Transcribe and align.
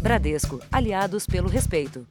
Bradesco, 0.00 0.58
aliados 0.72 1.26
pelo 1.26 1.46
respeito. 1.46 2.06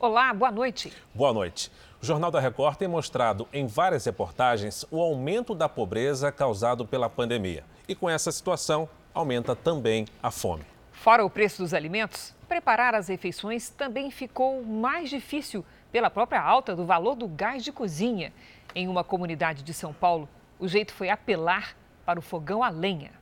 Olá, 0.00 0.34
boa 0.34 0.50
noite. 0.50 0.92
Boa 1.14 1.32
noite. 1.32 1.70
O 2.02 2.04
Jornal 2.04 2.28
da 2.28 2.40
Record 2.40 2.76
tem 2.76 2.88
mostrado 2.88 3.46
em 3.52 3.68
várias 3.68 4.04
reportagens 4.04 4.84
o 4.90 5.00
aumento 5.00 5.54
da 5.54 5.68
pobreza 5.68 6.32
causado 6.32 6.84
pela 6.84 7.08
pandemia. 7.08 7.62
E 7.86 7.94
com 7.94 8.10
essa 8.10 8.32
situação, 8.32 8.88
aumenta 9.14 9.54
também 9.54 10.06
a 10.20 10.28
fome. 10.28 10.64
Fora 10.90 11.24
o 11.24 11.30
preço 11.30 11.62
dos 11.62 11.72
alimentos, 11.72 12.34
preparar 12.48 12.96
as 12.96 13.06
refeições 13.06 13.68
também 13.68 14.10
ficou 14.10 14.64
mais 14.64 15.08
difícil 15.08 15.64
pela 15.92 16.10
própria 16.10 16.42
alta 16.42 16.74
do 16.74 16.84
valor 16.84 17.14
do 17.14 17.28
gás 17.28 17.62
de 17.62 17.70
cozinha. 17.70 18.32
Em 18.74 18.88
uma 18.88 19.04
comunidade 19.04 19.62
de 19.62 19.72
São 19.72 19.92
Paulo, 19.92 20.28
o 20.58 20.66
jeito 20.66 20.92
foi 20.92 21.10
apelar 21.10 21.76
para 22.04 22.18
o 22.18 22.22
fogão 22.22 22.60
a 22.60 22.70
lenha. 22.70 23.15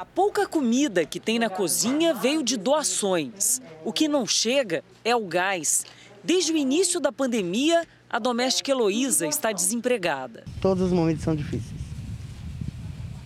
A 0.00 0.04
pouca 0.06 0.46
comida 0.46 1.04
que 1.04 1.20
tem 1.20 1.38
na 1.38 1.50
cozinha 1.50 2.14
veio 2.14 2.42
de 2.42 2.56
doações. 2.56 3.60
O 3.84 3.92
que 3.92 4.08
não 4.08 4.26
chega 4.26 4.82
é 5.04 5.14
o 5.14 5.26
gás. 5.26 5.84
Desde 6.24 6.52
o 6.52 6.56
início 6.56 6.98
da 6.98 7.12
pandemia, 7.12 7.86
a 8.08 8.18
doméstica 8.18 8.70
Heloísa 8.70 9.26
está 9.26 9.52
desempregada. 9.52 10.42
Todos 10.58 10.84
os 10.84 10.90
momentos 10.90 11.22
são 11.22 11.36
difíceis. 11.36 11.82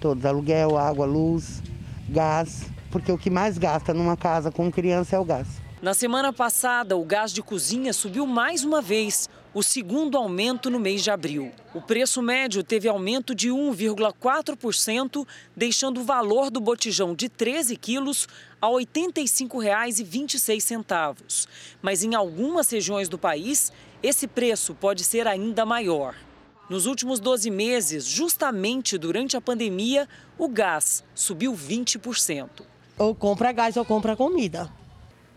Todos: 0.00 0.26
aluguel, 0.26 0.76
água, 0.76 1.06
luz, 1.06 1.62
gás. 2.08 2.64
Porque 2.90 3.12
o 3.12 3.16
que 3.16 3.30
mais 3.30 3.56
gasta 3.56 3.94
numa 3.94 4.16
casa 4.16 4.50
com 4.50 4.68
criança 4.68 5.14
é 5.14 5.18
o 5.20 5.24
gás. 5.24 5.46
Na 5.80 5.94
semana 5.94 6.32
passada, 6.32 6.96
o 6.96 7.04
gás 7.04 7.32
de 7.32 7.40
cozinha 7.40 7.92
subiu 7.92 8.26
mais 8.26 8.64
uma 8.64 8.82
vez, 8.82 9.28
o 9.54 9.62
segundo 9.62 10.18
aumento 10.18 10.68
no 10.68 10.80
mês 10.80 11.02
de 11.02 11.10
abril. 11.10 11.50
O 11.72 11.80
preço 11.80 12.20
médio 12.20 12.62
teve 12.64 12.88
aumento 12.88 13.32
de 13.34 13.48
1,4%, 13.50 15.26
deixando 15.56 16.00
o 16.00 16.04
valor 16.04 16.50
do 16.50 16.60
botijão 16.60 17.14
de 17.14 17.28
13 17.28 17.76
quilos 17.76 18.26
a 18.60 18.66
R$ 18.66 18.84
85,26. 18.84 21.46
Mas 21.80 22.02
em 22.02 22.16
algumas 22.16 22.68
regiões 22.68 23.08
do 23.08 23.16
país, 23.16 23.70
esse 24.02 24.26
preço 24.26 24.74
pode 24.74 25.04
ser 25.04 25.28
ainda 25.28 25.64
maior. 25.64 26.16
Nos 26.68 26.86
últimos 26.86 27.20
12 27.20 27.48
meses, 27.50 28.06
justamente 28.06 28.98
durante 28.98 29.36
a 29.36 29.40
pandemia, 29.40 30.08
o 30.36 30.48
gás 30.48 31.04
subiu 31.14 31.54
20%. 31.54 32.48
Ou 32.98 33.14
compra 33.14 33.52
gás 33.52 33.76
ou 33.76 33.84
compra 33.84 34.16
comida. 34.16 34.68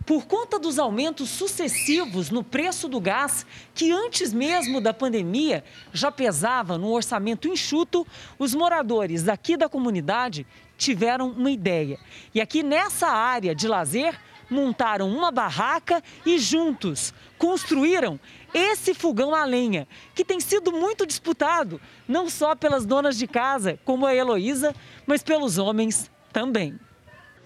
Por 0.08 0.26
conta 0.26 0.58
dos 0.58 0.80
aumentos 0.80 1.28
sucessivos 1.28 2.30
no 2.30 2.42
preço 2.42 2.88
do 2.88 2.98
gás, 2.98 3.46
que 3.76 3.92
antes 3.92 4.32
mesmo 4.32 4.80
da 4.80 4.94
pandemia 4.94 5.66
já 5.92 6.10
pesava 6.10 6.78
no 6.78 6.90
orçamento 6.90 7.46
enxuto, 7.46 8.08
os 8.40 8.56
moradores 8.56 9.28
aqui 9.28 9.58
da 9.58 9.68
comunidade 9.68 10.48
tiveram 10.78 11.32
uma 11.32 11.52
ideia. 11.52 12.00
E 12.34 12.40
aqui 12.40 12.64
nessa 12.64 13.10
área 13.10 13.54
de 13.54 13.68
lazer, 13.68 14.18
montaram 14.50 15.10
uma 15.10 15.30
barraca 15.30 16.02
e 16.26 16.40
juntos 16.40 17.14
construíram 17.38 18.18
esse 18.54 18.94
fogão 18.94 19.36
a 19.36 19.44
lenha, 19.44 19.86
que 20.16 20.24
tem 20.24 20.40
sido 20.40 20.72
muito 20.72 21.06
disputado, 21.06 21.82
não 22.08 22.30
só 22.30 22.56
pelas 22.56 22.86
donas 22.86 23.18
de 23.18 23.28
casa, 23.28 23.78
como 23.84 24.06
a 24.06 24.16
Heloísa, 24.16 24.74
mas 25.06 25.22
pelos 25.22 25.58
homens 25.58 26.10
também. 26.32 26.80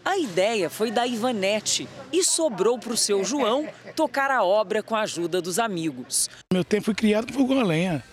A 0.04 0.18
ideia 0.18 0.70
foi 0.70 0.90
da 0.90 1.06
Ivanete 1.06 1.88
e 2.12 2.24
sobrou 2.24 2.78
para 2.80 2.94
o 2.94 2.98
seu 2.98 3.24
João 3.24 3.68
tocar 3.96 4.32
a 4.32 4.44
obra 4.44 4.82
com 4.82 4.96
a 4.96 5.02
ajuda 5.02 5.42
dos 5.42 5.60
amigos. 5.60 6.30
Meu 6.52 6.64
tempo 6.64 6.86
foi 6.86 6.96
criado 6.96 7.32
com 7.32 7.40
fogão 7.40 7.60
a 7.60 7.64
lenha. 7.64 8.04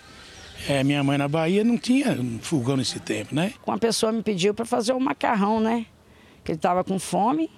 É, 0.67 0.83
minha 0.83 1.03
mãe 1.03 1.17
na 1.17 1.27
Bahia 1.27 1.63
não 1.63 1.77
tinha 1.77 2.17
fogão 2.41 2.77
nesse 2.77 2.99
tempo, 2.99 3.33
né? 3.33 3.53
Uma 3.65 3.77
pessoa 3.77 4.11
me 4.11 4.21
pediu 4.21 4.53
para 4.53 4.65
fazer 4.65 4.93
um 4.93 4.99
macarrão, 4.99 5.59
né? 5.59 5.85
Que 6.43 6.51
ele 6.51 6.57
estava 6.57 6.83
com 6.83 6.99
fome 6.99 7.49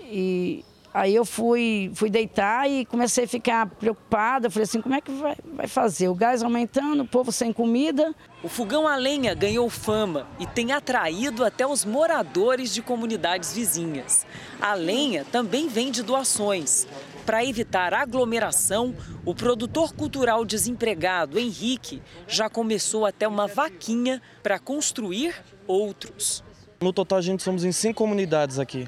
e 0.00 0.64
Aí 0.94 1.12
eu 1.12 1.24
fui, 1.24 1.90
fui 1.92 2.08
deitar 2.08 2.70
e 2.70 2.86
comecei 2.86 3.24
a 3.24 3.28
ficar 3.28 3.66
preocupada. 3.66 4.48
Falei 4.48 4.62
assim, 4.62 4.80
como 4.80 4.94
é 4.94 5.00
que 5.00 5.10
vai, 5.10 5.34
vai 5.44 5.66
fazer? 5.66 6.06
O 6.06 6.14
gás 6.14 6.40
aumentando, 6.40 7.02
o 7.02 7.06
povo 7.06 7.32
sem 7.32 7.52
comida. 7.52 8.14
O 8.44 8.48
fogão 8.48 8.86
a 8.86 8.94
lenha 8.94 9.34
ganhou 9.34 9.68
fama 9.68 10.28
e 10.38 10.46
tem 10.46 10.70
atraído 10.70 11.44
até 11.44 11.66
os 11.66 11.84
moradores 11.84 12.72
de 12.72 12.80
comunidades 12.80 13.52
vizinhas. 13.52 14.24
A 14.60 14.74
lenha 14.74 15.26
também 15.32 15.66
vem 15.66 15.90
de 15.90 16.00
doações. 16.00 16.86
Para 17.26 17.44
evitar 17.44 17.92
aglomeração, 17.92 18.94
o 19.24 19.34
produtor 19.34 19.94
cultural 19.94 20.44
desempregado 20.44 21.40
Henrique 21.40 22.00
já 22.28 22.48
começou 22.48 23.04
até 23.04 23.26
uma 23.26 23.48
vaquinha 23.48 24.22
para 24.44 24.60
construir 24.60 25.34
outros. 25.66 26.44
No 26.80 26.92
total, 26.92 27.18
a 27.18 27.22
gente 27.22 27.42
somos 27.42 27.64
em 27.64 27.72
cinco 27.72 27.98
comunidades 27.98 28.60
aqui. 28.60 28.86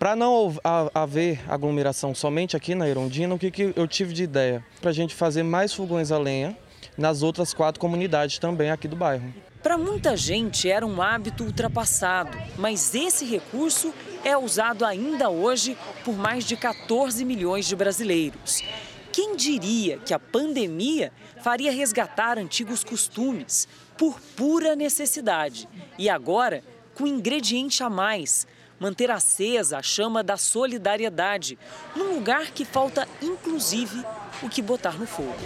Para 0.00 0.16
não 0.16 0.56
haver 0.94 1.42
aglomeração 1.46 2.14
somente 2.14 2.56
aqui 2.56 2.74
na 2.74 2.88
Irondina, 2.88 3.34
o 3.34 3.38
que, 3.38 3.50
que 3.50 3.74
eu 3.76 3.86
tive 3.86 4.14
de 4.14 4.22
ideia? 4.22 4.64
Para 4.80 4.88
a 4.88 4.94
gente 4.94 5.14
fazer 5.14 5.42
mais 5.42 5.74
fogões 5.74 6.10
a 6.10 6.16
lenha 6.16 6.56
nas 6.96 7.22
outras 7.22 7.52
quatro 7.52 7.78
comunidades 7.78 8.38
também 8.38 8.70
aqui 8.70 8.88
do 8.88 8.96
bairro. 8.96 9.30
Para 9.62 9.76
muita 9.76 10.16
gente 10.16 10.70
era 10.70 10.86
um 10.86 11.02
hábito 11.02 11.44
ultrapassado, 11.44 12.34
mas 12.56 12.94
esse 12.94 13.26
recurso 13.26 13.92
é 14.24 14.34
usado 14.34 14.86
ainda 14.86 15.28
hoje 15.28 15.76
por 16.02 16.16
mais 16.16 16.46
de 16.46 16.56
14 16.56 17.22
milhões 17.22 17.66
de 17.66 17.76
brasileiros. 17.76 18.64
Quem 19.12 19.36
diria 19.36 19.98
que 19.98 20.14
a 20.14 20.18
pandemia 20.18 21.12
faria 21.42 21.70
resgatar 21.70 22.38
antigos 22.38 22.82
costumes 22.82 23.68
por 23.98 24.18
pura 24.34 24.74
necessidade 24.74 25.68
e 25.98 26.08
agora 26.08 26.64
com 26.94 27.06
ingrediente 27.06 27.82
a 27.82 27.90
mais 27.90 28.46
manter 28.80 29.10
acesa 29.10 29.78
a 29.78 29.82
chama 29.82 30.24
da 30.24 30.38
solidariedade, 30.38 31.58
num 31.94 32.14
lugar 32.14 32.50
que 32.50 32.64
falta, 32.64 33.06
inclusive, 33.22 34.02
o 34.42 34.48
que 34.48 34.62
botar 34.62 34.98
no 34.98 35.06
fogo. 35.06 35.36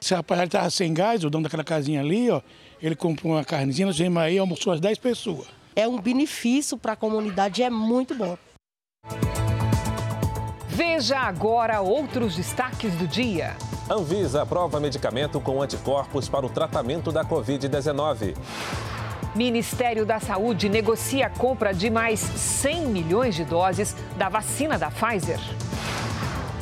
Esse 0.00 0.14
rapaz 0.14 0.40
estava 0.42 0.70
sem 0.70 0.94
gás, 0.94 1.24
o 1.24 1.28
dono 1.28 1.42
daquela 1.42 1.64
casinha 1.64 2.00
ali, 2.00 2.30
ó, 2.30 2.40
ele 2.80 2.94
comprou 2.94 3.32
uma 3.32 3.44
carnezinha, 3.44 3.86
nós 3.86 3.98
viemos 3.98 4.22
aí 4.22 4.38
almoçou 4.38 4.72
as 4.72 4.80
10 4.80 4.98
pessoas. 4.98 5.48
É 5.74 5.88
um 5.88 6.00
benefício 6.00 6.78
para 6.78 6.92
a 6.92 6.96
comunidade, 6.96 7.62
é 7.62 7.68
muito 7.68 8.14
bom. 8.14 8.38
Veja 10.68 11.18
agora 11.18 11.80
outros 11.80 12.36
destaques 12.36 12.94
do 12.94 13.06
dia. 13.06 13.56
Anvisa 13.90 14.42
aprova 14.42 14.80
medicamento 14.80 15.40
com 15.40 15.60
anticorpos 15.60 16.28
para 16.28 16.46
o 16.46 16.48
tratamento 16.48 17.12
da 17.12 17.24
Covid-19. 17.24 18.34
Ministério 19.34 20.06
da 20.06 20.20
Saúde 20.20 20.68
negocia 20.68 21.26
a 21.26 21.30
compra 21.30 21.74
de 21.74 21.90
mais 21.90 22.20
100 22.20 22.86
milhões 22.86 23.34
de 23.34 23.44
doses 23.44 23.96
da 24.16 24.28
vacina 24.28 24.78
da 24.78 24.92
Pfizer. 24.92 25.40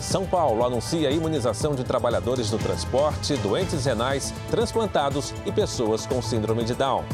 São 0.01 0.25
Paulo 0.25 0.65
anuncia 0.65 1.09
a 1.09 1.13
imunização 1.13 1.75
de 1.75 1.85
trabalhadores 1.85 2.51
do 2.51 2.59
transporte, 2.59 3.37
doentes 3.37 3.85
renais, 3.85 4.33
transplantados 4.51 5.35
e 5.45 5.53
pessoas 5.53 6.07
com 6.07 6.23
síndrome 6.23 6.65
de 6.65 6.75
Down. 6.75 7.05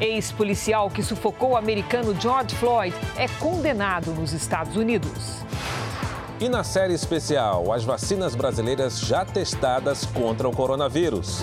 Ex-policial 0.00 0.90
que 0.90 1.02
sufocou 1.02 1.50
o 1.50 1.56
americano 1.56 2.18
George 2.18 2.54
Floyd 2.56 2.96
é 3.16 3.28
condenado 3.38 4.12
nos 4.12 4.32
Estados 4.32 4.76
Unidos. 4.76 5.44
E 6.40 6.48
na 6.48 6.64
série 6.64 6.94
especial, 6.94 7.70
as 7.70 7.84
vacinas 7.84 8.34
brasileiras 8.34 8.98
já 8.98 9.24
testadas 9.24 10.04
contra 10.06 10.48
o 10.48 10.56
coronavírus. 10.56 11.42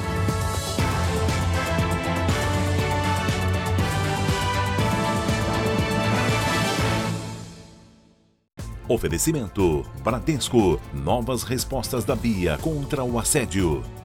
Oferecimento: 8.92 9.86
Bradesco. 10.04 10.78
Novas 10.94 11.44
respostas 11.44 12.04
da 12.04 12.14
Bia 12.14 12.58
contra 12.58 13.02
o 13.06 13.18
assédio. 13.18 14.01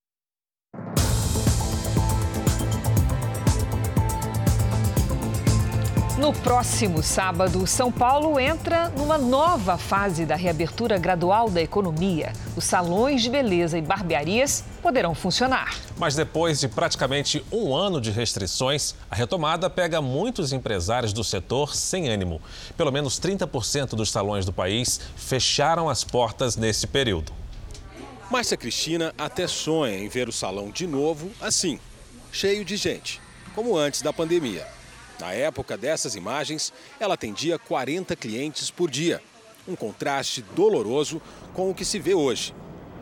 No 6.26 6.32
próximo 6.32 7.04
sábado, 7.04 7.64
São 7.68 7.92
Paulo 7.92 8.40
entra 8.40 8.88
numa 8.88 9.16
nova 9.16 9.78
fase 9.78 10.26
da 10.26 10.34
reabertura 10.34 10.98
gradual 10.98 11.48
da 11.48 11.62
economia. 11.62 12.32
Os 12.56 12.64
salões 12.64 13.22
de 13.22 13.30
beleza 13.30 13.78
e 13.78 13.80
barbearias 13.80 14.64
poderão 14.82 15.14
funcionar. 15.14 15.72
Mas 15.96 16.16
depois 16.16 16.58
de 16.58 16.66
praticamente 16.66 17.46
um 17.52 17.72
ano 17.72 18.00
de 18.00 18.10
restrições, 18.10 18.96
a 19.08 19.14
retomada 19.14 19.70
pega 19.70 20.02
muitos 20.02 20.52
empresários 20.52 21.12
do 21.12 21.22
setor 21.22 21.76
sem 21.76 22.08
ânimo. 22.08 22.42
Pelo 22.76 22.90
menos 22.90 23.20
30% 23.20 23.90
dos 23.90 24.10
salões 24.10 24.44
do 24.44 24.52
país 24.52 25.00
fecharam 25.14 25.88
as 25.88 26.02
portas 26.02 26.56
nesse 26.56 26.88
período. 26.88 27.30
Márcia 28.28 28.56
Cristina 28.56 29.14
até 29.16 29.46
sonha 29.46 29.96
em 29.96 30.08
ver 30.08 30.28
o 30.28 30.32
salão 30.32 30.72
de 30.72 30.88
novo 30.88 31.30
assim, 31.40 31.78
cheio 32.32 32.64
de 32.64 32.76
gente, 32.76 33.20
como 33.54 33.76
antes 33.78 34.02
da 34.02 34.12
pandemia. 34.12 34.74
Na 35.20 35.32
época 35.32 35.76
dessas 35.76 36.14
imagens, 36.14 36.72
ela 37.00 37.14
atendia 37.14 37.58
40 37.58 38.14
clientes 38.16 38.70
por 38.70 38.90
dia. 38.90 39.22
Um 39.66 39.74
contraste 39.74 40.42
doloroso 40.54 41.20
com 41.54 41.70
o 41.70 41.74
que 41.74 41.84
se 41.84 41.98
vê 41.98 42.14
hoje. 42.14 42.54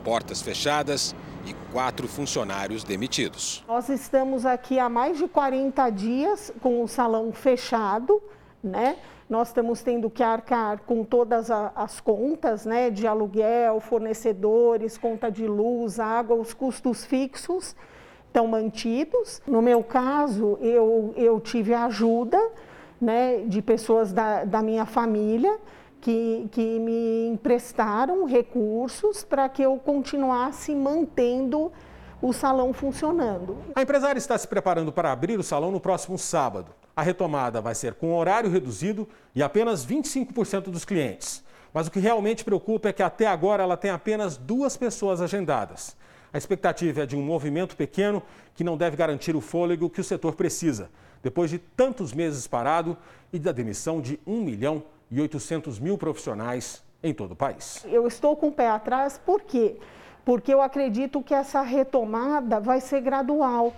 Portas 0.04 0.40
fechadas 0.40 1.14
e 1.46 1.52
quatro 1.72 2.06
funcionários 2.06 2.84
demitidos. 2.84 3.64
Nós 3.66 3.88
estamos 3.88 4.46
aqui 4.46 4.78
há 4.78 4.88
mais 4.88 5.18
de 5.18 5.26
40 5.26 5.90
dias 5.90 6.52
com 6.60 6.82
o 6.82 6.88
salão 6.88 7.32
fechado, 7.32 8.22
né? 8.62 8.96
nós 9.28 9.48
estamos 9.48 9.82
tendo 9.82 10.10
que 10.10 10.22
arcar 10.22 10.80
com 10.80 11.02
todas 11.02 11.50
as 11.50 11.98
contas, 11.98 12.66
né, 12.66 12.90
de 12.90 13.06
aluguel, 13.06 13.80
fornecedores, 13.80 14.98
conta 14.98 15.30
de 15.30 15.46
luz, 15.46 15.98
água, 15.98 16.36
os 16.36 16.52
custos 16.52 17.04
fixos 17.04 17.74
estão 18.34 18.48
mantidos. 18.48 19.40
No 19.46 19.62
meu 19.62 19.84
caso, 19.84 20.58
eu, 20.60 21.14
eu 21.16 21.38
tive 21.38 21.72
ajuda 21.72 22.40
né, 23.00 23.44
de 23.46 23.62
pessoas 23.62 24.12
da, 24.12 24.44
da 24.44 24.60
minha 24.60 24.84
família 24.84 25.56
que, 26.00 26.48
que 26.50 26.80
me 26.80 27.28
emprestaram 27.28 28.24
recursos 28.24 29.22
para 29.22 29.48
que 29.48 29.62
eu 29.62 29.78
continuasse 29.78 30.74
mantendo 30.74 31.70
o 32.20 32.32
salão 32.32 32.72
funcionando. 32.72 33.56
A 33.76 33.82
empresária 33.82 34.18
está 34.18 34.36
se 34.36 34.48
preparando 34.48 34.92
para 34.92 35.12
abrir 35.12 35.38
o 35.38 35.42
salão 35.42 35.70
no 35.70 35.78
próximo 35.78 36.18
sábado. 36.18 36.72
A 36.96 37.02
retomada 37.02 37.60
vai 37.60 37.74
ser 37.74 37.94
com 37.94 38.16
horário 38.16 38.50
reduzido 38.50 39.08
e 39.34 39.42
apenas 39.42 39.86
25% 39.86 40.70
dos 40.70 40.84
clientes. 40.84 41.44
Mas 41.72 41.86
o 41.86 41.90
que 41.90 42.00
realmente 42.00 42.44
preocupa 42.44 42.88
é 42.88 42.92
que 42.92 43.02
até 43.02 43.26
agora 43.26 43.62
ela 43.62 43.76
tem 43.76 43.90
apenas 43.90 44.36
duas 44.36 44.76
pessoas 44.76 45.20
agendadas. 45.20 45.96
A 46.34 46.36
expectativa 46.36 47.04
é 47.04 47.06
de 47.06 47.14
um 47.14 47.22
movimento 47.22 47.76
pequeno 47.76 48.20
que 48.56 48.64
não 48.64 48.76
deve 48.76 48.96
garantir 48.96 49.36
o 49.36 49.40
fôlego 49.40 49.88
que 49.88 50.00
o 50.00 50.04
setor 50.04 50.34
precisa, 50.34 50.90
depois 51.22 51.48
de 51.48 51.60
tantos 51.60 52.12
meses 52.12 52.44
parado 52.44 52.96
e 53.32 53.38
da 53.38 53.52
demissão 53.52 54.00
de 54.00 54.18
1 54.26 54.42
milhão 54.42 54.82
e 55.08 55.20
800 55.20 55.78
mil 55.78 55.96
profissionais 55.96 56.82
em 57.04 57.14
todo 57.14 57.30
o 57.30 57.36
país. 57.36 57.86
Eu 57.88 58.08
estou 58.08 58.34
com 58.34 58.48
o 58.48 58.52
pé 58.52 58.68
atrás, 58.68 59.16
por 59.16 59.42
quê? 59.42 59.76
Porque 60.24 60.52
eu 60.52 60.60
acredito 60.60 61.22
que 61.22 61.32
essa 61.32 61.62
retomada 61.62 62.58
vai 62.58 62.80
ser 62.80 63.00
gradual 63.00 63.72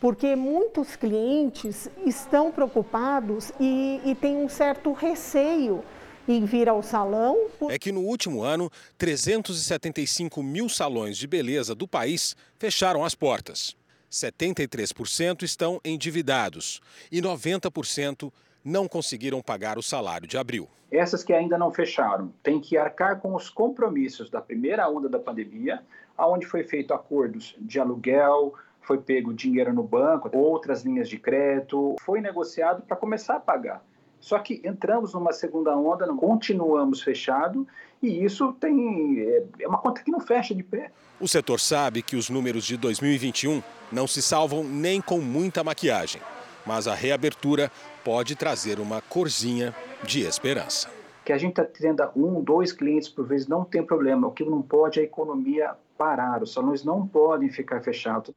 porque 0.00 0.34
muitos 0.34 0.96
clientes 0.96 1.88
estão 2.04 2.50
preocupados 2.50 3.52
e, 3.60 4.00
e 4.04 4.16
têm 4.16 4.36
um 4.36 4.48
certo 4.48 4.92
receio 4.92 5.84
em 6.30 6.44
vir 6.44 6.68
ao 6.68 6.82
salão. 6.82 7.36
É 7.68 7.78
que 7.78 7.92
no 7.92 8.00
último 8.00 8.42
ano, 8.42 8.70
375 8.96 10.42
mil 10.42 10.68
salões 10.68 11.16
de 11.16 11.26
beleza 11.26 11.74
do 11.74 11.88
país 11.88 12.36
fecharam 12.58 13.04
as 13.04 13.14
portas. 13.14 13.76
73% 14.10 15.42
estão 15.42 15.80
endividados 15.84 16.80
e 17.10 17.22
90% 17.22 18.32
não 18.64 18.88
conseguiram 18.88 19.40
pagar 19.40 19.78
o 19.78 19.82
salário 19.82 20.26
de 20.26 20.36
abril. 20.36 20.68
Essas 20.90 21.22
que 21.22 21.32
ainda 21.32 21.56
não 21.56 21.70
fecharam 21.70 22.32
têm 22.42 22.60
que 22.60 22.76
arcar 22.76 23.20
com 23.20 23.34
os 23.34 23.48
compromissos 23.48 24.28
da 24.28 24.40
primeira 24.40 24.88
onda 24.88 25.08
da 25.08 25.18
pandemia, 25.18 25.82
onde 26.18 26.46
foi 26.46 26.64
feito 26.64 26.92
acordos 26.92 27.54
de 27.60 27.78
aluguel, 27.78 28.52
foi 28.80 28.98
pego 28.98 29.32
dinheiro 29.32 29.72
no 29.72 29.84
banco, 29.84 30.36
outras 30.36 30.82
linhas 30.82 31.08
de 31.08 31.16
crédito, 31.16 31.94
foi 32.00 32.20
negociado 32.20 32.82
para 32.82 32.96
começar 32.96 33.36
a 33.36 33.40
pagar. 33.40 33.84
Só 34.20 34.38
que 34.38 34.60
entramos 34.64 35.14
numa 35.14 35.32
segunda 35.32 35.76
onda, 35.76 36.06
não 36.06 36.16
continuamos 36.16 37.02
fechado 37.02 37.66
e 38.02 38.24
isso 38.24 38.52
tem 38.54 39.20
é 39.58 39.66
uma 39.66 39.78
conta 39.78 40.02
que 40.02 40.10
não 40.10 40.20
fecha 40.20 40.54
de 40.54 40.62
pé. 40.62 40.90
O 41.18 41.26
setor 41.26 41.58
sabe 41.58 42.02
que 42.02 42.16
os 42.16 42.30
números 42.30 42.64
de 42.64 42.76
2021 42.76 43.62
não 43.90 44.06
se 44.06 44.22
salvam 44.22 44.62
nem 44.62 45.00
com 45.00 45.18
muita 45.18 45.64
maquiagem, 45.64 46.20
mas 46.66 46.86
a 46.86 46.94
reabertura 46.94 47.70
pode 48.04 48.36
trazer 48.36 48.78
uma 48.78 49.00
corzinha 49.00 49.74
de 50.04 50.22
esperança. 50.22 50.88
Que 51.24 51.32
a 51.32 51.38
gente 51.38 51.60
atenda 51.60 52.10
um, 52.16 52.42
dois 52.42 52.72
clientes 52.72 53.08
por 53.08 53.26
vez 53.26 53.46
não 53.46 53.64
tem 53.64 53.82
problema. 53.82 54.28
O 54.28 54.32
que 54.32 54.44
não 54.44 54.62
pode 54.62 54.98
é 54.98 55.02
a 55.02 55.04
economia 55.04 55.74
parar. 55.96 56.42
Os 56.42 56.52
salões 56.52 56.82
não 56.82 57.06
podem 57.06 57.50
ficar 57.50 57.82
fechados. 57.82 58.34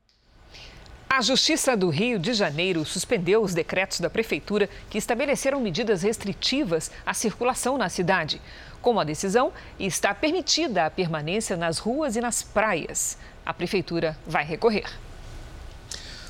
A 1.15 1.21
Justiça 1.21 1.77
do 1.77 1.89
Rio 1.89 2.17
de 2.17 2.33
Janeiro 2.33 2.83
suspendeu 2.83 3.43
os 3.43 3.53
decretos 3.53 3.99
da 3.99 4.09
Prefeitura 4.09 4.67
que 4.89 4.97
estabeleceram 4.97 5.61
medidas 5.61 6.01
restritivas 6.01 6.89
à 7.05 7.13
circulação 7.13 7.77
na 7.77 7.87
cidade. 7.87 8.41
Com 8.81 8.99
a 8.99 9.03
decisão, 9.03 9.53
está 9.79 10.11
permitida 10.11 10.87
a 10.87 10.89
permanência 10.89 11.55
nas 11.55 11.77
ruas 11.77 12.15
e 12.15 12.19
nas 12.19 12.41
praias. 12.41 13.15
A 13.45 13.53
Prefeitura 13.53 14.17
vai 14.25 14.43
recorrer. 14.43 14.89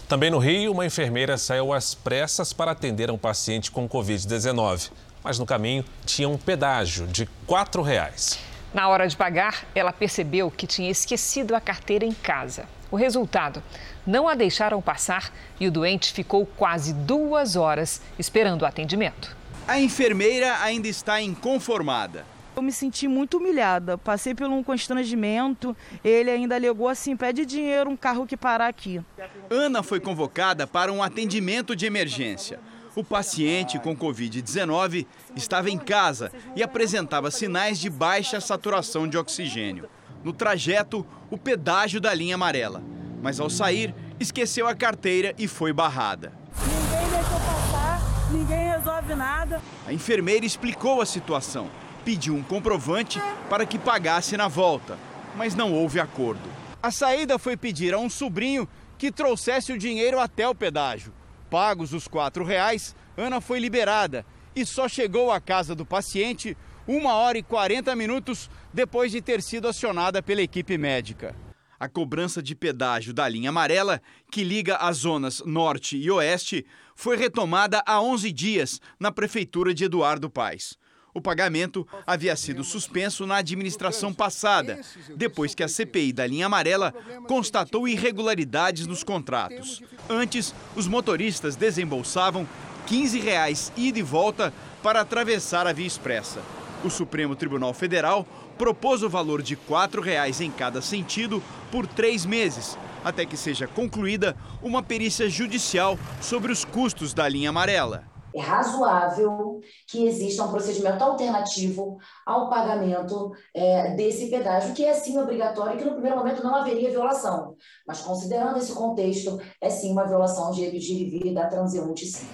Também 0.05 0.29
no 0.29 0.37
Rio, 0.37 0.73
uma 0.73 0.85
enfermeira 0.85 1.37
saiu 1.37 1.71
às 1.71 1.95
pressas 1.95 2.51
para 2.51 2.71
atender 2.71 3.09
um 3.09 3.17
paciente 3.17 3.71
com 3.71 3.87
Covid-19. 3.87 4.91
Mas 5.23 5.39
no 5.39 5.45
caminho 5.45 5.85
tinha 6.05 6.27
um 6.27 6.37
pedágio 6.37 7.07
de 7.07 7.25
4 7.47 7.81
reais. 7.81 8.37
Na 8.73 8.89
hora 8.89 9.07
de 9.07 9.15
pagar, 9.15 9.65
ela 9.73 9.93
percebeu 9.93 10.51
que 10.51 10.67
tinha 10.67 10.91
esquecido 10.91 11.55
a 11.55 11.61
carteira 11.61 12.03
em 12.03 12.11
casa. 12.11 12.67
O 12.91 12.95
resultado: 12.95 13.63
não 14.05 14.27
a 14.27 14.35
deixaram 14.35 14.81
passar 14.81 15.33
e 15.59 15.67
o 15.67 15.71
doente 15.71 16.13
ficou 16.13 16.45
quase 16.45 16.93
duas 16.93 17.55
horas 17.55 18.01
esperando 18.17 18.63
o 18.63 18.65
atendimento. 18.65 19.35
A 19.67 19.79
enfermeira 19.79 20.59
ainda 20.61 20.87
está 20.87 21.21
inconformada. 21.21 22.25
Eu 22.55 22.61
me 22.61 22.71
senti 22.71 23.07
muito 23.07 23.37
humilhada, 23.37 23.97
passei 23.97 24.35
por 24.35 24.47
um 24.47 24.61
constrangimento. 24.61 25.75
Ele 26.03 26.29
ainda 26.29 26.55
alegou 26.55 26.87
assim: 26.87 27.15
pede 27.15 27.45
dinheiro, 27.45 27.89
um 27.89 27.97
carro 27.97 28.27
que 28.27 28.37
parar 28.37 28.67
aqui. 28.67 29.01
Ana 29.49 29.81
foi 29.81 29.99
convocada 29.99 30.67
para 30.67 30.91
um 30.91 31.01
atendimento 31.01 31.75
de 31.75 31.85
emergência. 31.85 32.59
O 32.95 33.03
paciente 33.03 33.79
com 33.79 33.95
Covid-19 33.95 35.07
estava 35.35 35.71
em 35.71 35.79
casa 35.79 36.31
e 36.55 36.61
apresentava 36.61 37.31
sinais 37.31 37.79
de 37.79 37.89
baixa 37.89 38.39
saturação 38.39 39.07
de 39.07 39.17
oxigênio. 39.17 39.89
No 40.23 40.31
trajeto, 40.31 41.03
o 41.31 41.37
pedágio 41.37 41.99
da 41.99 42.13
linha 42.13 42.35
amarela 42.35 42.83
mas 43.23 43.39
ao 43.39 43.49
sair, 43.49 43.95
esqueceu 44.19 44.67
a 44.67 44.75
carteira 44.75 45.33
e 45.37 45.47
foi 45.47 45.71
barrada. 45.71 46.33
Ninguém 46.59 47.09
deixou 47.09 47.39
passar, 47.39 48.01
ninguém 48.29 48.69
resolve 48.69 49.15
nada. 49.15 49.61
A 49.87 49.93
enfermeira 49.93 50.45
explicou 50.45 50.99
a 50.99 51.05
situação, 51.05 51.69
pediu 52.03 52.35
um 52.35 52.43
comprovante 52.43 53.21
para 53.49 53.65
que 53.65 53.79
pagasse 53.79 54.35
na 54.35 54.49
volta, 54.49 54.99
mas 55.37 55.55
não 55.55 55.73
houve 55.73 56.01
acordo. 56.01 56.49
A 56.83 56.91
saída 56.91 57.39
foi 57.39 57.55
pedir 57.55 57.93
a 57.93 57.97
um 57.97 58.09
sobrinho 58.09 58.67
que 58.97 59.09
trouxesse 59.09 59.71
o 59.71 59.77
dinheiro 59.77 60.19
até 60.19 60.45
o 60.45 60.53
pedágio. 60.53 61.13
Pagos 61.49 61.93
os 61.93 62.09
quatro 62.09 62.43
reais, 62.43 62.93
Ana 63.15 63.39
foi 63.39 63.57
liberada 63.57 64.25
e 64.53 64.65
só 64.65 64.89
chegou 64.89 65.31
à 65.31 65.39
casa 65.39 65.73
do 65.73 65.85
paciente 65.85 66.57
uma 66.85 67.13
hora 67.13 67.37
e 67.37 67.43
40 67.43 67.95
minutos 67.95 68.49
depois 68.73 69.13
de 69.13 69.21
ter 69.21 69.41
sido 69.41 69.69
acionada 69.69 70.21
pela 70.21 70.41
equipe 70.41 70.77
médica. 70.77 71.33
A 71.83 71.89
cobrança 71.89 72.41
de 72.41 72.55
pedágio 72.55 73.13
da 73.13 73.27
linha 73.27 73.49
amarela, 73.49 74.01
que 74.31 74.41
liga 74.41 74.77
as 74.77 74.99
zonas 74.99 75.43
norte 75.45 75.97
e 75.97 76.09
oeste, 76.09 76.65
foi 76.95 77.17
retomada 77.17 77.83
há 77.85 78.01
11 78.01 78.31
dias 78.31 78.79
na 78.97 79.11
prefeitura 79.11 79.73
de 79.73 79.83
Eduardo 79.83 80.29
Paes. 80.29 80.77
O 81.13 81.19
pagamento 81.19 81.85
havia 82.07 82.37
sido 82.37 82.63
suspenso 82.63 83.27
na 83.27 83.35
administração 83.35 84.13
passada, 84.13 84.79
depois 85.17 85.53
que 85.53 85.61
a 85.61 85.67
CPI 85.67 86.13
da 86.13 86.25
linha 86.25 86.45
amarela 86.45 86.93
constatou 87.27 87.85
irregularidades 87.85 88.87
nos 88.87 89.03
contratos. 89.03 89.83
Antes, 90.09 90.55
os 90.77 90.87
motoristas 90.87 91.57
desembolsavam 91.57 92.47
15 92.87 93.19
reais 93.19 93.73
ida 93.75 93.99
e 93.99 94.01
volta 94.01 94.53
para 94.81 95.01
atravessar 95.01 95.67
a 95.67 95.73
via 95.73 95.85
expressa. 95.85 96.41
O 96.81 96.89
Supremo 96.89 97.35
Tribunal 97.35 97.73
Federal 97.73 98.25
propôs 98.57 99.03
o 99.03 99.09
valor 99.09 99.41
de 99.41 99.55
R$ 99.55 99.61
4,00 99.69 100.41
em 100.41 100.51
cada 100.51 100.81
sentido 100.81 101.41
por 101.71 101.87
três 101.87 102.25
meses, 102.25 102.77
até 103.03 103.25
que 103.25 103.37
seja 103.37 103.67
concluída 103.67 104.35
uma 104.61 104.81
perícia 104.81 105.29
judicial 105.29 105.97
sobre 106.21 106.51
os 106.51 106.63
custos 106.63 107.13
da 107.13 107.27
linha 107.27 107.49
amarela. 107.49 108.03
É 108.35 108.41
razoável 108.41 109.61
que 109.87 110.07
exista 110.07 110.43
um 110.43 110.51
procedimento 110.51 111.03
alternativo 111.03 111.99
ao 112.25 112.49
pagamento 112.49 113.31
é, 113.53 113.91
desse 113.95 114.27
pedágio, 114.27 114.73
que 114.73 114.83
é 114.83 114.93
sim 114.93 115.19
obrigatório 115.19 115.75
e 115.75 115.77
que 115.77 115.85
no 115.85 115.93
primeiro 115.93 116.17
momento 116.17 116.43
não 116.43 116.55
haveria 116.55 116.89
violação. 116.89 117.55
Mas 117.87 118.01
considerando 118.01 118.57
esse 118.57 118.73
contexto, 118.73 119.39
é 119.61 119.69
sim 119.69 119.91
uma 119.91 120.07
violação 120.07 120.49
de 120.49 120.61
direito 120.61 120.79
de 120.79 120.93
ir 120.93 121.01
e 121.01 121.19
vir 121.19 121.33
da 121.33 121.45
transeunte, 121.45 122.07
sim. 122.07 122.27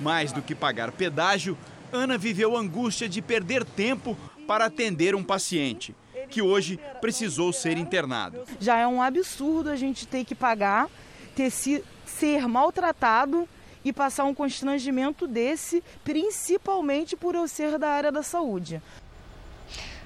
Mais 0.00 0.32
do 0.32 0.42
que 0.42 0.54
pagar 0.54 0.90
pedágio, 0.90 1.56
Ana 1.92 2.18
viveu 2.18 2.56
angústia 2.56 3.08
de 3.08 3.22
perder 3.22 3.64
tempo 3.64 4.16
para 4.46 4.66
atender 4.66 5.14
um 5.14 5.24
paciente 5.24 5.94
que 6.28 6.42
hoje 6.42 6.78
precisou 7.00 7.52
ser 7.52 7.76
internado. 7.76 8.44
Já 8.60 8.78
é 8.78 8.86
um 8.86 9.00
absurdo 9.00 9.70
a 9.70 9.76
gente 9.76 10.06
ter 10.06 10.24
que 10.24 10.34
pagar, 10.34 10.88
ter 11.34 11.50
se, 11.50 11.84
ser 12.04 12.48
maltratado 12.48 13.48
e 13.84 13.92
passar 13.92 14.24
um 14.24 14.34
constrangimento 14.34 15.26
desse, 15.26 15.82
principalmente 16.02 17.16
por 17.16 17.34
eu 17.34 17.46
ser 17.46 17.78
da 17.78 17.90
área 17.90 18.10
da 18.10 18.22
saúde. 18.22 18.82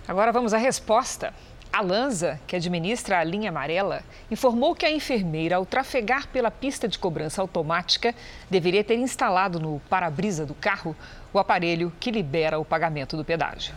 Agora 0.06 0.32
vamos 0.32 0.52
à 0.52 0.58
resposta. 0.58 1.32
A 1.72 1.80
Lanza, 1.82 2.40
que 2.48 2.56
administra 2.56 3.20
a 3.20 3.24
linha 3.24 3.48
amarela, 3.48 4.02
informou 4.28 4.74
que 4.74 4.84
a 4.84 4.90
enfermeira, 4.90 5.54
ao 5.54 5.64
trafegar 5.64 6.26
pela 6.28 6.50
pista 6.50 6.88
de 6.88 6.98
cobrança 6.98 7.40
automática, 7.40 8.12
deveria 8.50 8.82
ter 8.82 8.96
instalado 8.96 9.60
no 9.60 9.80
para-brisa 9.88 10.44
do 10.44 10.52
carro 10.52 10.96
o 11.32 11.38
aparelho 11.38 11.92
que 12.00 12.10
libera 12.10 12.58
o 12.58 12.64
pagamento 12.64 13.16
do 13.16 13.24
pedágio. 13.24 13.72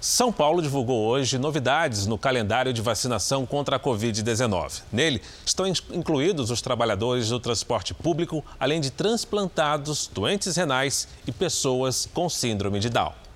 São 0.00 0.32
Paulo 0.32 0.62
divulgou 0.62 1.08
hoje 1.08 1.38
novidades 1.38 2.06
no 2.06 2.16
calendário 2.16 2.72
de 2.72 2.80
vacinação 2.80 3.44
contra 3.44 3.76
a 3.76 3.80
Covid-19. 3.80 4.82
Nele 4.92 5.20
estão 5.44 5.66
incluídos 5.66 6.52
os 6.52 6.62
trabalhadores 6.62 7.30
do 7.30 7.40
transporte 7.40 7.92
público, 7.92 8.44
além 8.60 8.80
de 8.80 8.90
transplantados, 8.90 10.08
doentes 10.12 10.54
renais 10.54 11.08
e 11.26 11.32
pessoas 11.32 12.08
com 12.14 12.28
síndrome 12.28 12.78
de 12.78 12.88
Down. 12.88 13.27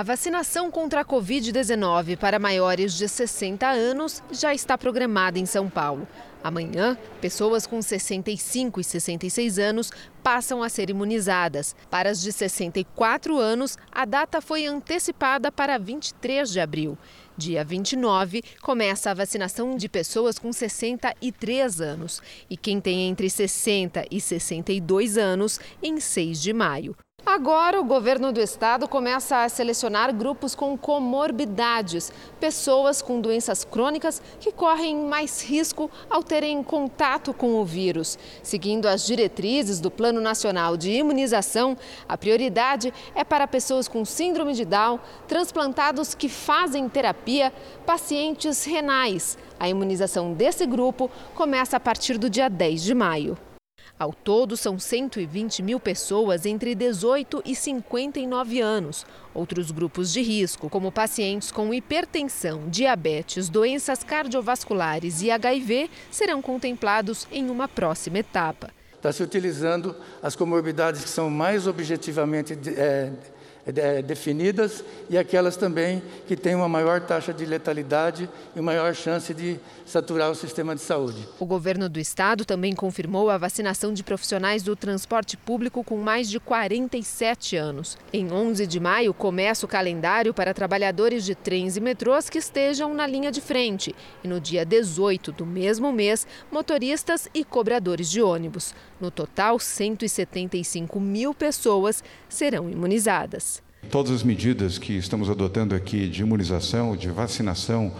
A 0.00 0.02
vacinação 0.02 0.70
contra 0.70 1.02
a 1.02 1.04
Covid-19 1.04 2.16
para 2.16 2.38
maiores 2.38 2.94
de 2.94 3.06
60 3.06 3.68
anos 3.68 4.22
já 4.32 4.54
está 4.54 4.78
programada 4.78 5.38
em 5.38 5.44
São 5.44 5.68
Paulo. 5.68 6.08
Amanhã, 6.42 6.96
pessoas 7.20 7.66
com 7.66 7.82
65 7.82 8.80
e 8.80 8.84
66 8.84 9.58
anos 9.58 9.92
passam 10.22 10.62
a 10.62 10.70
ser 10.70 10.88
imunizadas. 10.88 11.76
Para 11.90 12.08
as 12.08 12.22
de 12.22 12.32
64 12.32 13.38
anos, 13.38 13.76
a 13.92 14.06
data 14.06 14.40
foi 14.40 14.64
antecipada 14.64 15.52
para 15.52 15.76
23 15.76 16.50
de 16.50 16.60
abril. 16.60 16.96
Dia 17.36 17.62
29, 17.62 18.42
começa 18.62 19.10
a 19.10 19.14
vacinação 19.14 19.76
de 19.76 19.86
pessoas 19.86 20.38
com 20.38 20.50
63 20.50 21.78
anos 21.82 22.22
e 22.48 22.56
quem 22.56 22.80
tem 22.80 23.06
entre 23.06 23.28
60 23.28 24.06
e 24.10 24.18
62 24.18 25.18
anos 25.18 25.60
em 25.82 26.00
6 26.00 26.40
de 26.40 26.54
maio. 26.54 26.96
Agora, 27.24 27.80
o 27.80 27.84
governo 27.84 28.32
do 28.32 28.40
estado 28.40 28.88
começa 28.88 29.44
a 29.44 29.48
selecionar 29.48 30.12
grupos 30.14 30.54
com 30.54 30.76
comorbidades, 30.76 32.12
pessoas 32.40 33.02
com 33.02 33.20
doenças 33.20 33.62
crônicas 33.62 34.22
que 34.40 34.50
correm 34.50 34.96
mais 35.04 35.42
risco 35.42 35.90
ao 36.08 36.22
terem 36.22 36.62
contato 36.62 37.32
com 37.32 37.60
o 37.60 37.64
vírus. 37.64 38.18
Seguindo 38.42 38.86
as 38.86 39.06
diretrizes 39.06 39.80
do 39.80 39.90
Plano 39.90 40.20
Nacional 40.20 40.76
de 40.76 40.90
Imunização, 40.90 41.76
a 42.08 42.16
prioridade 42.16 42.92
é 43.14 43.22
para 43.22 43.46
pessoas 43.46 43.86
com 43.86 44.04
síndrome 44.04 44.54
de 44.54 44.64
Down, 44.64 44.98
transplantados 45.28 46.14
que 46.14 46.28
fazem 46.28 46.88
terapia, 46.88 47.52
pacientes 47.84 48.64
renais. 48.64 49.36
A 49.58 49.68
imunização 49.68 50.32
desse 50.32 50.64
grupo 50.64 51.10
começa 51.34 51.76
a 51.76 51.80
partir 51.80 52.16
do 52.16 52.30
dia 52.30 52.48
10 52.48 52.82
de 52.82 52.94
maio. 52.94 53.49
Ao 54.00 54.14
todo, 54.14 54.56
são 54.56 54.78
120 54.78 55.62
mil 55.62 55.78
pessoas 55.78 56.46
entre 56.46 56.74
18 56.74 57.42
e 57.44 57.54
59 57.54 58.58
anos. 58.58 59.04
Outros 59.34 59.70
grupos 59.70 60.10
de 60.10 60.22
risco, 60.22 60.70
como 60.70 60.90
pacientes 60.90 61.52
com 61.52 61.74
hipertensão, 61.74 62.66
diabetes, 62.70 63.50
doenças 63.50 64.02
cardiovasculares 64.02 65.20
e 65.20 65.30
HIV, 65.30 65.90
serão 66.10 66.40
contemplados 66.40 67.28
em 67.30 67.50
uma 67.50 67.68
próxima 67.68 68.20
etapa. 68.20 68.70
Está 68.94 69.12
se 69.12 69.22
utilizando 69.22 69.94
as 70.22 70.34
comorbidades 70.34 71.04
que 71.04 71.10
são 71.10 71.28
mais 71.28 71.66
objetivamente 71.66 72.58
é, 72.68 73.12
é, 73.66 74.02
definidas 74.02 74.84
e 75.08 75.18
aquelas 75.18 75.56
também 75.56 76.02
que 76.26 76.36
têm 76.36 76.54
uma 76.54 76.68
maior 76.68 77.00
taxa 77.00 77.32
de 77.32 77.44
letalidade 77.44 78.28
e 78.54 78.60
maior 78.60 78.94
chance 78.94 79.32
de 79.34 79.58
saturar 79.84 80.30
o 80.30 80.34
sistema 80.34 80.74
de 80.74 80.80
saúde. 80.80 81.26
O 81.38 81.46
governo 81.46 81.88
do 81.88 81.98
estado 81.98 82.44
também 82.44 82.74
confirmou 82.74 83.28
a 83.28 83.38
vacinação 83.38 83.92
de 83.92 84.02
profissionais 84.02 84.62
do 84.62 84.76
transporte 84.76 85.36
público 85.36 85.84
com 85.84 85.96
mais 85.96 86.28
de 86.30 86.38
47 86.38 87.56
anos. 87.56 87.98
Em 88.12 88.32
11 88.32 88.66
de 88.66 88.80
maio 88.80 89.12
começa 89.12 89.66
o 89.66 89.68
calendário 89.68 90.32
para 90.32 90.54
trabalhadores 90.54 91.24
de 91.24 91.34
trens 91.34 91.76
e 91.76 91.80
metrôs 91.80 92.30
que 92.30 92.38
estejam 92.38 92.94
na 92.94 93.06
linha 93.06 93.30
de 93.30 93.40
frente. 93.40 93.94
E 94.22 94.28
no 94.28 94.40
dia 94.40 94.64
18 94.64 95.32
do 95.32 95.44
mesmo 95.44 95.92
mês, 95.92 96.26
motoristas 96.50 97.28
e 97.34 97.44
cobradores 97.44 98.10
de 98.10 98.22
ônibus. 98.22 98.74
No 99.00 99.10
total, 99.10 99.58
175 99.58 101.00
mil 101.00 101.32
pessoas 101.32 102.04
serão 102.28 102.68
imunizadas. 102.68 103.62
Todas 103.90 104.12
as 104.12 104.22
medidas 104.22 104.76
que 104.76 104.92
estamos 104.92 105.30
adotando 105.30 105.74
aqui 105.74 106.06
de 106.06 106.20
imunização, 106.20 106.94
de 106.94 107.08
vacinação, 107.08 107.94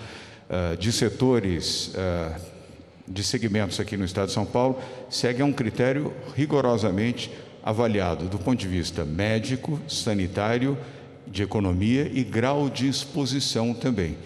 eh, 0.48 0.76
de 0.76 0.92
setores, 0.92 1.92
eh, 1.94 2.38
de 3.08 3.24
segmentos 3.24 3.80
aqui 3.80 3.96
no 3.96 4.04
Estado 4.04 4.26
de 4.26 4.34
São 4.34 4.44
Paulo, 4.44 4.78
seguem 5.08 5.42
um 5.42 5.52
critério 5.52 6.12
rigorosamente 6.36 7.30
avaliado 7.62 8.28
do 8.28 8.38
ponto 8.38 8.58
de 8.58 8.68
vista 8.68 9.04
médico, 9.04 9.80
sanitário, 9.88 10.76
de 11.26 11.42
economia 11.42 12.10
e 12.12 12.22
grau 12.24 12.68
de 12.68 12.88
exposição 12.88 13.72
também. 13.72 14.18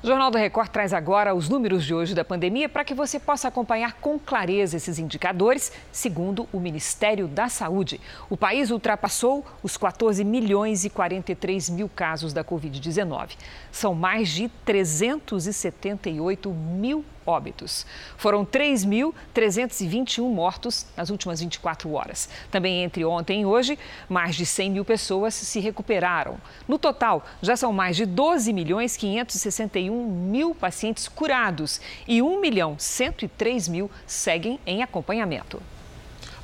O 0.00 0.06
Jornal 0.06 0.30
do 0.30 0.38
Record 0.38 0.68
traz 0.68 0.92
agora 0.92 1.34
os 1.34 1.48
números 1.48 1.84
de 1.84 1.92
hoje 1.92 2.14
da 2.14 2.24
pandemia 2.24 2.68
para 2.68 2.84
que 2.84 2.94
você 2.94 3.18
possa 3.18 3.48
acompanhar 3.48 3.94
com 3.94 4.16
clareza 4.16 4.76
esses 4.76 4.96
indicadores, 4.96 5.72
segundo 5.90 6.48
o 6.52 6.60
Ministério 6.60 7.26
da 7.26 7.48
Saúde. 7.48 8.00
O 8.30 8.36
país 8.36 8.70
ultrapassou 8.70 9.44
os 9.60 9.76
14 9.76 10.22
milhões 10.22 10.84
e 10.84 10.90
43 10.90 11.70
mil 11.70 11.88
casos 11.88 12.32
da 12.32 12.44
Covid-19. 12.44 13.30
São 13.78 13.94
mais 13.94 14.28
de 14.30 14.48
378 14.64 16.50
mil 16.50 17.04
óbitos. 17.24 17.86
Foram 18.16 18.44
3.321 18.44 20.28
mortos 20.28 20.84
nas 20.96 21.10
últimas 21.10 21.38
24 21.38 21.92
horas. 21.92 22.28
Também 22.50 22.82
entre 22.82 23.04
ontem 23.04 23.42
e 23.42 23.46
hoje, 23.46 23.78
mais 24.08 24.34
de 24.34 24.44
100 24.44 24.70
mil 24.72 24.84
pessoas 24.84 25.32
se 25.32 25.60
recuperaram. 25.60 26.38
No 26.66 26.76
total, 26.76 27.24
já 27.40 27.54
são 27.54 27.72
mais 27.72 27.94
de 27.94 28.04
12 28.04 28.52
milhões 28.52 28.96
561 28.96 30.08
mil 30.08 30.56
pacientes 30.56 31.06
curados 31.06 31.80
e 32.08 32.20
1 32.20 32.40
milhão 32.40 32.74
103 32.76 33.68
mil 33.68 33.88
seguem 34.08 34.58
em 34.66 34.82
acompanhamento. 34.82 35.62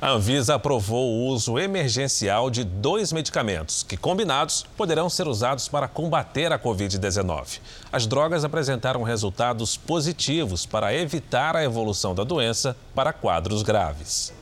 A 0.01 0.09
Anvisa 0.09 0.55
aprovou 0.55 1.09
o 1.09 1.27
uso 1.27 1.57
emergencial 1.57 2.49
de 2.49 2.65
dois 2.65 3.13
medicamentos 3.13 3.81
que, 3.81 3.95
combinados, 3.95 4.65
poderão 4.75 5.09
ser 5.09 5.25
usados 5.25 5.69
para 5.69 5.87
combater 5.87 6.51
a 6.51 6.59
Covid-19. 6.59 7.61
As 7.91 8.05
drogas 8.05 8.43
apresentaram 8.43 9.03
resultados 9.03 9.77
positivos 9.77 10.65
para 10.65 10.93
evitar 10.93 11.55
a 11.55 11.63
evolução 11.63 12.13
da 12.13 12.25
doença 12.25 12.75
para 12.93 13.13
quadros 13.13 13.63
graves. 13.63 14.33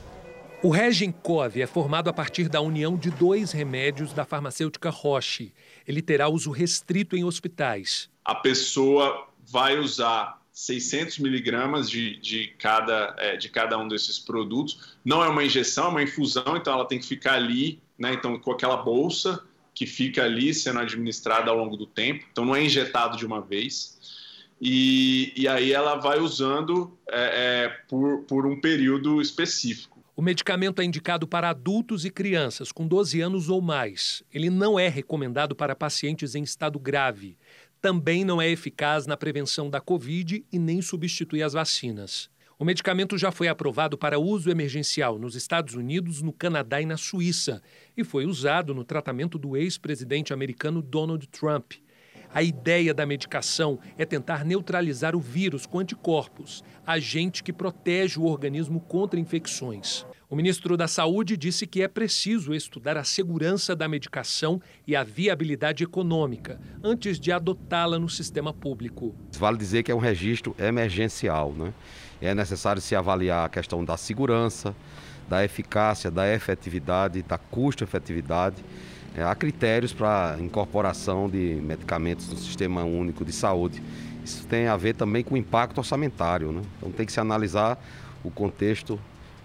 O 0.63 0.69
Regencov 0.69 1.61
é 1.61 1.67
formado 1.67 2.09
a 2.09 2.13
partir 2.13 2.49
da 2.49 2.59
união 2.59 2.97
de 2.97 3.11
dois 3.11 3.51
remédios 3.51 4.11
da 4.11 4.25
farmacêutica 4.25 4.89
Roche. 4.89 5.53
Ele 5.87 6.01
terá 6.01 6.29
uso 6.29 6.49
restrito 6.49 7.15
em 7.15 7.23
hospitais. 7.23 8.09
A 8.25 8.33
pessoa 8.33 9.27
vai 9.45 9.77
usar 9.77 10.42
600 10.53 11.17
miligramas 11.17 11.89
de, 11.89 12.15
de, 12.19 12.49
cada, 12.59 13.15
é, 13.17 13.35
de 13.35 13.49
cada 13.49 13.75
um 13.79 13.87
desses 13.87 14.19
produtos. 14.19 14.95
Não 15.03 15.23
é 15.23 15.27
uma 15.27 15.43
injeção, 15.43 15.85
é 15.85 15.89
uma 15.89 16.03
infusão, 16.03 16.55
então 16.55 16.71
ela 16.73 16.85
tem 16.85 16.99
que 16.99 17.07
ficar 17.07 17.33
ali, 17.33 17.81
né? 17.97 18.13
Então, 18.13 18.37
com 18.39 18.51
aquela 18.51 18.77
bolsa 18.77 19.43
que 19.73 19.87
fica 19.87 20.23
ali 20.23 20.53
sendo 20.53 20.79
administrada 20.79 21.49
ao 21.49 21.57
longo 21.57 21.75
do 21.75 21.87
tempo. 21.87 22.23
Então, 22.31 22.45
não 22.45 22.55
é 22.55 22.63
injetado 22.63 23.17
de 23.17 23.25
uma 23.25 23.41
vez. 23.41 23.97
E, 24.61 25.33
e 25.35 25.47
aí 25.47 25.73
ela 25.73 25.95
vai 25.95 26.19
usando 26.19 26.95
é, 27.09 27.63
é, 27.65 27.69
por, 27.89 28.19
por 28.19 28.45
um 28.45 28.61
período 28.61 29.19
específico. 29.19 29.93
O 30.15 30.21
medicamento 30.21 30.79
é 30.79 30.85
indicado 30.85 31.27
para 31.27 31.49
adultos 31.49 32.05
e 32.05 32.11
crianças 32.11 32.71
com 32.71 32.87
12 32.87 33.19
anos 33.19 33.49
ou 33.49 33.59
mais. 33.59 34.21
Ele 34.31 34.51
não 34.51 34.79
é 34.79 34.87
recomendado 34.87 35.55
para 35.55 35.75
pacientes 35.75 36.35
em 36.35 36.43
estado 36.43 36.77
grave 36.77 37.35
também 37.83 38.23
não 38.23 38.41
é 38.41 38.49
eficaz 38.49 39.05
na 39.05 39.17
prevenção 39.17 39.69
da 39.69 39.81
Covid 39.81 40.45
e 40.49 40.57
nem 40.57 40.81
substitui 40.81 41.43
as 41.43 41.51
vacinas. 41.51 42.29
O 42.57 42.63
medicamento 42.63 43.17
já 43.17 43.29
foi 43.29 43.49
aprovado 43.49 43.97
para 43.97 44.17
uso 44.17 44.49
emergencial 44.49 45.19
nos 45.19 45.35
Estados 45.35 45.75
Unidos, 45.75 46.21
no 46.21 46.31
Canadá 46.31 46.79
e 46.79 46.85
na 46.85 46.95
Suíça 46.95 47.61
e 47.97 48.01
foi 48.01 48.25
usado 48.25 48.73
no 48.73 48.85
tratamento 48.85 49.37
do 49.37 49.57
ex-presidente 49.57 50.31
americano 50.31 50.81
Donald 50.81 51.27
Trump. 51.27 51.73
A 52.33 52.41
ideia 52.41 52.93
da 52.93 53.05
medicação 53.05 53.77
é 53.97 54.05
tentar 54.05 54.45
neutralizar 54.45 55.13
o 55.13 55.19
vírus 55.19 55.65
com 55.65 55.79
anticorpos, 55.79 56.63
agente 56.87 57.43
que 57.43 57.51
protege 57.51 58.17
o 58.17 58.23
organismo 58.23 58.79
contra 58.79 59.19
infecções. 59.19 60.05
O 60.33 60.35
ministro 60.35 60.75
da 60.75 60.87
Saúde 60.87 61.37
disse 61.37 61.67
que 61.67 61.83
é 61.83 61.87
preciso 61.87 62.55
estudar 62.55 62.97
a 62.97 63.03
segurança 63.03 63.75
da 63.75 63.87
medicação 63.87 64.59
e 64.87 64.95
a 64.95 65.03
viabilidade 65.03 65.83
econômica 65.83 66.59
antes 66.83 67.19
de 67.19 67.31
adotá-la 67.31 67.99
no 67.99 68.09
sistema 68.09 68.51
público. 68.51 69.13
Vale 69.37 69.59
dizer 69.59 69.83
que 69.83 69.91
é 69.91 69.95
um 69.95 69.99
registro 69.99 70.55
emergencial, 70.57 71.53
né? 71.53 71.71
É 72.19 72.33
necessário 72.33 72.81
se 72.81 72.95
avaliar 72.95 73.45
a 73.45 73.49
questão 73.49 73.85
da 73.85 73.95
segurança, 73.95 74.75
da 75.29 75.45
eficácia, 75.45 76.09
da 76.09 76.27
efetividade, 76.33 77.21
da 77.21 77.37
custo-efetividade. 77.37 78.55
É, 79.15 79.21
há 79.21 79.35
critérios 79.35 79.93
para 79.93 80.37
incorporação 80.39 81.29
de 81.29 81.59
medicamentos 81.61 82.27
no 82.27 82.37
Sistema 82.37 82.83
Único 82.83 83.23
de 83.23 83.31
Saúde. 83.31 83.83
Isso 84.25 84.47
tem 84.47 84.65
a 84.65 84.75
ver 84.75 84.95
também 84.95 85.23
com 85.23 85.35
o 85.35 85.37
impacto 85.37 85.77
orçamentário, 85.77 86.51
né? 86.51 86.63
Então 86.79 86.91
tem 86.91 87.05
que 87.05 87.11
se 87.11 87.19
analisar 87.19 87.77
o 88.23 88.31
contexto 88.31 88.99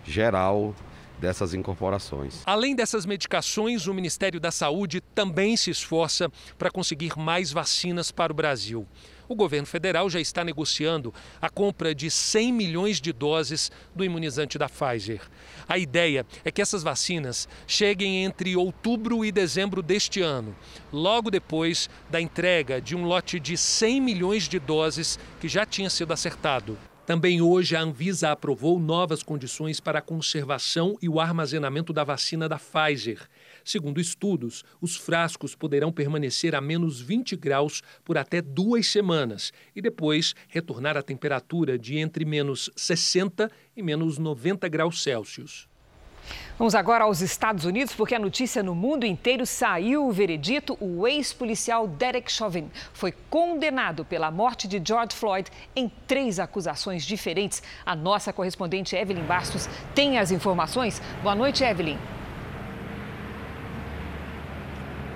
geral 0.08 0.74
dessas 1.18 1.52
incorporações. 1.52 2.42
Além 2.46 2.74
dessas 2.74 3.04
medicações, 3.04 3.86
o 3.86 3.94
Ministério 3.94 4.40
da 4.40 4.50
Saúde 4.50 5.00
também 5.00 5.56
se 5.56 5.70
esforça 5.70 6.30
para 6.56 6.70
conseguir 6.70 7.18
mais 7.18 7.52
vacinas 7.52 8.10
para 8.10 8.32
o 8.32 8.36
Brasil. 8.36 8.86
O 9.28 9.34
governo 9.34 9.66
federal 9.66 10.08
já 10.08 10.18
está 10.18 10.42
negociando 10.42 11.12
a 11.40 11.50
compra 11.50 11.94
de 11.94 12.10
100 12.10 12.50
milhões 12.50 12.98
de 12.98 13.12
doses 13.12 13.70
do 13.94 14.02
imunizante 14.02 14.56
da 14.56 14.70
Pfizer. 14.70 15.20
A 15.68 15.76
ideia 15.76 16.24
é 16.44 16.50
que 16.50 16.62
essas 16.62 16.82
vacinas 16.82 17.46
cheguem 17.66 18.24
entre 18.24 18.56
outubro 18.56 19.22
e 19.26 19.30
dezembro 19.30 19.82
deste 19.82 20.22
ano, 20.22 20.56
logo 20.90 21.30
depois 21.30 21.90
da 22.08 22.18
entrega 22.18 22.80
de 22.80 22.96
um 22.96 23.04
lote 23.04 23.38
de 23.38 23.54
100 23.58 24.00
milhões 24.00 24.48
de 24.48 24.58
doses 24.58 25.18
que 25.40 25.48
já 25.48 25.66
tinha 25.66 25.90
sido 25.90 26.12
acertado. 26.12 26.78
Também 27.08 27.40
hoje 27.40 27.74
a 27.74 27.80
Anvisa 27.80 28.32
aprovou 28.32 28.78
novas 28.78 29.22
condições 29.22 29.80
para 29.80 29.98
a 29.98 30.02
conservação 30.02 30.94
e 31.00 31.08
o 31.08 31.18
armazenamento 31.18 31.90
da 31.90 32.04
vacina 32.04 32.46
da 32.46 32.58
Pfizer. 32.58 33.26
Segundo 33.64 33.98
estudos, 33.98 34.62
os 34.78 34.94
frascos 34.94 35.54
poderão 35.54 35.90
permanecer 35.90 36.54
a 36.54 36.60
menos 36.60 37.00
20 37.00 37.34
graus 37.34 37.82
por 38.04 38.18
até 38.18 38.42
duas 38.42 38.88
semanas 38.88 39.54
e 39.74 39.80
depois 39.80 40.34
retornar 40.48 40.98
à 40.98 41.02
temperatura 41.02 41.78
de 41.78 41.96
entre 41.96 42.26
menos 42.26 42.68
60 42.76 43.50
e 43.74 43.82
menos 43.82 44.18
90 44.18 44.68
graus 44.68 45.02
Celsius. 45.02 45.66
Vamos 46.58 46.74
agora 46.74 47.04
aos 47.04 47.20
Estados 47.20 47.64
Unidos, 47.64 47.94
porque 47.94 48.14
a 48.14 48.18
notícia 48.18 48.62
no 48.62 48.74
mundo 48.74 49.06
inteiro 49.06 49.46
saiu 49.46 50.06
o 50.06 50.12
veredito. 50.12 50.76
O 50.80 51.06
ex-policial 51.06 51.86
Derek 51.86 52.30
Chauvin 52.32 52.68
foi 52.92 53.12
condenado 53.30 54.04
pela 54.04 54.30
morte 54.30 54.66
de 54.66 54.82
George 54.84 55.14
Floyd 55.14 55.48
em 55.76 55.90
três 56.06 56.40
acusações 56.40 57.04
diferentes. 57.04 57.62
A 57.86 57.94
nossa 57.94 58.32
correspondente 58.32 58.96
Evelyn 58.96 59.24
Bastos 59.24 59.68
tem 59.94 60.18
as 60.18 60.30
informações. 60.32 61.00
Boa 61.22 61.34
noite, 61.34 61.62
Evelyn. 61.62 61.96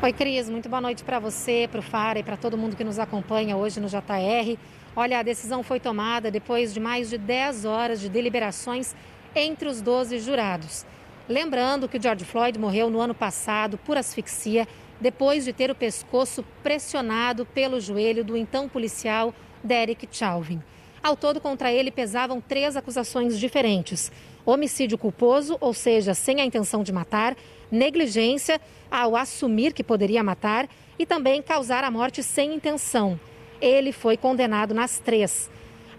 Oi, 0.01 0.13
Cris. 0.13 0.49
Muito 0.51 0.69
boa 0.69 0.81
noite 0.81 1.05
para 1.05 1.19
você, 1.19 1.69
para 1.71 1.79
o 1.79 1.83
Fara 1.83 2.19
e 2.19 2.23
para 2.23 2.37
todo 2.37 2.59
mundo 2.59 2.75
que 2.75 2.83
nos 2.83 2.99
acompanha 2.99 3.57
hoje 3.57 3.81
no 3.81 3.87
JR. 3.87 4.59
Olha, 4.95 5.21
a 5.21 5.23
decisão 5.23 5.63
foi 5.63 5.79
tomada 5.79 6.31
depois 6.31 6.75
de 6.75 6.81
mais 6.81 7.09
de 7.09 7.17
10 7.17 7.65
horas 7.65 8.01
de 8.01 8.09
deliberações 8.09 8.95
entre 9.35 9.69
os 9.69 9.81
12 9.81 10.19
jurados. 10.19 10.85
Lembrando 11.33 11.89
que 11.89 11.97
o 11.97 12.03
George 12.03 12.27
Floyd 12.27 12.59
morreu 12.59 12.91
no 12.91 13.01
ano 13.01 13.15
passado 13.15 13.79
por 13.79 13.97
asfixia, 13.97 14.69
depois 15.01 15.47
de 15.47 15.53
ter 15.55 15.71
o 15.71 15.75
pescoço 15.75 16.45
pressionado 16.63 17.47
pelo 17.47 17.81
joelho 17.81 18.23
do 18.23 18.37
então 18.37 18.69
policial 18.69 19.35
Derek 19.65 20.07
Chauvin. 20.13 20.61
Ao 21.03 21.17
todo, 21.17 21.41
contra 21.41 21.73
ele 21.73 21.91
pesavam 21.91 22.39
três 22.39 22.77
acusações 22.77 23.39
diferentes: 23.39 24.13
homicídio 24.45 24.99
culposo, 24.99 25.57
ou 25.59 25.73
seja, 25.73 26.13
sem 26.13 26.39
a 26.39 26.45
intenção 26.45 26.83
de 26.83 26.93
matar, 26.93 27.35
negligência 27.71 28.61
ao 28.91 29.17
assumir 29.17 29.73
que 29.73 29.83
poderia 29.83 30.23
matar 30.23 30.69
e 30.99 31.07
também 31.07 31.41
causar 31.41 31.83
a 31.83 31.91
morte 31.91 32.23
sem 32.23 32.55
intenção. 32.55 33.19
Ele 33.59 33.91
foi 33.91 34.19
condenado 34.19 34.75
nas 34.75 34.99
três. 34.99 35.51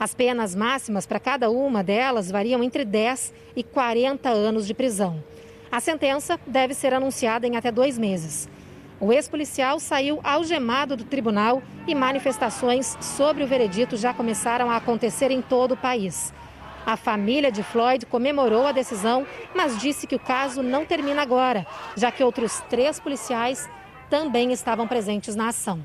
As 0.03 0.13
penas 0.13 0.53
máximas 0.53 1.05
para 1.05 1.17
cada 1.17 1.50
uma 1.50 1.81
delas 1.81 2.29
variam 2.29 2.62
entre 2.62 2.83
10 2.83 3.33
e 3.55 3.63
40 3.63 4.27
anos 4.27 4.67
de 4.67 4.74
prisão. 4.74 5.24
A 5.72 5.79
sentença 5.79 6.38
deve 6.45 6.74
ser 6.74 6.93
anunciada 6.93 7.48
em 7.48 7.55
até 7.55 7.72
dois 7.72 7.98
meses. 7.98 8.50
O 9.00 9.13
ex-policial 9.13 9.79
saiu 9.79 10.19
algemado 10.22 10.98
do 10.98 11.05
tribunal 11.05 11.63
e 11.88 11.95
manifestações 11.95 12.98
sobre 13.00 13.45
o 13.45 13.48
veredito 13.48 13.95
já 13.95 14.13
começaram 14.13 14.69
a 14.69 14.75
acontecer 14.75 15.31
em 15.31 15.41
todo 15.41 15.72
o 15.72 15.77
país. 15.77 16.33
A 16.86 16.98
família 16.98 17.50
de 17.50 17.63
Floyd 17.63 18.05
comemorou 18.05 18.67
a 18.67 18.74
decisão, 18.74 19.25
mas 19.55 19.79
disse 19.79 20.05
que 20.05 20.15
o 20.15 20.19
caso 20.19 20.62
não 20.62 20.86
termina 20.86 21.22
agora, 21.22 21.65
já 21.95 22.12
que 22.12 22.22
outros 22.22 22.60
três 22.69 23.00
policiais 23.00 23.69
também 24.10 24.51
estavam 24.51 24.86
presentes 24.86 25.33
na 25.33 25.48
ação. 25.48 25.81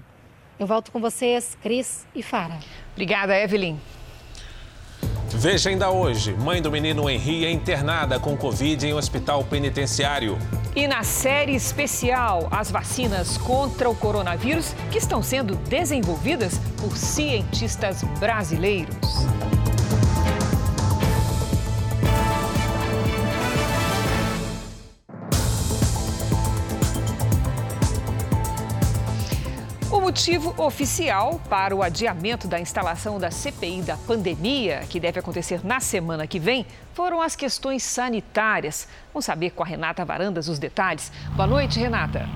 Eu 0.59 0.67
volto 0.67 0.91
com 0.91 1.01
vocês, 1.01 1.57
Cris 1.63 2.05
e 2.17 2.21
Fara. 2.21 2.59
Obrigada, 2.95 3.39
Evelyn. 3.39 3.79
Veja 5.37 5.71
ainda 5.71 5.91
hoje: 5.91 6.33
mãe 6.35 6.61
do 6.61 6.71
menino 6.71 7.09
Henri 7.09 7.45
é 7.45 7.51
internada 7.51 8.19
com 8.19 8.37
Covid 8.37 8.87
em 8.87 8.95
um 8.95 8.97
hospital 8.97 9.45
penitenciário. 9.45 10.39
E 10.75 10.87
na 10.87 11.03
série 11.03 11.55
especial, 11.55 12.49
as 12.51 12.71
vacinas 12.71 13.37
contra 13.39 13.89
o 13.89 13.97
coronavírus 13.97 14.75
que 14.91 14.99
estão 14.99 15.23
sendo 15.23 15.57
desenvolvidas 15.57 16.59
por 16.81 16.97
cientistas 16.97 18.03
brasileiros. 18.19 18.97
Motivo 30.19 30.53
oficial 30.61 31.41
para 31.49 31.77
o 31.77 31.81
adiamento 31.81 32.49
da 32.49 32.59
instalação 32.59 33.21
da 33.21 33.31
CPI 33.31 33.83
da 33.83 33.97
pandemia, 33.97 34.81
que 34.91 34.99
deve 34.99 35.21
acontecer 35.21 35.65
na 35.65 35.79
semana 35.79 36.27
que 36.27 36.41
vem, 36.41 36.67
foram 36.93 37.23
as 37.23 37.37
questões 37.37 37.85
sanitárias. 37.85 38.89
Vamos 39.15 39.25
saber 39.25 39.51
com 39.51 39.63
a 39.63 39.67
Renata 39.67 40.05
Varandas 40.05 40.49
os 40.49 40.59
detalhes. 40.59 41.13
Boa 41.37 41.47
noite, 41.47 41.79
Renata. 41.79 42.29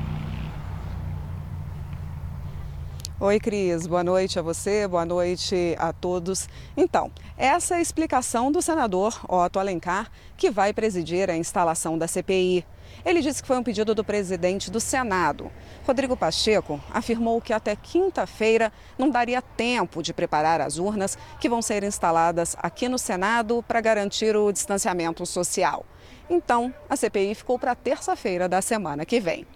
Oi, 3.18 3.40
Cris. 3.40 3.84
Boa 3.88 4.04
noite 4.04 4.38
a 4.38 4.42
você, 4.42 4.86
boa 4.86 5.04
noite 5.04 5.74
a 5.76 5.92
todos. 5.92 6.48
Então, 6.76 7.10
essa 7.36 7.74
é 7.74 7.78
a 7.78 7.80
explicação 7.80 8.52
do 8.52 8.62
senador 8.62 9.20
Otto 9.28 9.58
Alencar, 9.58 10.08
que 10.36 10.52
vai 10.52 10.72
presidir 10.72 11.28
a 11.28 11.36
instalação 11.36 11.98
da 11.98 12.06
CPI. 12.06 12.64
Ele 13.04 13.20
disse 13.20 13.42
que 13.42 13.48
foi 13.48 13.58
um 13.58 13.62
pedido 13.62 13.94
do 13.94 14.04
presidente 14.04 14.70
do 14.70 14.78
Senado. 14.78 15.50
Rodrigo 15.84 16.16
Pacheco 16.16 16.80
afirmou 16.90 17.40
que 17.40 17.52
até 17.52 17.74
quinta-feira 17.74 18.72
não 18.96 19.10
daria 19.10 19.42
tempo 19.42 20.02
de 20.02 20.12
preparar 20.12 20.60
as 20.60 20.78
urnas 20.78 21.18
que 21.40 21.48
vão 21.48 21.60
ser 21.60 21.82
instaladas 21.82 22.56
aqui 22.58 22.88
no 22.88 22.98
Senado 22.98 23.64
para 23.66 23.80
garantir 23.80 24.36
o 24.36 24.52
distanciamento 24.52 25.26
social. 25.26 25.84
Então, 26.30 26.72
a 26.88 26.94
CPI 26.94 27.34
ficou 27.34 27.58
para 27.58 27.74
terça-feira 27.74 28.48
da 28.48 28.62
semana 28.62 29.04
que 29.04 29.20
vem. 29.20 29.46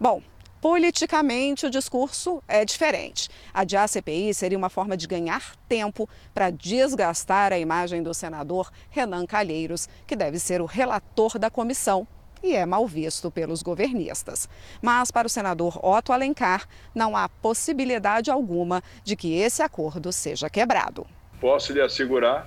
Bom, 0.00 0.22
Politicamente, 0.60 1.66
o 1.66 1.70
discurso 1.70 2.40
é 2.46 2.64
diferente. 2.64 3.28
Adiar 3.52 3.82
a 3.82 3.88
CPI 3.88 4.32
seria 4.32 4.56
uma 4.56 4.70
forma 4.70 4.96
de 4.96 5.08
ganhar 5.08 5.56
tempo 5.68 6.08
para 6.32 6.50
desgastar 6.50 7.52
a 7.52 7.58
imagem 7.58 8.00
do 8.00 8.14
senador 8.14 8.70
Renan 8.88 9.26
Calheiros, 9.26 9.88
que 10.06 10.14
deve 10.14 10.38
ser 10.38 10.62
o 10.62 10.64
relator 10.64 11.36
da 11.36 11.50
comissão 11.50 12.06
e 12.42 12.54
é 12.54 12.66
mal 12.66 12.86
visto 12.86 13.30
pelos 13.30 13.62
governistas. 13.62 14.48
Mas 14.80 15.10
para 15.10 15.26
o 15.26 15.30
senador 15.30 15.78
Otto 15.84 16.12
Alencar, 16.12 16.66
não 16.94 17.16
há 17.16 17.28
possibilidade 17.28 18.30
alguma 18.30 18.82
de 19.04 19.16
que 19.16 19.34
esse 19.34 19.62
acordo 19.62 20.12
seja 20.12 20.50
quebrado. 20.50 21.06
Posso 21.40 21.72
lhe 21.72 21.80
assegurar 21.80 22.46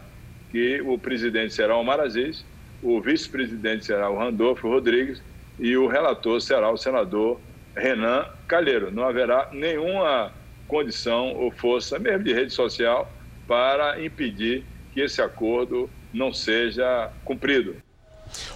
que 0.51 0.81
o 0.81 0.97
presidente 0.97 1.53
será 1.53 1.75
o 1.75 1.81
Omar 1.81 1.99
Aziz, 1.99 2.45
o 2.81 3.01
vice-presidente 3.01 3.85
será 3.85 4.09
o 4.09 4.17
Randolfo 4.17 4.67
Rodrigues 4.67 5.21
e 5.59 5.75
o 5.75 5.87
relator 5.87 6.39
será 6.41 6.71
o 6.71 6.77
senador 6.77 7.39
Renan 7.75 8.25
Calheiro. 8.47 8.91
Não 8.91 9.03
haverá 9.03 9.49
nenhuma 9.51 10.31
condição 10.67 11.33
ou 11.35 11.51
força, 11.51 11.99
mesmo 11.99 12.23
de 12.23 12.33
rede 12.33 12.53
social, 12.53 13.11
para 13.47 14.03
impedir 14.03 14.63
que 14.93 15.01
esse 15.01 15.21
acordo 15.21 15.89
não 16.13 16.33
seja 16.33 17.11
cumprido. 17.23 17.75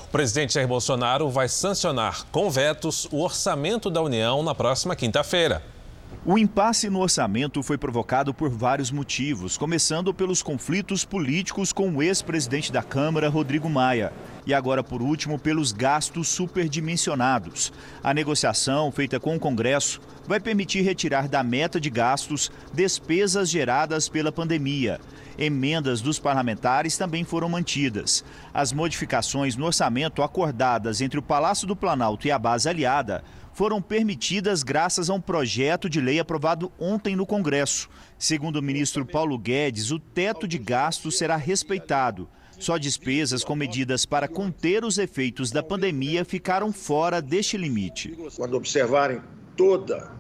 O 0.10 0.12
presidente 0.12 0.56
Jair 0.56 0.68
Bolsonaro 0.68 1.30
vai 1.30 1.48
sancionar 1.48 2.26
com 2.32 2.50
vetos 2.50 3.08
o 3.12 3.22
orçamento 3.22 3.92
da 3.92 4.02
União 4.02 4.42
na 4.42 4.56
próxima 4.56 4.96
quinta-feira. 4.96 5.62
O 6.26 6.36
impasse 6.36 6.90
no 6.90 7.00
orçamento 7.00 7.62
foi 7.62 7.78
provocado 7.78 8.34
por 8.34 8.50
vários 8.50 8.90
motivos, 8.90 9.56
começando 9.56 10.12
pelos 10.12 10.42
conflitos 10.42 11.06
políticos 11.06 11.72
com 11.72 11.92
o 11.92 12.02
ex-presidente 12.02 12.72
da 12.72 12.82
Câmara, 12.82 13.30
Rodrigo 13.30 13.70
Maia, 13.70 14.12
e 14.48 14.54
agora, 14.54 14.84
por 14.84 15.00
último, 15.00 15.38
pelos 15.38 15.72
gastos 15.72 16.28
superdimensionados. 16.28 17.72
A 18.04 18.12
negociação 18.12 18.92
feita 18.92 19.20
com 19.20 19.36
o 19.36 19.40
Congresso 19.40 20.02
vai 20.28 20.40
permitir 20.40 20.82
retirar 20.82 21.28
da 21.28 21.44
meta 21.44 21.80
de 21.80 21.92
gastos 21.92 22.52
despesas 22.74 23.48
geradas 23.48 24.10
pela 24.10 24.32
pandemia 24.32 25.00
Emendas 25.42 26.02
dos 26.02 26.20
parlamentares 26.20 26.98
também 26.98 27.24
foram 27.24 27.48
mantidas. 27.48 28.26
As 28.54 28.74
modificações 28.74 29.56
no 29.56 29.68
orçamento 29.68 30.22
acordadas 30.22 31.00
entre 31.00 31.18
o 31.18 31.24
Palácio 31.24 31.66
do 31.66 31.78
Planalto 31.78 32.28
e 32.28 32.32
a 32.32 32.38
base 32.38 32.68
aliada 32.68 33.24
foram 33.54 33.82
permitidas 33.82 34.64
graças 34.64 35.10
a 35.10 35.14
um 35.14 35.22
projeto 35.22 35.90
de 35.90 36.02
lei 36.02 36.20
aprovado 36.20 36.70
ontem 36.78 37.16
no 37.16 37.26
Congresso. 37.26 37.90
Segundo 38.18 38.58
o 38.58 38.62
ministro 38.62 39.06
Paulo 39.06 39.38
Guedes, 39.38 39.92
o 39.92 40.00
teto 40.00 40.46
de 40.46 40.58
gastos 40.58 41.18
será 41.18 41.38
respeitado. 41.38 42.28
Só 42.60 42.78
despesas 42.78 43.42
com 43.42 43.56
medidas 43.56 44.06
para 44.06 44.28
conter 44.28 44.84
os 44.84 44.98
efeitos 44.98 45.52
da 45.52 45.64
pandemia 45.64 46.26
ficaram 46.26 46.74
fora 46.74 47.22
deste 47.22 47.56
limite. 47.56 48.14
Quando 48.36 48.58
observarem 48.58 49.22
toda 49.56 50.12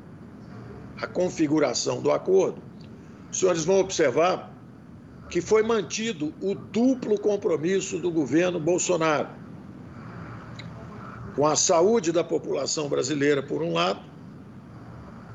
a 0.95 1.05
configuração 1.05 2.01
do 2.01 2.09
acordo, 2.09 2.61
os 3.29 3.37
senhores 3.37 3.65
vão 3.65 3.81
observar 3.81 4.57
que 5.29 5.41
foi 5.41 5.61
mantido 5.63 6.33
o 6.41 6.55
duplo 6.55 7.19
compromisso 7.19 7.99
do 7.99 8.11
governo 8.11 8.59
Bolsonaro 8.59 9.39
com 11.35 11.45
a 11.45 11.55
saúde 11.55 12.11
da 12.11 12.23
população 12.23 12.89
brasileira, 12.89 13.41
por 13.41 13.61
um 13.61 13.73
lado, 13.73 14.01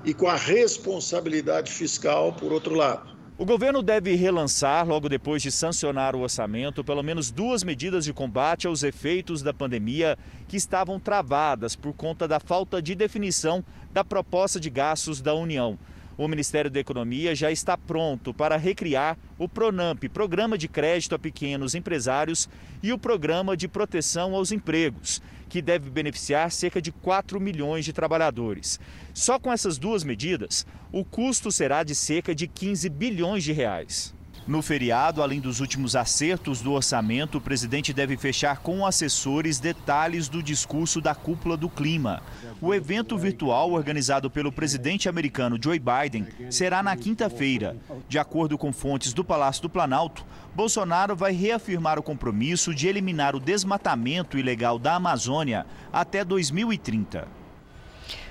e 0.04 0.12
com 0.12 0.28
a 0.28 0.36
responsabilidade 0.36 1.72
fiscal, 1.72 2.34
por 2.34 2.52
outro 2.52 2.74
lado. 2.74 3.14
O 3.38 3.44
governo 3.44 3.82
deve 3.82 4.14
relançar, 4.14 4.86
logo 4.86 5.08
depois 5.08 5.42
de 5.42 5.50
sancionar 5.50 6.14
o 6.14 6.20
orçamento, 6.20 6.84
pelo 6.84 7.02
menos 7.02 7.30
duas 7.30 7.64
medidas 7.64 8.04
de 8.04 8.12
combate 8.12 8.66
aos 8.66 8.82
efeitos 8.82 9.42
da 9.42 9.54
pandemia 9.54 10.18
que 10.46 10.56
estavam 10.56 11.00
travadas 11.00 11.74
por 11.74 11.94
conta 11.94 12.28
da 12.28 12.38
falta 12.38 12.82
de 12.82 12.94
definição 12.94 13.64
da 13.92 14.04
proposta 14.04 14.60
de 14.60 14.68
gastos 14.68 15.20
da 15.20 15.34
União. 15.34 15.78
O 16.16 16.28
Ministério 16.28 16.70
da 16.70 16.78
Economia 16.78 17.34
já 17.34 17.50
está 17.50 17.76
pronto 17.76 18.32
para 18.32 18.56
recriar 18.56 19.18
o 19.36 19.48
PRONAMP, 19.48 20.08
Programa 20.08 20.56
de 20.56 20.68
Crédito 20.68 21.16
a 21.16 21.18
Pequenos 21.18 21.74
Empresários, 21.74 22.48
e 22.80 22.92
o 22.92 22.98
Programa 22.98 23.56
de 23.56 23.66
Proteção 23.66 24.32
aos 24.34 24.52
Empregos, 24.52 25.20
que 25.48 25.60
deve 25.60 25.90
beneficiar 25.90 26.52
cerca 26.52 26.80
de 26.80 26.92
4 26.92 27.40
milhões 27.40 27.84
de 27.84 27.92
trabalhadores. 27.92 28.78
Só 29.12 29.40
com 29.40 29.52
essas 29.52 29.76
duas 29.76 30.04
medidas, 30.04 30.64
o 30.92 31.04
custo 31.04 31.50
será 31.50 31.82
de 31.82 31.96
cerca 31.96 32.32
de 32.32 32.46
15 32.46 32.88
bilhões 32.90 33.42
de 33.42 33.52
reais. 33.52 34.14
No 34.46 34.60
feriado, 34.60 35.22
além 35.22 35.40
dos 35.40 35.60
últimos 35.60 35.96
acertos 35.96 36.60
do 36.60 36.72
orçamento, 36.72 37.38
o 37.38 37.40
presidente 37.40 37.94
deve 37.94 38.14
fechar 38.18 38.58
com 38.58 38.84
assessores 38.84 39.58
detalhes 39.58 40.28
do 40.28 40.42
discurso 40.42 41.00
da 41.00 41.14
cúpula 41.14 41.56
do 41.56 41.66
clima. 41.66 42.22
O 42.60 42.74
evento 42.74 43.16
virtual 43.16 43.72
organizado 43.72 44.30
pelo 44.30 44.52
presidente 44.52 45.08
americano 45.08 45.58
Joe 45.62 45.78
Biden 45.80 46.26
será 46.50 46.82
na 46.82 46.94
quinta-feira. 46.94 47.74
De 48.06 48.18
acordo 48.18 48.58
com 48.58 48.70
fontes 48.70 49.14
do 49.14 49.24
Palácio 49.24 49.62
do 49.62 49.70
Planalto, 49.70 50.26
Bolsonaro 50.54 51.16
vai 51.16 51.32
reafirmar 51.32 51.98
o 51.98 52.02
compromisso 52.02 52.74
de 52.74 52.86
eliminar 52.86 53.34
o 53.34 53.40
desmatamento 53.40 54.38
ilegal 54.38 54.78
da 54.78 54.96
Amazônia 54.96 55.64
até 55.90 56.22
2030. 56.22 57.26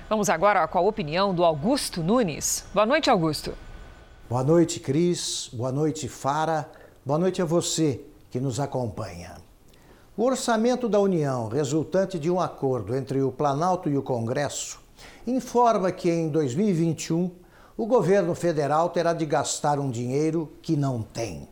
Vamos 0.08 0.30
agora 0.30 0.68
com 0.68 0.78
a 0.78 0.82
opinião 0.82 1.34
do 1.34 1.44
Augusto 1.44 2.04
Nunes. 2.04 2.64
Boa 2.72 2.86
noite, 2.86 3.10
Augusto. 3.10 3.56
Boa 4.34 4.42
noite, 4.42 4.80
Cris. 4.80 5.48
Boa 5.52 5.70
noite, 5.70 6.08
Fara. 6.08 6.68
Boa 7.06 7.20
noite 7.20 7.40
a 7.40 7.44
você 7.44 8.00
que 8.32 8.40
nos 8.40 8.58
acompanha. 8.58 9.36
O 10.16 10.24
orçamento 10.24 10.88
da 10.88 10.98
União, 10.98 11.46
resultante 11.46 12.18
de 12.18 12.28
um 12.28 12.40
acordo 12.40 12.96
entre 12.96 13.22
o 13.22 13.30
Planalto 13.30 13.88
e 13.88 13.96
o 13.96 14.02
Congresso, 14.02 14.80
informa 15.24 15.92
que 15.92 16.10
em 16.10 16.28
2021 16.30 17.30
o 17.76 17.86
governo 17.86 18.34
federal 18.34 18.88
terá 18.88 19.12
de 19.12 19.24
gastar 19.24 19.78
um 19.78 19.88
dinheiro 19.88 20.52
que 20.60 20.74
não 20.74 21.00
tem. 21.00 21.48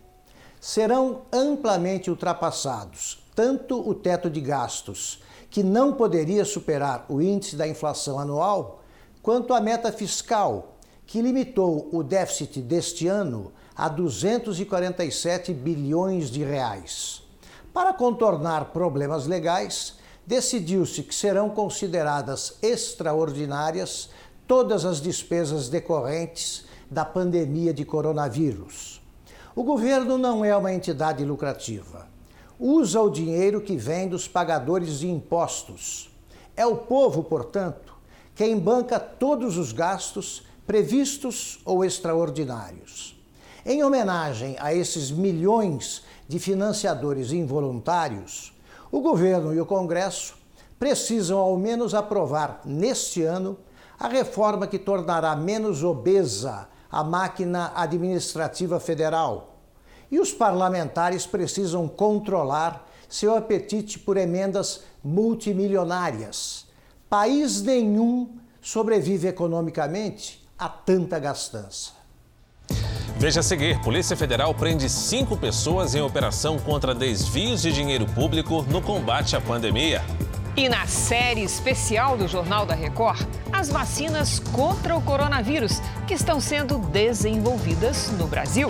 Serão 0.60 1.22
amplamente 1.32 2.10
ultrapassados 2.10 3.24
tanto 3.32 3.78
o 3.88 3.94
teto 3.94 4.28
de 4.28 4.40
gastos, 4.40 5.22
que 5.48 5.62
não 5.62 5.92
poderia 5.92 6.44
superar 6.44 7.06
o 7.08 7.22
índice 7.22 7.54
da 7.54 7.68
inflação 7.68 8.18
anual, 8.18 8.82
quanto 9.22 9.54
a 9.54 9.60
meta 9.60 9.92
fiscal, 9.92 10.72
que 11.06 11.20
limitou 11.20 11.88
o 11.92 12.02
déficit 12.02 12.60
deste 12.60 13.06
ano 13.06 13.52
a 13.76 13.88
247 13.88 15.52
bilhões 15.52 16.30
de 16.30 16.44
reais. 16.44 17.22
Para 17.72 17.92
contornar 17.92 18.66
problemas 18.66 19.26
legais, 19.26 19.96
decidiu-se 20.26 21.02
que 21.02 21.14
serão 21.14 21.50
consideradas 21.50 22.58
extraordinárias 22.62 24.10
todas 24.46 24.84
as 24.84 25.00
despesas 25.00 25.68
decorrentes 25.68 26.64
da 26.90 27.04
pandemia 27.04 27.72
de 27.72 27.84
coronavírus. 27.84 29.00
O 29.54 29.62
governo 29.62 30.16
não 30.16 30.44
é 30.44 30.56
uma 30.56 30.72
entidade 30.72 31.24
lucrativa. 31.24 32.06
Usa 32.58 33.00
o 33.00 33.10
dinheiro 33.10 33.60
que 33.60 33.76
vem 33.76 34.08
dos 34.08 34.28
pagadores 34.28 35.00
de 35.00 35.08
impostos. 35.08 36.10
É 36.56 36.64
o 36.66 36.76
povo, 36.76 37.24
portanto, 37.24 37.94
quem 38.34 38.58
banca 38.58 39.00
todos 39.00 39.58
os 39.58 39.72
gastos 39.72 40.44
previstos 40.66 41.60
ou 41.64 41.84
extraordinários. 41.84 43.18
Em 43.64 43.82
homenagem 43.82 44.56
a 44.60 44.74
esses 44.74 45.10
milhões 45.10 46.02
de 46.28 46.38
financiadores 46.38 47.32
involuntários, 47.32 48.52
o 48.90 49.00
governo 49.00 49.54
e 49.54 49.60
o 49.60 49.66
Congresso 49.66 50.34
precisam 50.78 51.38
ao 51.38 51.56
menos 51.56 51.94
aprovar 51.94 52.60
neste 52.64 53.22
ano 53.22 53.56
a 53.98 54.08
reforma 54.08 54.66
que 54.66 54.78
tornará 54.78 55.36
menos 55.36 55.84
obesa 55.84 56.68
a 56.90 57.04
máquina 57.04 57.72
administrativa 57.74 58.80
federal. 58.80 59.58
E 60.10 60.18
os 60.18 60.32
parlamentares 60.32 61.24
precisam 61.24 61.86
controlar 61.86 62.88
seu 63.08 63.34
apetite 63.36 63.98
por 63.98 64.16
emendas 64.16 64.82
multimilionárias. 65.04 66.66
País 67.08 67.62
nenhum 67.62 68.36
sobrevive 68.60 69.28
economicamente 69.28 70.41
a 70.62 70.68
tanta 70.68 71.18
gastança. 71.18 71.90
Veja 73.16 73.40
a 73.40 73.42
seguir: 73.42 73.80
Polícia 73.80 74.16
Federal 74.16 74.54
prende 74.54 74.88
cinco 74.88 75.36
pessoas 75.36 75.94
em 75.94 76.00
operação 76.00 76.56
contra 76.56 76.94
desvios 76.94 77.60
de 77.60 77.72
dinheiro 77.72 78.06
público 78.06 78.62
no 78.62 78.80
combate 78.80 79.34
à 79.34 79.40
pandemia. 79.40 80.02
E 80.56 80.68
na 80.68 80.86
série 80.86 81.42
especial 81.42 82.16
do 82.16 82.28
Jornal 82.28 82.64
da 82.64 82.74
Record, 82.74 83.26
as 83.52 83.68
vacinas 83.70 84.38
contra 84.38 84.94
o 84.94 85.02
coronavírus 85.02 85.80
que 86.06 86.14
estão 86.14 86.40
sendo 86.40 86.78
desenvolvidas 86.78 88.12
no 88.12 88.28
Brasil. 88.28 88.68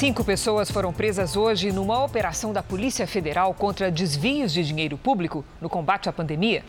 Cinco 0.00 0.24
pessoas 0.24 0.70
foram 0.70 0.94
presas 0.94 1.36
hoje 1.36 1.70
numa 1.70 2.02
operação 2.02 2.54
da 2.54 2.62
Polícia 2.62 3.06
Federal 3.06 3.52
contra 3.52 3.90
desvios 3.90 4.50
de 4.50 4.64
dinheiro 4.64 4.96
público 4.96 5.44
no 5.60 5.68
combate 5.68 6.08
à 6.08 6.12
pandemia. 6.12 6.64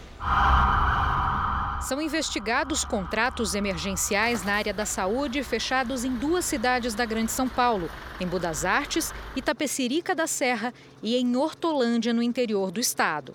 São 1.82 2.02
investigados 2.02 2.84
contratos 2.84 3.56
emergenciais 3.56 4.44
na 4.44 4.56
área 4.56 4.74
da 4.74 4.86
saúde 4.86 5.42
fechados 5.44 6.04
em 6.04 6.14
duas 6.14 6.44
cidades 6.44 6.94
da 6.94 7.06
Grande 7.06 7.32
São 7.32 7.48
Paulo, 7.48 7.90
em 8.20 8.28
Budas 8.28 8.66
Artes, 8.66 9.14
Itapecerica 9.34 10.14
da 10.14 10.28
Serra 10.28 10.74
e 11.02 11.16
em 11.16 11.38
Hortolândia, 11.38 12.12
no 12.12 12.22
interior 12.22 12.70
do 12.70 12.82
estado. 12.82 13.34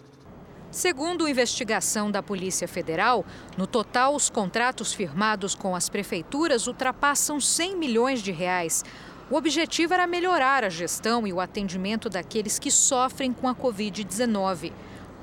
Segundo 0.71 1.27
investigação 1.27 2.11
da 2.11 2.23
Polícia 2.23 2.69
Federal, 2.69 3.25
no 3.57 3.67
total 3.67 4.15
os 4.15 4.29
contratos 4.29 4.93
firmados 4.93 5.55
com 5.55 5.75
as 5.75 5.89
prefeituras 5.89 6.67
ultrapassam 6.67 7.41
100 7.41 7.79
milhões 7.79 8.21
de 8.21 8.31
reais, 8.31 8.85
o 9.29 9.37
objetivo 9.37 9.93
era 9.93 10.07
melhorar 10.07 10.63
a 10.63 10.69
gestão 10.69 11.27
e 11.27 11.33
o 11.33 11.41
atendimento 11.41 12.09
daqueles 12.09 12.59
que 12.59 12.71
sofrem 12.71 13.33
com 13.33 13.49
a 13.49 13.55
Covid-19. 13.55 14.73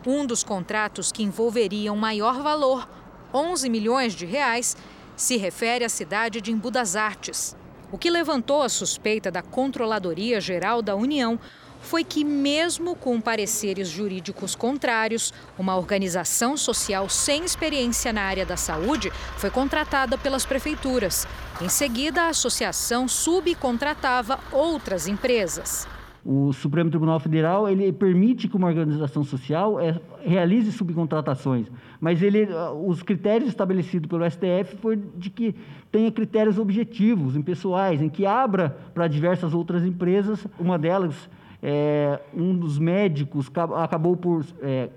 Um 0.06 0.26
dos 0.26 0.44
contratos 0.44 1.10
que 1.10 1.24
envolveria 1.24 1.94
um 1.94 1.98
maior 1.98 2.42
valor, 2.44 2.88
11 3.34 3.70
milhões 3.70 4.14
de 4.14 4.26
reais, 4.26 4.76
se 5.16 5.38
refere 5.38 5.86
à 5.86 5.90
cidade 5.90 6.42
de 6.42 6.52
Embu 6.52 6.70
das 6.70 6.98
Artes. 6.98 7.56
O 7.94 7.98
que 7.98 8.10
levantou 8.10 8.62
a 8.62 8.68
suspeita 8.68 9.32
da 9.32 9.42
Controladoria 9.42 10.42
Geral 10.42 10.82
da 10.82 10.96
União 10.96 11.40
foi 11.84 12.04
que, 12.04 12.24
mesmo 12.24 12.96
com 12.96 13.22
pareceres 13.22 13.90
jurídicos 13.90 14.56
contrários, 14.56 15.34
uma 15.60 15.78
organização 15.78 16.58
social 16.58 17.08
sem 17.10 17.44
experiência 17.46 18.12
na 18.12 18.24
área 18.24 18.46
da 18.46 18.58
saúde 18.58 19.12
foi 19.38 19.52
contratada 19.52 20.18
pelas 20.18 20.46
prefeituras. 20.46 21.28
Em 21.62 21.70
seguida, 21.70 22.24
a 22.24 22.30
associação 22.30 23.08
subcontratava 23.08 24.40
outras 24.52 25.08
empresas. 25.08 25.88
O 26.26 26.54
Supremo 26.54 26.90
Tribunal 26.90 27.20
Federal 27.20 27.68
ele 27.68 27.92
permite 27.92 28.48
que 28.48 28.56
uma 28.56 28.68
organização 28.68 29.26
social 29.26 29.78
é, 29.78 30.00
realize 30.22 30.72
subcontratações, 30.72 31.68
mas 32.00 32.22
ele, 32.22 32.48
os 32.86 33.04
critérios 33.04 33.50
estabelecidos 33.50 34.10
pelo 34.10 34.24
STF 34.30 34.78
foi 34.82 34.96
de 34.96 35.30
que 35.30 35.54
tenha 35.92 36.10
critérios 36.10 36.58
objetivos, 36.58 37.36
impessoais, 37.36 38.02
em 38.02 38.08
que 38.08 38.26
abra 38.26 38.70
para 38.94 39.06
diversas 39.10 39.54
outras 39.54 39.84
empresas. 39.84 40.48
Uma 40.58 40.80
delas 40.80 41.30
é, 41.64 42.20
um 42.34 42.54
dos 42.58 42.78
médicos 42.78 43.50
acabou 43.82 44.18
por. 44.18 44.46
É, 44.62 44.90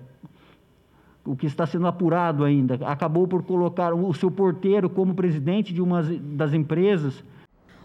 o 1.25 1.35
que 1.35 1.47
está 1.47 1.67
sendo 1.67 1.89
apurado 1.89 2.45
ainda, 2.45 2.79
acabou 2.87 3.27
por 3.27 3.43
colocar 3.43 3.93
o 3.93 4.15
seu 4.15 4.31
porteiro 4.31 4.89
como 4.89 5.13
presidente 5.13 5.75
de 5.75 5.83
uma 5.83 6.01
das 6.01 6.53
empresas. 6.53 7.25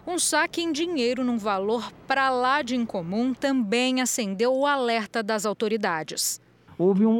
Um 0.05 0.19
saque 0.19 0.61
em 0.61 0.71
dinheiro 0.71 1.23
num 1.23 1.39
valor 1.39 1.91
para 2.07 2.29
lá 2.29 2.61
de 2.61 2.75
incomum 2.75 3.33
também 3.33 3.99
acendeu 3.99 4.53
o 4.53 4.67
alerta 4.67 5.23
das 5.23 5.43
autoridades. 5.43 6.39
Houve 6.77 7.05
um, 7.05 7.11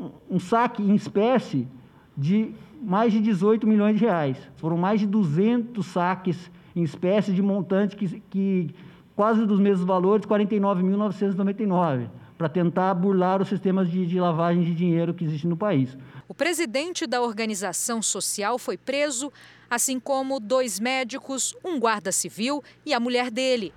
um, 0.00 0.10
um 0.30 0.38
saque 0.38 0.82
em 0.82 0.94
espécie 0.94 1.68
de 2.16 2.54
mais 2.82 3.12
de 3.12 3.20
18 3.20 3.66
milhões 3.66 3.98
de 3.98 4.04
reais. 4.06 4.38
Foram 4.56 4.78
mais 4.78 4.98
de 5.00 5.06
200 5.06 5.84
saques 5.84 6.50
em 6.74 6.82
espécie 6.82 7.32
de 7.32 7.42
montante 7.42 7.96
que, 7.96 8.20
que 8.30 8.74
quase 9.14 9.46
dos 9.46 9.60
mesmos 9.60 9.86
valores, 9.86 10.26
49.999, 10.26 12.08
para 12.36 12.48
tentar 12.48 12.94
burlar 12.94 13.40
os 13.40 13.48
sistemas 13.48 13.90
de, 13.90 14.06
de 14.06 14.18
lavagem 14.18 14.62
de 14.62 14.74
dinheiro 14.74 15.14
que 15.14 15.24
existem 15.24 15.48
no 15.48 15.56
país. 15.56 15.96
O 16.28 16.34
presidente 16.34 17.06
da 17.06 17.20
organização 17.20 18.00
social 18.00 18.58
foi 18.58 18.76
preso 18.76 19.32
assim 19.70 19.98
como 19.98 20.38
dois 20.38 20.78
médicos, 20.78 21.54
um 21.64 21.80
guarda 21.80 22.12
civil 22.12 22.62
e 22.84 22.92
a 22.92 23.00
mulher 23.00 23.30
dele. 23.30 23.72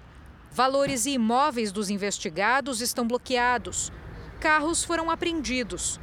Valores 0.51 1.05
e 1.05 1.11
imóveis 1.11 1.71
dos 1.71 1.89
investigados 1.89 2.81
estão 2.81 3.07
bloqueados. 3.07 3.91
Carros 4.39 4.83
foram 4.83 5.09
apreendidos. 5.11 5.99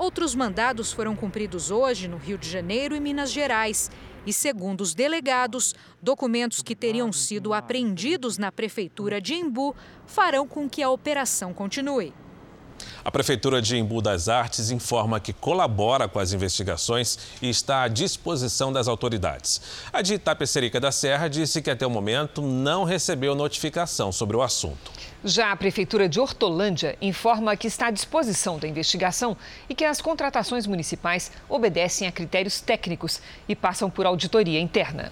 Outros 0.00 0.34
mandados 0.34 0.94
foram 0.94 1.14
cumpridos 1.14 1.70
hoje 1.70 2.08
no 2.08 2.16
Rio 2.16 2.38
de 2.38 2.48
Janeiro 2.48 2.96
e 2.96 3.00
Minas 3.00 3.30
Gerais. 3.30 3.90
E, 4.24 4.32
segundo 4.32 4.80
os 4.80 4.94
delegados, 4.94 5.74
documentos 6.00 6.62
que 6.62 6.74
teriam 6.74 7.12
sido 7.12 7.52
apreendidos 7.52 8.38
na 8.38 8.50
prefeitura 8.50 9.20
de 9.20 9.34
Embu 9.34 9.76
farão 10.06 10.48
com 10.48 10.70
que 10.70 10.82
a 10.82 10.88
operação 10.88 11.52
continue. 11.52 12.14
A 13.02 13.10
Prefeitura 13.10 13.62
de 13.62 13.78
Embu 13.78 14.02
das 14.02 14.28
Artes 14.28 14.70
informa 14.70 15.18
que 15.18 15.32
colabora 15.32 16.06
com 16.06 16.18
as 16.18 16.34
investigações 16.34 17.18
e 17.40 17.48
está 17.48 17.82
à 17.82 17.88
disposição 17.88 18.70
das 18.70 18.88
autoridades. 18.88 19.60
A 19.90 20.02
de 20.02 20.14
Itapecerica 20.14 20.78
da 20.78 20.92
Serra 20.92 21.26
disse 21.28 21.62
que 21.62 21.70
até 21.70 21.86
o 21.86 21.90
momento 21.90 22.42
não 22.42 22.84
recebeu 22.84 23.34
notificação 23.34 24.12
sobre 24.12 24.36
o 24.36 24.42
assunto. 24.42 24.92
Já 25.24 25.50
a 25.50 25.56
Prefeitura 25.56 26.08
de 26.10 26.20
Hortolândia 26.20 26.96
informa 27.00 27.56
que 27.56 27.66
está 27.66 27.86
à 27.86 27.90
disposição 27.90 28.58
da 28.58 28.68
investigação 28.68 29.34
e 29.66 29.74
que 29.74 29.84
as 29.84 30.02
contratações 30.02 30.66
municipais 30.66 31.32
obedecem 31.48 32.06
a 32.06 32.12
critérios 32.12 32.60
técnicos 32.60 33.20
e 33.48 33.56
passam 33.56 33.88
por 33.88 34.04
auditoria 34.04 34.60
interna. 34.60 35.10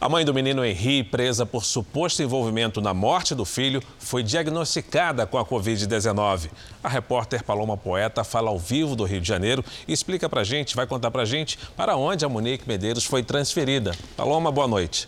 A 0.00 0.08
mãe 0.08 0.24
do 0.24 0.32
menino 0.32 0.64
Henri, 0.64 1.04
presa 1.04 1.44
por 1.44 1.62
suposto 1.62 2.22
envolvimento 2.22 2.80
na 2.80 2.94
morte 2.94 3.34
do 3.34 3.44
filho, 3.44 3.82
foi 3.98 4.22
diagnosticada 4.22 5.26
com 5.26 5.36
a 5.36 5.44
Covid-19. 5.44 6.48
A 6.82 6.88
repórter 6.88 7.44
Paloma 7.44 7.76
Poeta 7.76 8.24
fala 8.24 8.48
ao 8.48 8.58
vivo 8.58 8.96
do 8.96 9.04
Rio 9.04 9.20
de 9.20 9.28
Janeiro 9.28 9.62
e 9.86 9.92
explica 9.92 10.26
pra 10.26 10.42
gente, 10.42 10.74
vai 10.74 10.86
contar 10.86 11.10
pra 11.10 11.26
gente 11.26 11.58
para 11.76 11.96
onde 11.96 12.24
a 12.24 12.30
Monique 12.30 12.66
Medeiros 12.66 13.04
foi 13.04 13.22
transferida. 13.22 13.94
Paloma, 14.16 14.50
boa 14.50 14.66
noite. 14.66 15.06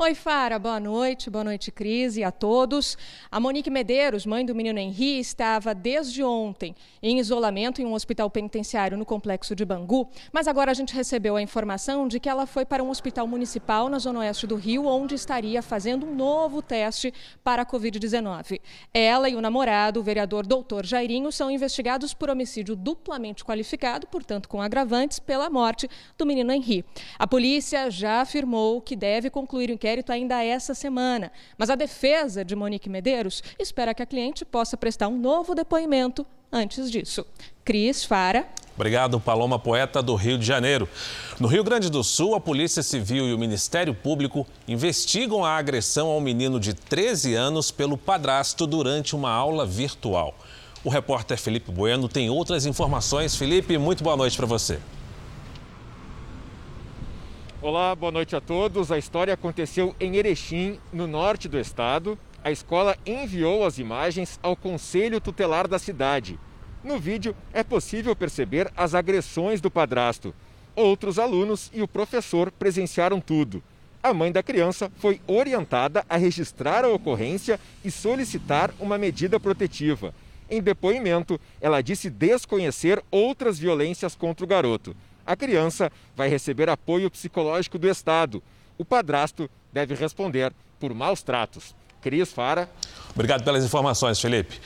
Oi, 0.00 0.14
Fara, 0.14 0.60
boa 0.60 0.78
noite, 0.78 1.28
boa 1.28 1.42
noite, 1.42 1.72
Cris, 1.72 2.16
e 2.16 2.22
a 2.22 2.30
todos. 2.30 2.96
A 3.32 3.40
Monique 3.40 3.68
Medeiros, 3.68 4.24
mãe 4.24 4.46
do 4.46 4.54
menino 4.54 4.78
Henri, 4.78 5.18
estava 5.18 5.74
desde 5.74 6.22
ontem 6.22 6.72
em 7.02 7.18
isolamento 7.18 7.82
em 7.82 7.84
um 7.84 7.94
hospital 7.94 8.30
penitenciário 8.30 8.96
no 8.96 9.04
complexo 9.04 9.56
de 9.56 9.64
Bangu, 9.64 10.08
mas 10.32 10.46
agora 10.46 10.70
a 10.70 10.74
gente 10.74 10.94
recebeu 10.94 11.34
a 11.34 11.42
informação 11.42 12.06
de 12.06 12.20
que 12.20 12.28
ela 12.28 12.46
foi 12.46 12.64
para 12.64 12.80
um 12.80 12.90
hospital 12.90 13.26
municipal 13.26 13.88
na 13.88 13.98
zona 13.98 14.20
oeste 14.20 14.46
do 14.46 14.54
Rio, 14.54 14.86
onde 14.86 15.16
estaria 15.16 15.60
fazendo 15.62 16.06
um 16.06 16.14
novo 16.14 16.62
teste 16.62 17.12
para 17.42 17.62
a 17.62 17.66
Covid-19. 17.66 18.60
Ela 18.94 19.28
e 19.28 19.34
o 19.34 19.40
namorado, 19.40 19.98
o 19.98 20.02
vereador 20.04 20.46
doutor 20.46 20.86
Jairinho, 20.86 21.32
são 21.32 21.50
investigados 21.50 22.14
por 22.14 22.30
homicídio 22.30 22.76
duplamente 22.76 23.44
qualificado, 23.44 24.06
portanto 24.06 24.48
com 24.48 24.62
agravantes, 24.62 25.18
pela 25.18 25.50
morte 25.50 25.90
do 26.16 26.24
menino 26.24 26.52
Henri. 26.52 26.84
A 27.18 27.26
polícia 27.26 27.90
já 27.90 28.20
afirmou 28.20 28.80
que 28.80 28.94
deve 28.94 29.28
concluir 29.28 29.70
o 29.70 29.72
inquérito 29.72 29.87
inquérito 29.88 30.12
ainda 30.12 30.44
essa 30.44 30.74
semana. 30.74 31.32
Mas 31.56 31.70
a 31.70 31.74
defesa 31.74 32.44
de 32.44 32.54
Monique 32.54 32.90
Medeiros 32.90 33.42
espera 33.58 33.94
que 33.94 34.02
a 34.02 34.06
cliente 34.06 34.44
possa 34.44 34.76
prestar 34.76 35.08
um 35.08 35.18
novo 35.18 35.54
depoimento 35.54 36.26
antes 36.52 36.90
disso. 36.90 37.24
Cris 37.64 38.04
Fara. 38.04 38.46
Obrigado, 38.74 39.18
Paloma 39.18 39.58
Poeta 39.58 40.02
do 40.02 40.14
Rio 40.14 40.38
de 40.38 40.44
Janeiro. 40.44 40.88
No 41.40 41.48
Rio 41.48 41.64
Grande 41.64 41.90
do 41.90 42.04
Sul, 42.04 42.34
a 42.34 42.40
Polícia 42.40 42.82
Civil 42.82 43.26
e 43.28 43.34
o 43.34 43.38
Ministério 43.38 43.94
Público 43.94 44.46
investigam 44.68 45.44
a 45.44 45.56
agressão 45.56 46.08
ao 46.08 46.20
menino 46.20 46.60
de 46.60 46.74
13 46.74 47.34
anos 47.34 47.70
pelo 47.70 47.96
padrasto 47.96 48.66
durante 48.66 49.16
uma 49.16 49.30
aula 49.30 49.66
virtual. 49.66 50.34
O 50.84 50.90
repórter 50.90 51.38
Felipe 51.38 51.72
Bueno 51.72 52.08
tem 52.08 52.30
outras 52.30 52.66
informações. 52.66 53.34
Felipe, 53.34 53.76
muito 53.78 54.04
boa 54.04 54.16
noite 54.16 54.36
para 54.36 54.46
você. 54.46 54.78
Olá, 57.60 57.92
boa 57.92 58.12
noite 58.12 58.36
a 58.36 58.40
todos. 58.40 58.92
A 58.92 58.98
história 58.98 59.34
aconteceu 59.34 59.92
em 59.98 60.14
Erechim, 60.14 60.78
no 60.92 61.08
norte 61.08 61.48
do 61.48 61.58
estado. 61.58 62.16
A 62.44 62.52
escola 62.52 62.96
enviou 63.04 63.66
as 63.66 63.78
imagens 63.80 64.38
ao 64.40 64.54
conselho 64.54 65.20
tutelar 65.20 65.66
da 65.66 65.76
cidade. 65.76 66.38
No 66.84 67.00
vídeo 67.00 67.34
é 67.52 67.64
possível 67.64 68.14
perceber 68.14 68.70
as 68.76 68.94
agressões 68.94 69.60
do 69.60 69.72
padrasto. 69.72 70.32
Outros 70.76 71.18
alunos 71.18 71.68
e 71.74 71.82
o 71.82 71.88
professor 71.88 72.52
presenciaram 72.52 73.20
tudo. 73.20 73.60
A 74.00 74.14
mãe 74.14 74.30
da 74.30 74.40
criança 74.40 74.88
foi 74.96 75.20
orientada 75.26 76.06
a 76.08 76.16
registrar 76.16 76.84
a 76.84 76.88
ocorrência 76.88 77.58
e 77.84 77.90
solicitar 77.90 78.72
uma 78.78 78.96
medida 78.96 79.40
protetiva. 79.40 80.14
Em 80.48 80.62
depoimento, 80.62 81.40
ela 81.60 81.82
disse 81.82 82.08
desconhecer 82.08 83.02
outras 83.10 83.58
violências 83.58 84.14
contra 84.14 84.44
o 84.44 84.48
garoto 84.48 84.94
a 85.28 85.36
criança 85.36 85.92
vai 86.16 86.26
receber 86.26 86.70
apoio 86.70 87.10
psicológico 87.10 87.78
do 87.78 87.86
Estado. 87.86 88.42
O 88.78 88.84
padrasto 88.84 89.48
deve 89.70 89.94
responder 89.94 90.54
por 90.80 90.94
maus 90.94 91.22
tratos. 91.22 91.76
Cris 92.00 92.32
Fara. 92.32 92.66
Obrigado 93.14 93.44
pelas 93.44 93.62
informações, 93.62 94.18
Felipe. 94.18 94.58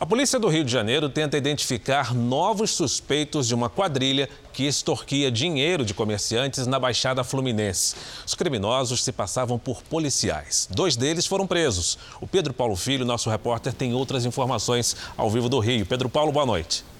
A 0.00 0.06
polícia 0.06 0.38
do 0.38 0.48
Rio 0.48 0.64
de 0.64 0.72
Janeiro 0.72 1.10
tenta 1.10 1.36
identificar 1.36 2.14
novos 2.14 2.70
suspeitos 2.70 3.46
de 3.46 3.54
uma 3.54 3.68
quadrilha 3.68 4.26
que 4.54 4.64
extorquia 4.66 5.30
dinheiro 5.30 5.84
de 5.84 5.92
comerciantes 5.92 6.66
na 6.66 6.78
Baixada 6.78 7.22
Fluminense. 7.22 7.94
Os 8.24 8.34
criminosos 8.34 9.04
se 9.04 9.12
passavam 9.12 9.58
por 9.58 9.82
policiais. 9.82 10.66
Dois 10.70 10.96
deles 10.96 11.26
foram 11.26 11.46
presos. 11.46 11.98
O 12.22 12.26
Pedro 12.26 12.54
Paulo 12.54 12.76
Filho, 12.76 13.04
nosso 13.04 13.28
repórter, 13.28 13.74
tem 13.74 13.92
outras 13.92 14.24
informações 14.24 14.96
ao 15.14 15.28
vivo 15.28 15.50
do 15.50 15.58
Rio. 15.58 15.84
Pedro 15.84 16.08
Paulo, 16.08 16.32
boa 16.32 16.46
noite. 16.46 16.95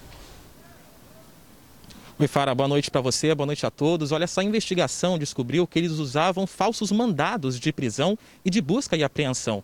Oi, 2.19 2.27
Fara, 2.27 2.55
boa 2.55 2.67
noite 2.67 2.89
para 2.89 2.99
você, 2.99 3.35
boa 3.35 3.45
noite 3.45 3.63
a 3.63 3.69
todos. 3.69 4.11
Olha, 4.11 4.23
essa 4.23 4.43
investigação 4.43 5.19
descobriu 5.19 5.67
que 5.67 5.77
eles 5.77 5.91
usavam 5.91 6.47
falsos 6.47 6.91
mandados 6.91 7.59
de 7.59 7.71
prisão 7.71 8.17
e 8.43 8.49
de 8.49 8.59
busca 8.59 8.97
e 8.97 9.03
apreensão. 9.03 9.63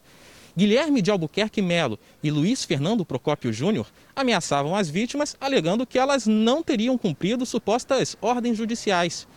Guilherme 0.55 1.01
de 1.01 1.09
Albuquerque 1.09 1.63
Melo 1.63 1.97
e 2.21 2.29
Luiz 2.29 2.63
Fernando 2.63 3.03
Procópio 3.03 3.51
Júnior 3.51 3.87
ameaçavam 4.15 4.75
as 4.75 4.87
vítimas, 4.87 5.35
alegando 5.41 5.83
que 5.83 5.97
elas 5.97 6.27
não 6.27 6.61
teriam 6.61 6.95
cumprido 6.95 7.43
supostas 7.43 8.15
ordens 8.21 8.55
judiciais. 8.55 9.27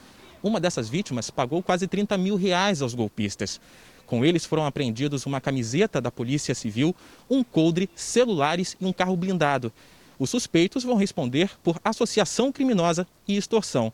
Uma 0.43 0.61
dessas 0.61 0.87
vítimas 0.87 1.31
pagou 1.31 1.63
quase 1.63 1.87
30 1.87 2.19
mil 2.19 2.37
reais 2.37 2.83
aos 2.83 2.93
golpistas. 2.93 3.59
Com 4.05 4.27
eles 4.27 4.45
foram 4.45 4.67
apreendidos 4.67 5.25
uma 5.25 5.41
camiseta 5.41 6.03
da 6.03 6.11
Polícia 6.11 6.55
Civil, 6.55 6.95
um 7.31 7.43
coldre, 7.43 7.89
celulares 7.97 8.77
e 8.79 8.85
um 8.85 8.93
carro 8.93 9.17
blindado. 9.17 9.73
Os 10.19 10.31
suspeitos 10.31 10.85
vão 10.85 10.97
responder 10.97 11.51
por 11.63 11.79
associação 11.85 12.51
criminosa 12.51 13.07
e 13.27 13.37
extorsão. 13.37 13.93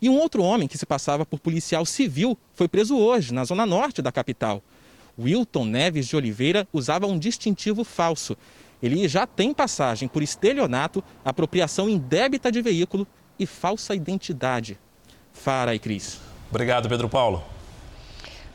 E 0.00 0.08
um 0.08 0.18
outro 0.18 0.42
homem 0.42 0.68
que 0.68 0.76
se 0.76 0.84
passava 0.84 1.24
por 1.24 1.40
policial 1.40 1.86
civil 1.86 2.36
foi 2.52 2.68
preso 2.68 2.96
hoje, 2.96 3.32
na 3.32 3.44
zona 3.44 3.64
norte 3.64 4.02
da 4.02 4.12
capital. 4.12 4.62
Wilton 5.18 5.64
Neves 5.64 6.06
de 6.06 6.16
Oliveira 6.16 6.68
usava 6.72 7.06
um 7.06 7.18
distintivo 7.18 7.84
falso. 7.84 8.36
Ele 8.82 9.08
já 9.08 9.26
tem 9.26 9.54
passagem 9.54 10.08
por 10.08 10.22
estelionato, 10.22 11.02
apropriação 11.24 11.88
indébita 11.88 12.52
de 12.52 12.60
veículo 12.60 13.06
e 13.38 13.46
falsa 13.46 13.94
identidade. 13.94 14.78
Fara 15.32 15.74
e 15.74 15.78
Cris. 15.78 16.20
Obrigado, 16.50 16.88
Pedro 16.88 17.08
Paulo. 17.08 17.42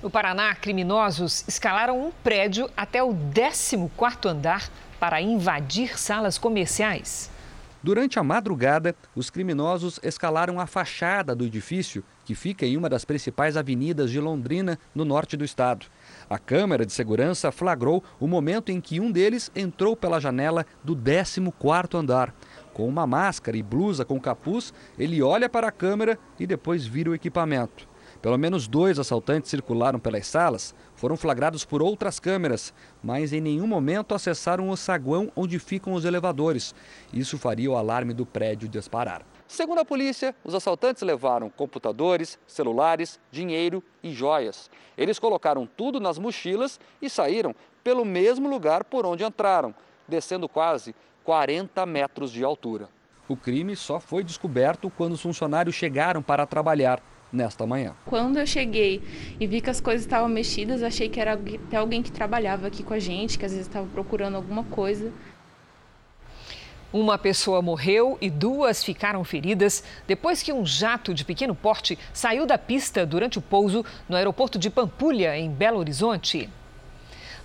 No 0.01 0.09
Paraná, 0.09 0.55
criminosos 0.55 1.43
escalaram 1.47 1.99
um 1.99 2.11
prédio 2.23 2.69
até 2.77 3.03
o 3.03 3.13
14º 3.13 4.29
andar 4.29 4.69
para 4.99 5.21
invadir 5.21 5.99
salas 5.99 6.37
comerciais. 6.37 7.31
Durante 7.81 8.19
a 8.19 8.23
madrugada, 8.23 8.93
os 9.15 9.29
criminosos 9.29 10.01
escalaram 10.03 10.59
a 10.59 10.67
fachada 10.67 11.33
do 11.33 11.45
edifício, 11.45 12.03
que 12.25 12.35
fica 12.35 12.65
em 12.65 12.75
uma 12.75 12.89
das 12.89 13.05
principais 13.05 13.55
avenidas 13.55 14.11
de 14.11 14.19
Londrina, 14.19 14.77
no 14.93 15.05
norte 15.05 15.37
do 15.37 15.45
estado. 15.45 15.85
A 16.29 16.37
câmera 16.37 16.85
de 16.85 16.91
segurança 16.91 17.53
flagrou 17.53 18.03
o 18.19 18.27
momento 18.27 18.69
em 18.69 18.81
que 18.81 18.99
um 18.99 19.09
deles 19.09 19.49
entrou 19.55 19.95
pela 19.95 20.19
janela 20.19 20.65
do 20.83 20.93
14º 20.93 21.97
andar. 21.97 22.35
Com 22.73 22.85
uma 22.85 23.07
máscara 23.07 23.55
e 23.55 23.63
blusa 23.63 24.03
com 24.03 24.19
capuz, 24.19 24.73
ele 24.97 25.21
olha 25.21 25.47
para 25.47 25.69
a 25.69 25.71
câmera 25.71 26.19
e 26.37 26.45
depois 26.45 26.85
vira 26.85 27.09
o 27.09 27.15
equipamento. 27.15 27.87
Pelo 28.21 28.37
menos 28.37 28.67
dois 28.67 28.99
assaltantes 28.99 29.49
circularam 29.49 29.99
pelas 29.99 30.27
salas, 30.27 30.75
foram 30.99 31.15
flagrados 31.15 31.63
por 31.63 31.81
outras 31.81 32.19
câmeras, 32.19 32.73
mas 33.01 33.31
em 33.31 33.39
nenhum 33.39 33.65
momento 33.65 34.13
acessaram 34.13 34.69
o 34.69 34.75
saguão 34.75 35.31
onde 35.33 35.57
ficam 35.57 35.93
os 35.93 36.03
elevadores. 36.03 36.75
Isso 37.13 37.37
faria 37.37 37.71
o 37.71 37.77
alarme 37.77 38.13
do 38.13 38.25
prédio 38.25 38.67
disparar. 38.67 39.21
Segundo 39.47 39.79
a 39.79 39.85
polícia, 39.85 40.35
os 40.43 40.53
assaltantes 40.53 41.01
levaram 41.01 41.49
computadores, 41.49 42.37
celulares, 42.45 43.17
dinheiro 43.31 43.81
e 44.03 44.11
joias. 44.11 44.69
Eles 44.97 45.17
colocaram 45.17 45.65
tudo 45.65 46.01
nas 46.01 46.19
mochilas 46.19 46.77
e 47.01 47.09
saíram 47.09 47.55
pelo 47.81 48.03
mesmo 48.03 48.49
lugar 48.49 48.83
por 48.83 49.05
onde 49.05 49.23
entraram, 49.23 49.73
descendo 50.05 50.49
quase 50.49 50.93
40 51.23 51.85
metros 51.85 52.29
de 52.29 52.43
altura. 52.43 52.89
O 53.25 53.37
crime 53.37 53.73
só 53.73 54.01
foi 54.01 54.21
descoberto 54.21 54.91
quando 54.97 55.13
os 55.13 55.21
funcionários 55.21 55.75
chegaram 55.75 56.21
para 56.21 56.45
trabalhar 56.45 57.01
nesta 57.31 57.65
manhã. 57.65 57.93
Quando 58.05 58.37
eu 58.37 58.47
cheguei 58.47 59.01
e 59.39 59.47
vi 59.47 59.61
que 59.61 59.69
as 59.69 59.79
coisas 59.79 60.01
estavam 60.01 60.27
mexidas, 60.27 60.83
achei 60.83 61.09
que 61.09 61.19
era 61.19 61.33
até 61.33 61.77
alguém 61.77 62.01
que 62.01 62.11
trabalhava 62.11 62.67
aqui 62.67 62.83
com 62.83 62.93
a 62.93 62.99
gente, 62.99 63.37
que 63.37 63.45
às 63.45 63.51
vezes 63.51 63.67
estava 63.67 63.87
procurando 63.87 64.35
alguma 64.35 64.63
coisa. 64.63 65.11
Uma 66.91 67.19
pessoa 67.19 67.61
morreu 67.61 68.17
e 68.19 68.31
duas 68.31 68.83
ficaram 68.83 69.23
feridas 69.23 69.83
depois 70.07 70.41
que 70.41 70.51
um 70.51 70.65
jato 70.65 71.13
de 71.13 71.23
pequeno 71.23 71.53
porte 71.53 71.99
saiu 72.11 72.47
da 72.47 72.57
pista 72.57 73.05
durante 73.05 73.37
o 73.37 73.41
pouso 73.41 73.85
no 74.07 74.15
aeroporto 74.15 74.57
de 74.57 74.71
Pampulha, 74.71 75.37
em 75.37 75.51
Belo 75.51 75.77
Horizonte. 75.77 76.49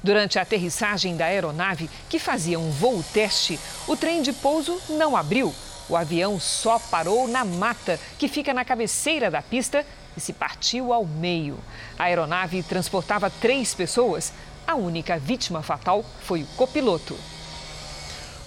Durante 0.03 0.39
a 0.39 0.43
aterrissagem 0.43 1.15
da 1.17 1.27
aeronave, 1.27 1.91
que 2.09 2.19
fazia 2.19 2.59
um 2.59 2.71
voo 2.71 3.05
teste, 3.13 3.61
o 3.87 3.95
trem 3.95 4.23
de 4.23 4.33
pouso 4.33 4.81
não 4.89 5.15
abriu. 5.15 5.55
O 5.89 5.97
avião 5.97 6.41
só 6.41 6.79
parou 6.79 7.29
na 7.29 7.45
mata, 7.45 7.99
que 8.19 8.29
fica 8.29 8.55
na 8.55 8.65
cabeceira 8.65 9.31
da 9.31 9.43
pista, 9.43 9.85
e 10.17 10.21
se 10.21 10.33
partiu 10.33 10.93
ao 10.93 11.05
meio. 11.05 11.59
A 11.99 12.05
aeronave 12.05 12.63
transportava 12.63 13.29
três 13.29 13.75
pessoas. 13.75 14.33
A 14.67 14.75
única 14.75 15.19
vítima 15.19 15.63
fatal 15.63 16.05
foi 16.23 16.43
o 16.43 16.47
copiloto. 16.57 17.17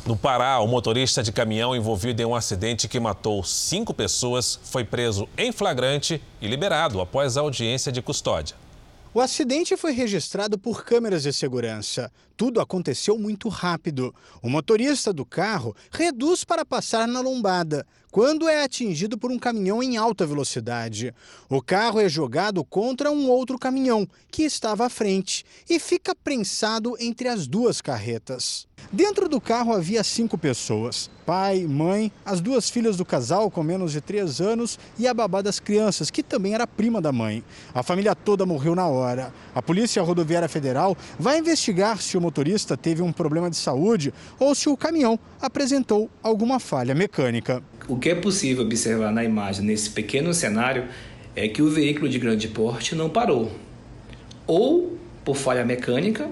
No 0.05 0.15
Pará, 0.15 0.59
o 0.59 0.67
motorista 0.67 1.21
de 1.21 1.33
caminhão 1.33 1.75
envolvido 1.75 2.21
em 2.21 2.25
um 2.25 2.33
acidente 2.33 2.87
que 2.87 2.99
matou 2.99 3.43
cinco 3.43 3.93
pessoas 3.93 4.57
foi 4.63 4.85
preso 4.85 5.27
em 5.37 5.51
flagrante 5.51 6.21
e 6.41 6.47
liberado 6.47 7.01
após 7.01 7.35
a 7.35 7.41
audiência 7.41 7.91
de 7.91 8.01
custódia. 8.01 8.55
O 9.13 9.19
acidente 9.19 9.75
foi 9.75 9.91
registrado 9.91 10.57
por 10.57 10.85
câmeras 10.85 11.23
de 11.23 11.33
segurança. 11.33 12.09
Tudo 12.37 12.61
aconteceu 12.61 13.17
muito 13.17 13.49
rápido. 13.49 14.13
O 14.43 14.49
motorista 14.49 15.11
do 15.11 15.25
carro 15.25 15.75
reduz 15.89 16.43
para 16.43 16.63
passar 16.63 17.07
na 17.07 17.19
lombada, 17.19 17.83
quando 18.11 18.47
é 18.47 18.63
atingido 18.63 19.17
por 19.17 19.31
um 19.31 19.39
caminhão 19.39 19.81
em 19.81 19.97
alta 19.97 20.25
velocidade. 20.25 21.13
O 21.49 21.61
carro 21.63 21.99
é 21.99 22.07
jogado 22.07 22.63
contra 22.63 23.11
um 23.11 23.27
outro 23.27 23.57
caminhão, 23.57 24.07
que 24.31 24.43
estava 24.43 24.85
à 24.85 24.89
frente, 24.89 25.43
e 25.67 25.79
fica 25.79 26.13
prensado 26.13 26.95
entre 26.99 27.27
as 27.27 27.47
duas 27.47 27.81
carretas. 27.81 28.67
Dentro 28.91 29.27
do 29.27 29.41
carro 29.41 29.73
havia 29.73 30.03
cinco 30.03 30.37
pessoas: 30.37 31.09
pai, 31.25 31.65
mãe, 31.65 32.11
as 32.25 32.39
duas 32.39 32.69
filhas 32.69 32.95
do 32.95 33.03
casal 33.03 33.51
com 33.51 33.61
menos 33.61 33.91
de 33.91 33.99
três 33.99 34.39
anos 34.39 34.79
e 34.97 35.07
a 35.07 35.13
babá 35.13 35.41
das 35.41 35.59
crianças, 35.59 36.09
que 36.09 36.23
também 36.23 36.53
era 36.53 36.65
prima 36.65 37.01
da 37.01 37.11
mãe. 37.11 37.43
A 37.73 37.83
família 37.83 38.15
toda 38.15 38.45
morreu 38.45 38.75
na 38.75 38.87
hora. 38.87 39.33
A 39.53 39.61
Polícia 39.61 40.01
Rodoviária 40.01 40.47
Federal 40.47 40.95
vai 41.19 41.39
investigar 41.39 42.01
se 42.01 42.17
o 42.17 42.21
motorista 42.27 42.75
teve 42.75 43.01
um 43.01 43.11
problema 43.11 43.49
de 43.49 43.55
saúde 43.55 44.13
ou 44.37 44.53
se 44.53 44.67
o 44.67 44.75
caminhão 44.75 45.17
apresentou 45.41 46.09
alguma 46.21 46.59
falha 46.59 46.93
mecânica. 46.93 47.63
O 47.87 47.97
que 47.97 48.09
é 48.09 48.15
possível 48.15 48.65
observar 48.65 49.11
na 49.11 49.23
imagem 49.23 49.65
nesse 49.65 49.89
pequeno 49.89 50.33
cenário 50.33 50.85
é 51.35 51.47
que 51.47 51.61
o 51.61 51.69
veículo 51.69 52.09
de 52.09 52.19
grande 52.19 52.47
porte 52.47 52.95
não 52.95 53.09
parou, 53.09 53.51
ou 54.45 54.97
por 55.23 55.35
falha 55.35 55.63
mecânica 55.63 56.29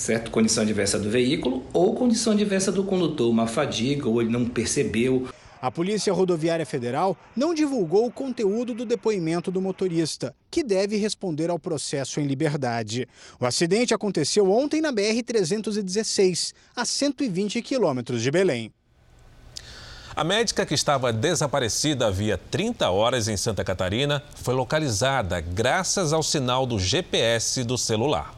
certo? 0.00 0.30
Condição 0.30 0.62
adversa 0.62 0.98
do 0.98 1.10
veículo 1.10 1.62
ou 1.72 1.94
condição 1.94 2.32
adversa 2.32 2.72
do 2.72 2.84
condutor, 2.84 3.30
uma 3.30 3.46
fadiga 3.46 4.08
ou 4.08 4.20
ele 4.22 4.30
não 4.30 4.46
percebeu. 4.46 5.28
A 5.62 5.70
Polícia 5.70 6.10
Rodoviária 6.10 6.64
Federal 6.64 7.14
não 7.36 7.52
divulgou 7.52 8.06
o 8.06 8.10
conteúdo 8.10 8.72
do 8.72 8.86
depoimento 8.86 9.50
do 9.50 9.60
motorista, 9.60 10.34
que 10.50 10.64
deve 10.64 10.96
responder 10.96 11.50
ao 11.50 11.58
processo 11.58 12.18
em 12.18 12.26
liberdade. 12.26 13.06
O 13.38 13.44
acidente 13.44 13.92
aconteceu 13.92 14.50
ontem 14.50 14.80
na 14.80 14.90
BR-316, 14.90 16.54
a 16.74 16.86
120 16.86 17.60
quilômetros 17.60 18.22
de 18.22 18.30
Belém. 18.30 18.72
A 20.16 20.24
médica 20.24 20.64
que 20.64 20.74
estava 20.74 21.12
desaparecida 21.12 22.06
havia 22.06 22.38
30 22.38 22.90
horas 22.90 23.28
em 23.28 23.36
Santa 23.36 23.62
Catarina 23.62 24.22
foi 24.36 24.54
localizada 24.54 25.40
graças 25.40 26.14
ao 26.14 26.22
sinal 26.22 26.64
do 26.64 26.78
GPS 26.78 27.62
do 27.64 27.76
celular. 27.76 28.34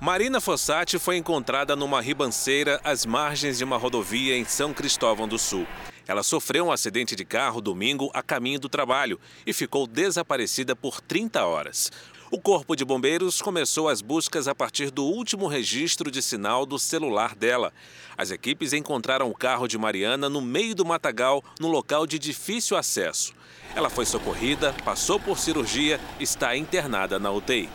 Marina 0.00 0.40
Fossati 0.40 0.98
foi 0.98 1.16
encontrada 1.16 1.76
numa 1.76 2.00
ribanceira 2.00 2.80
às 2.82 3.06
margens 3.06 3.58
de 3.58 3.64
uma 3.64 3.76
rodovia 3.76 4.36
em 4.36 4.44
São 4.44 4.72
Cristóvão 4.74 5.28
do 5.28 5.38
Sul. 5.38 5.66
Ela 6.06 6.22
sofreu 6.22 6.66
um 6.66 6.72
acidente 6.72 7.16
de 7.16 7.24
carro 7.24 7.60
domingo 7.60 8.10
a 8.14 8.22
caminho 8.22 8.60
do 8.60 8.68
trabalho 8.68 9.18
e 9.46 9.52
ficou 9.52 9.86
desaparecida 9.86 10.76
por 10.76 11.00
30 11.00 11.44
horas. 11.44 11.90
O 12.28 12.40
Corpo 12.40 12.74
de 12.74 12.84
Bombeiros 12.84 13.40
começou 13.40 13.88
as 13.88 14.02
buscas 14.02 14.48
a 14.48 14.54
partir 14.54 14.90
do 14.90 15.04
último 15.04 15.46
registro 15.46 16.10
de 16.10 16.20
sinal 16.20 16.66
do 16.66 16.76
celular 16.76 17.36
dela. 17.36 17.72
As 18.18 18.32
equipes 18.32 18.72
encontraram 18.72 19.30
o 19.30 19.34
carro 19.34 19.68
de 19.68 19.78
Mariana 19.78 20.28
no 20.28 20.40
meio 20.40 20.74
do 20.74 20.84
matagal, 20.84 21.42
no 21.60 21.68
local 21.68 22.04
de 22.04 22.18
difícil 22.18 22.76
acesso. 22.76 23.32
Ela 23.76 23.88
foi 23.88 24.04
socorrida, 24.06 24.74
passou 24.84 25.20
por 25.20 25.38
cirurgia 25.38 26.00
está 26.18 26.56
internada 26.56 27.18
na 27.18 27.30
UTI. 27.30 27.68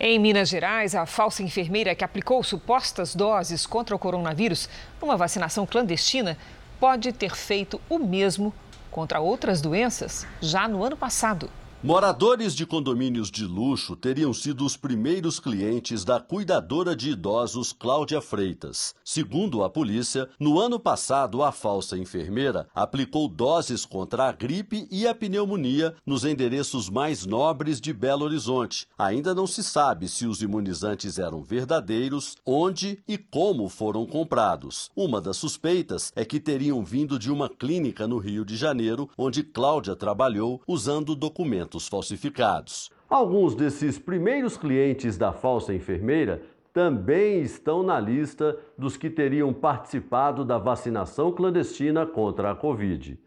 Em 0.00 0.18
Minas 0.18 0.48
Gerais, 0.48 0.96
a 0.96 1.06
falsa 1.06 1.42
enfermeira 1.42 1.94
que 1.94 2.02
aplicou 2.02 2.42
supostas 2.42 3.14
doses 3.14 3.64
contra 3.64 3.94
o 3.94 3.98
coronavírus 3.98 4.68
numa 5.00 5.16
vacinação 5.16 5.64
clandestina 5.64 6.36
pode 6.78 7.12
ter 7.12 7.34
feito 7.34 7.80
o 7.88 7.98
mesmo 7.98 8.52
contra 8.90 9.20
outras 9.20 9.60
doenças 9.60 10.26
já 10.40 10.68
no 10.68 10.84
ano 10.84 10.96
passado. 10.96 11.50
Moradores 11.84 12.54
de 12.54 12.64
condomínios 12.64 13.30
de 13.30 13.44
luxo 13.44 13.94
teriam 13.94 14.32
sido 14.32 14.64
os 14.64 14.74
primeiros 14.74 15.38
clientes 15.38 16.02
da 16.02 16.18
cuidadora 16.18 16.96
de 16.96 17.10
idosos 17.10 17.74
Cláudia 17.74 18.22
Freitas. 18.22 18.94
Segundo 19.04 19.62
a 19.62 19.68
polícia, 19.68 20.26
no 20.40 20.58
ano 20.58 20.80
passado, 20.80 21.42
a 21.42 21.52
falsa 21.52 21.98
enfermeira 21.98 22.66
aplicou 22.74 23.28
doses 23.28 23.84
contra 23.84 24.30
a 24.30 24.32
gripe 24.32 24.88
e 24.90 25.06
a 25.06 25.14
pneumonia 25.14 25.94
nos 26.06 26.24
endereços 26.24 26.88
mais 26.88 27.26
nobres 27.26 27.82
de 27.82 27.92
Belo 27.92 28.24
Horizonte. 28.24 28.88
Ainda 28.96 29.34
não 29.34 29.46
se 29.46 29.62
sabe 29.62 30.08
se 30.08 30.24
os 30.24 30.40
imunizantes 30.40 31.18
eram 31.18 31.42
verdadeiros, 31.42 32.34
onde 32.46 32.98
e 33.06 33.18
como 33.18 33.68
foram 33.68 34.06
comprados. 34.06 34.90
Uma 34.96 35.20
das 35.20 35.36
suspeitas 35.36 36.10
é 36.16 36.24
que 36.24 36.40
teriam 36.40 36.82
vindo 36.82 37.18
de 37.18 37.30
uma 37.30 37.46
clínica 37.46 38.08
no 38.08 38.16
Rio 38.16 38.42
de 38.42 38.56
Janeiro, 38.56 39.10
onde 39.18 39.42
Cláudia 39.42 39.94
trabalhou 39.94 40.62
usando 40.66 41.14
documentos 41.14 41.73
falsificados. 41.88 42.90
Alguns 43.10 43.54
desses 43.54 43.98
primeiros 43.98 44.56
clientes 44.56 45.18
da 45.18 45.32
falsa 45.32 45.74
enfermeira 45.74 46.42
também 46.72 47.40
estão 47.42 47.82
na 47.82 48.00
lista 48.00 48.58
dos 48.76 48.96
que 48.96 49.08
teriam 49.08 49.52
participado 49.52 50.44
da 50.44 50.58
vacinação 50.58 51.30
clandestina 51.30 52.04
contra 52.04 52.50
a 52.50 52.54
Covid. 52.54 53.18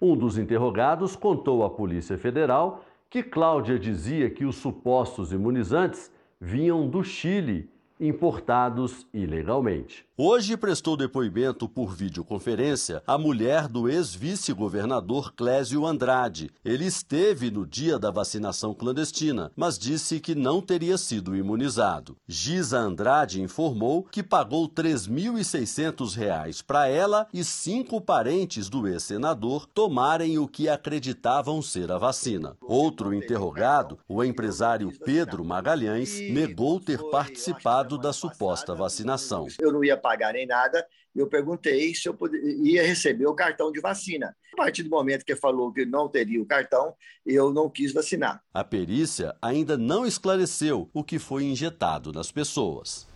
Um 0.00 0.16
dos 0.16 0.38
interrogados 0.38 1.16
contou 1.16 1.64
à 1.64 1.70
Polícia 1.70 2.16
Federal 2.16 2.84
que 3.10 3.22
Cláudia 3.22 3.78
dizia 3.78 4.28
que 4.28 4.44
os 4.44 4.56
supostos 4.56 5.32
imunizantes 5.32 6.10
vinham 6.40 6.88
do 6.88 7.04
Chile 7.04 7.70
importados 8.00 9.06
ilegalmente. 9.14 10.06
Hoje 10.16 10.56
prestou 10.56 10.96
depoimento 10.96 11.68
por 11.68 11.92
videoconferência 11.92 13.02
a 13.04 13.18
mulher 13.18 13.66
do 13.66 13.88
ex-vice-governador 13.88 15.32
Clésio 15.34 15.84
Andrade. 15.84 16.52
Ele 16.64 16.84
esteve 16.84 17.50
no 17.50 17.66
dia 17.66 17.98
da 17.98 18.12
vacinação 18.12 18.72
clandestina, 18.72 19.50
mas 19.56 19.76
disse 19.76 20.20
que 20.20 20.36
não 20.36 20.62
teria 20.62 20.96
sido 20.96 21.34
imunizado. 21.34 22.16
Giza 22.28 22.78
Andrade 22.78 23.42
informou 23.42 24.04
que 24.04 24.22
pagou 24.22 24.66
R$ 24.66 24.84
3.600 24.84 26.62
para 26.64 26.86
ela 26.86 27.26
e 27.34 27.42
cinco 27.42 28.00
parentes 28.00 28.68
do 28.68 28.86
ex-senador 28.86 29.66
tomarem 29.66 30.38
o 30.38 30.46
que 30.46 30.68
acreditavam 30.68 31.60
ser 31.60 31.90
a 31.90 31.98
vacina. 31.98 32.56
Outro 32.62 33.12
interrogado, 33.12 33.98
o 34.08 34.22
empresário 34.22 34.92
Pedro 35.04 35.44
Magalhães, 35.44 36.20
negou 36.30 36.78
ter 36.78 37.02
participado 37.10 37.98
da 37.98 38.12
suposta 38.12 38.76
vacinação. 38.76 39.48
Eu 39.58 39.72
não 39.72 39.82
ia 39.82 40.03
pagar 40.04 40.34
nem 40.34 40.46
nada, 40.46 40.86
eu 41.16 41.26
perguntei 41.26 41.94
se 41.94 42.06
eu 42.06 42.18
ia 42.62 42.86
receber 42.86 43.26
o 43.26 43.34
cartão 43.34 43.72
de 43.72 43.80
vacina. 43.80 44.36
A 44.52 44.56
partir 44.56 44.82
do 44.82 44.90
momento 44.90 45.24
que 45.24 45.34
falou 45.34 45.72
que 45.72 45.86
não 45.86 46.08
teria 46.08 46.42
o 46.42 46.46
cartão, 46.46 46.94
eu 47.24 47.50
não 47.50 47.70
quis 47.70 47.90
vacinar. 47.90 48.42
A 48.52 48.62
perícia 48.62 49.34
ainda 49.40 49.78
não 49.78 50.04
esclareceu 50.04 50.90
o 50.92 51.02
que 51.02 51.18
foi 51.18 51.44
injetado 51.44 52.12
nas 52.12 52.30
pessoas. 52.30 53.06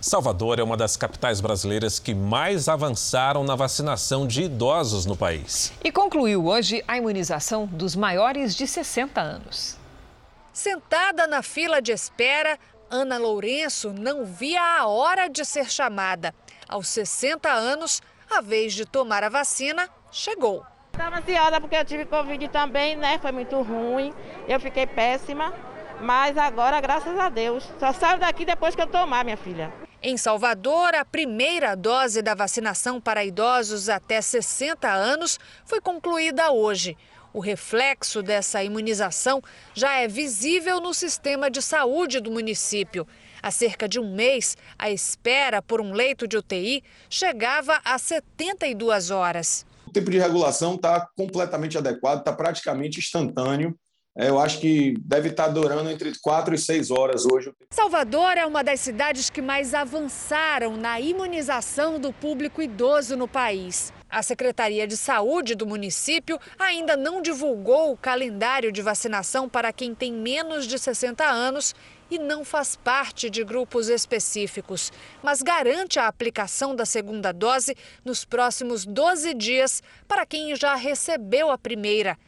Salvador 0.00 0.58
é 0.58 0.64
uma 0.64 0.76
das 0.76 0.96
capitais 0.96 1.40
brasileiras 1.40 2.00
que 2.00 2.12
mais 2.12 2.68
avançaram 2.68 3.44
na 3.44 3.54
vacinação 3.54 4.26
de 4.26 4.42
idosos 4.42 5.06
no 5.06 5.16
país. 5.16 5.72
E 5.84 5.92
concluiu 5.92 6.44
hoje 6.46 6.82
a 6.88 6.98
imunização 6.98 7.66
dos 7.66 7.94
maiores 7.94 8.56
de 8.56 8.66
60 8.66 9.20
anos. 9.20 9.78
Sentada 10.52 11.26
na 11.26 11.40
fila 11.40 11.80
de 11.80 11.92
espera, 11.92 12.58
Ana 12.94 13.16
Lourenço 13.16 13.90
não 13.90 14.22
via 14.22 14.60
a 14.60 14.86
hora 14.86 15.26
de 15.26 15.46
ser 15.46 15.70
chamada. 15.70 16.34
Aos 16.68 16.88
60 16.88 17.48
anos, 17.50 18.02
a 18.30 18.42
vez 18.42 18.74
de 18.74 18.84
tomar 18.84 19.24
a 19.24 19.30
vacina 19.30 19.88
chegou. 20.10 20.62
Estava 20.92 21.16
ansiosa 21.16 21.58
porque 21.58 21.74
eu 21.74 21.86
tive 21.86 22.04
Covid 22.04 22.48
também, 22.48 22.94
né? 22.94 23.18
Foi 23.18 23.32
muito 23.32 23.62
ruim. 23.62 24.12
Eu 24.46 24.60
fiquei 24.60 24.86
péssima. 24.86 25.54
Mas 26.02 26.36
agora, 26.36 26.82
graças 26.82 27.18
a 27.18 27.30
Deus, 27.30 27.66
só 27.80 27.94
saio 27.94 28.20
daqui 28.20 28.44
depois 28.44 28.74
que 28.74 28.82
eu 28.82 28.86
tomar, 28.86 29.24
minha 29.24 29.38
filha. 29.38 29.72
Em 30.02 30.18
Salvador, 30.18 30.94
a 30.94 31.04
primeira 31.04 31.74
dose 31.74 32.20
da 32.20 32.34
vacinação 32.34 33.00
para 33.00 33.24
idosos 33.24 33.88
até 33.88 34.20
60 34.20 34.86
anos 34.86 35.38
foi 35.64 35.80
concluída 35.80 36.50
hoje. 36.50 36.98
O 37.34 37.40
reflexo 37.40 38.22
dessa 38.22 38.62
imunização 38.62 39.42
já 39.74 39.94
é 39.94 40.06
visível 40.06 40.80
no 40.80 40.92
sistema 40.92 41.50
de 41.50 41.62
saúde 41.62 42.20
do 42.20 42.30
município. 42.30 43.06
Há 43.42 43.50
cerca 43.50 43.88
de 43.88 43.98
um 43.98 44.14
mês, 44.14 44.56
a 44.78 44.90
espera 44.90 45.62
por 45.62 45.80
um 45.80 45.92
leito 45.92 46.28
de 46.28 46.36
UTI 46.36 46.84
chegava 47.08 47.80
a 47.84 47.98
72 47.98 49.10
horas. 49.10 49.64
O 49.86 49.90
tempo 49.90 50.10
de 50.10 50.18
regulação 50.18 50.74
está 50.74 51.08
completamente 51.16 51.76
adequado, 51.78 52.18
está 52.18 52.32
praticamente 52.32 52.98
instantâneo. 52.98 53.74
É, 54.16 54.28
eu 54.28 54.38
acho 54.38 54.60
que 54.60 54.94
deve 55.00 55.30
estar 55.30 55.48
durando 55.48 55.88
entre 55.88 56.12
4 56.20 56.54
e 56.54 56.58
6 56.58 56.90
horas 56.90 57.24
hoje. 57.24 57.50
Salvador 57.70 58.36
é 58.36 58.44
uma 58.44 58.62
das 58.62 58.80
cidades 58.80 59.30
que 59.30 59.40
mais 59.40 59.72
avançaram 59.72 60.76
na 60.76 61.00
imunização 61.00 61.98
do 61.98 62.12
público 62.12 62.60
idoso 62.60 63.16
no 63.16 63.26
país. 63.26 63.90
A 64.12 64.22
Secretaria 64.22 64.86
de 64.86 64.94
Saúde 64.94 65.54
do 65.54 65.66
município 65.66 66.38
ainda 66.58 66.98
não 66.98 67.22
divulgou 67.22 67.90
o 67.90 67.96
calendário 67.96 68.70
de 68.70 68.82
vacinação 68.82 69.48
para 69.48 69.72
quem 69.72 69.94
tem 69.94 70.12
menos 70.12 70.66
de 70.66 70.78
60 70.78 71.24
anos 71.24 71.74
e 72.10 72.18
não 72.18 72.44
faz 72.44 72.76
parte 72.76 73.30
de 73.30 73.42
grupos 73.42 73.88
específicos, 73.88 74.92
mas 75.22 75.40
garante 75.40 75.98
a 75.98 76.08
aplicação 76.08 76.76
da 76.76 76.84
segunda 76.84 77.32
dose 77.32 77.74
nos 78.04 78.22
próximos 78.22 78.84
12 78.84 79.32
dias 79.32 79.82
para 80.06 80.26
quem 80.26 80.54
já 80.54 80.74
recebeu 80.74 81.50
a 81.50 81.56
primeira. 81.56 82.18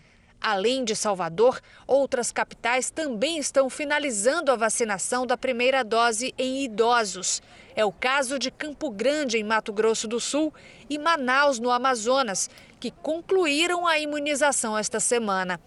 Além 0.40 0.84
de 0.84 0.96
Salvador, 0.96 1.60
outras 1.86 2.32
capitais 2.32 2.90
também 2.90 3.36
estão 3.36 3.68
finalizando 3.68 4.50
a 4.50 4.56
vacinação 4.56 5.26
da 5.26 5.36
primeira 5.36 5.84
dose 5.84 6.32
em 6.38 6.64
idosos. 6.64 7.42
É 7.76 7.84
o 7.84 7.92
caso 7.92 8.38
de 8.38 8.50
Campo 8.50 8.90
Grande, 8.90 9.36
em 9.36 9.44
Mato 9.44 9.72
Grosso 9.72 10.06
do 10.06 10.20
Sul, 10.20 10.54
e 10.88 10.98
Manaus, 10.98 11.58
no 11.58 11.70
Amazonas, 11.70 12.48
que 12.78 12.90
concluíram 12.90 13.86
a 13.86 13.98
imunização 13.98 14.78
esta 14.78 15.00
semana. 15.00 15.60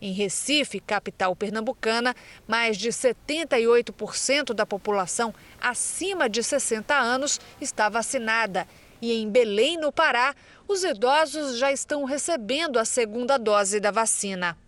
Em 0.00 0.12
Recife, 0.12 0.80
capital 0.80 1.36
pernambucana, 1.36 2.16
mais 2.48 2.76
de 2.76 2.88
78% 2.88 4.52
da 4.52 4.66
população 4.66 5.32
acima 5.60 6.28
de 6.28 6.42
60 6.42 6.92
anos 6.92 7.40
está 7.60 7.88
vacinada. 7.88 8.66
E 9.00 9.12
em 9.12 9.30
Belém, 9.30 9.76
no 9.78 9.92
Pará, 9.92 10.34
os 10.66 10.82
idosos 10.82 11.56
já 11.56 11.70
estão 11.70 12.04
recebendo 12.04 12.80
a 12.80 12.84
segunda 12.84 13.38
dose 13.38 13.78
da 13.78 13.92
vacina. 13.92 14.58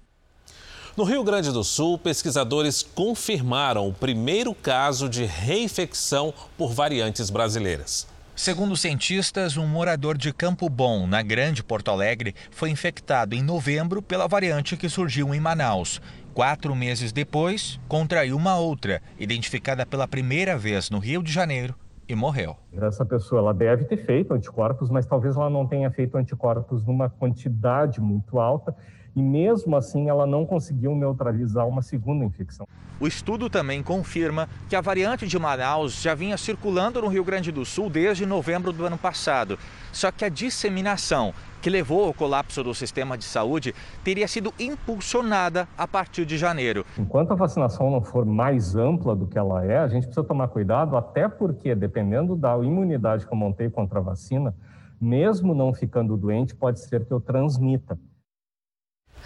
No 0.97 1.03
Rio 1.03 1.25
Grande 1.25 1.51
do 1.51 1.65
Sul, 1.65 1.99
pesquisadores 1.99 2.81
confirmaram 2.81 3.89
o 3.89 3.93
primeiro 3.93 4.55
caso 4.55 5.09
de 5.09 5.25
reinfecção 5.25 6.33
por 6.57 6.73
variantes 6.73 7.31
brasileiras. 7.31 8.07
Segundo 8.37 8.77
cientistas, 8.77 9.57
um 9.57 9.67
morador 9.67 10.17
de 10.17 10.33
Campo 10.33 10.69
Bom, 10.69 11.05
na 11.09 11.21
Grande 11.21 11.65
Porto 11.65 11.91
Alegre, 11.91 12.33
foi 12.53 12.71
infectado 12.71 13.35
em 13.35 13.43
novembro 13.43 14.01
pela 14.01 14.29
variante 14.29 14.77
que 14.77 14.89
surgiu 14.89 15.35
em 15.35 15.41
Manaus. 15.41 16.01
Quatro 16.33 16.77
meses 16.77 17.11
depois, 17.11 17.81
contraiu 17.89 18.37
uma 18.37 18.57
outra, 18.57 19.03
identificada 19.19 19.85
pela 19.85 20.07
primeira 20.07 20.57
vez 20.57 20.91
no 20.91 21.01
Rio 21.01 21.25
de 21.25 21.33
Janeiro, 21.33 21.75
e 22.09 22.15
morreu. 22.15 22.57
Essa 22.73 23.05
pessoa 23.05 23.41
ela 23.41 23.55
deve 23.55 23.85
ter 23.87 24.07
feito 24.07 24.33
anticorpos, 24.33 24.91
mas 24.91 25.07
talvez 25.07 25.35
ela 25.35 25.51
não 25.51 25.67
tenha 25.67 25.91
feito 25.91 26.17
anticorpos 26.17 26.85
numa 26.85 27.11
quantidade 27.11 28.01
muito 28.01 28.39
alta 28.39 28.77
e 29.15 29.23
mesmo 29.23 29.77
assim 29.77 30.09
ela 30.09 30.27
não 30.27 30.45
conseguiu 30.45 30.95
neutralizar 30.95 31.67
uma 31.67 31.83
segunda 31.83 32.25
infecção. 32.25 32.67
O 33.01 33.07
estudo 33.07 33.51
também 33.51 33.83
confirma 33.83 34.49
que 34.69 34.77
a 34.77 34.81
variante 34.81 35.27
de 35.27 35.39
Manaus 35.39 36.01
já 36.01 36.15
vinha 36.15 36.37
circulando 36.37 37.01
no 37.03 37.09
Rio 37.09 37.25
Grande 37.25 37.51
do 37.51 37.65
Sul 37.65 37.91
desde 37.91 38.25
novembro 38.25 38.73
do 38.73 38.87
ano 38.87 38.97
passado. 38.97 39.59
Só 39.93 40.11
que 40.13 40.25
a 40.25 40.29
disseminação 40.29 41.35
que 41.61 41.71
levou 41.71 42.05
ao 42.05 42.15
colapso 42.15 42.63
do 42.63 42.75
sistema 42.75 43.17
de 43.17 43.25
saúde 43.25 43.75
teria 44.05 44.29
sido 44.29 44.53
impulsionada 44.61 45.67
a 45.79 45.89
partir 45.89 46.25
de 46.25 46.37
janeiro. 46.37 46.85
Enquanto 46.99 47.33
a 47.33 47.35
vacinação 47.35 47.91
não 47.91 48.03
for 48.03 48.25
mais 48.25 48.77
ampla 48.77 49.17
do 49.17 49.27
que 49.27 49.39
ela 49.39 49.65
é, 49.65 49.79
a 49.79 49.89
gente 49.89 50.05
precisa 50.05 50.25
tomar 50.25 50.49
cuidado, 50.49 50.97
até 50.97 51.29
porque, 51.29 51.75
dependendo 51.75 52.37
da 52.37 52.57
imunidade 52.59 53.27
que 53.27 53.33
eu 53.33 53.37
montei 53.37 53.71
contra 53.71 53.99
a 53.99 54.03
vacina, 54.03 54.55
mesmo 55.01 55.55
não 55.55 55.73
ficando 55.73 56.17
doente, 56.17 56.55
pode 56.55 56.81
ser 56.81 57.05
que 57.05 57.13
eu 57.13 57.21
transmita. 57.21 57.99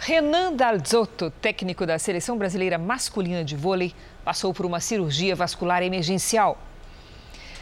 Renan 0.01 0.53
Dalzotto, 0.53 1.29
técnico 1.29 1.85
da 1.85 1.99
seleção 1.99 2.37
brasileira 2.37 2.77
masculina 2.77 3.43
de 3.43 3.57
vôlei, 3.57 3.93
passou 4.23 4.53
por 4.53 4.65
uma 4.65 4.79
cirurgia 4.79 5.35
vascular 5.35 5.83
emergencial. 5.83 6.57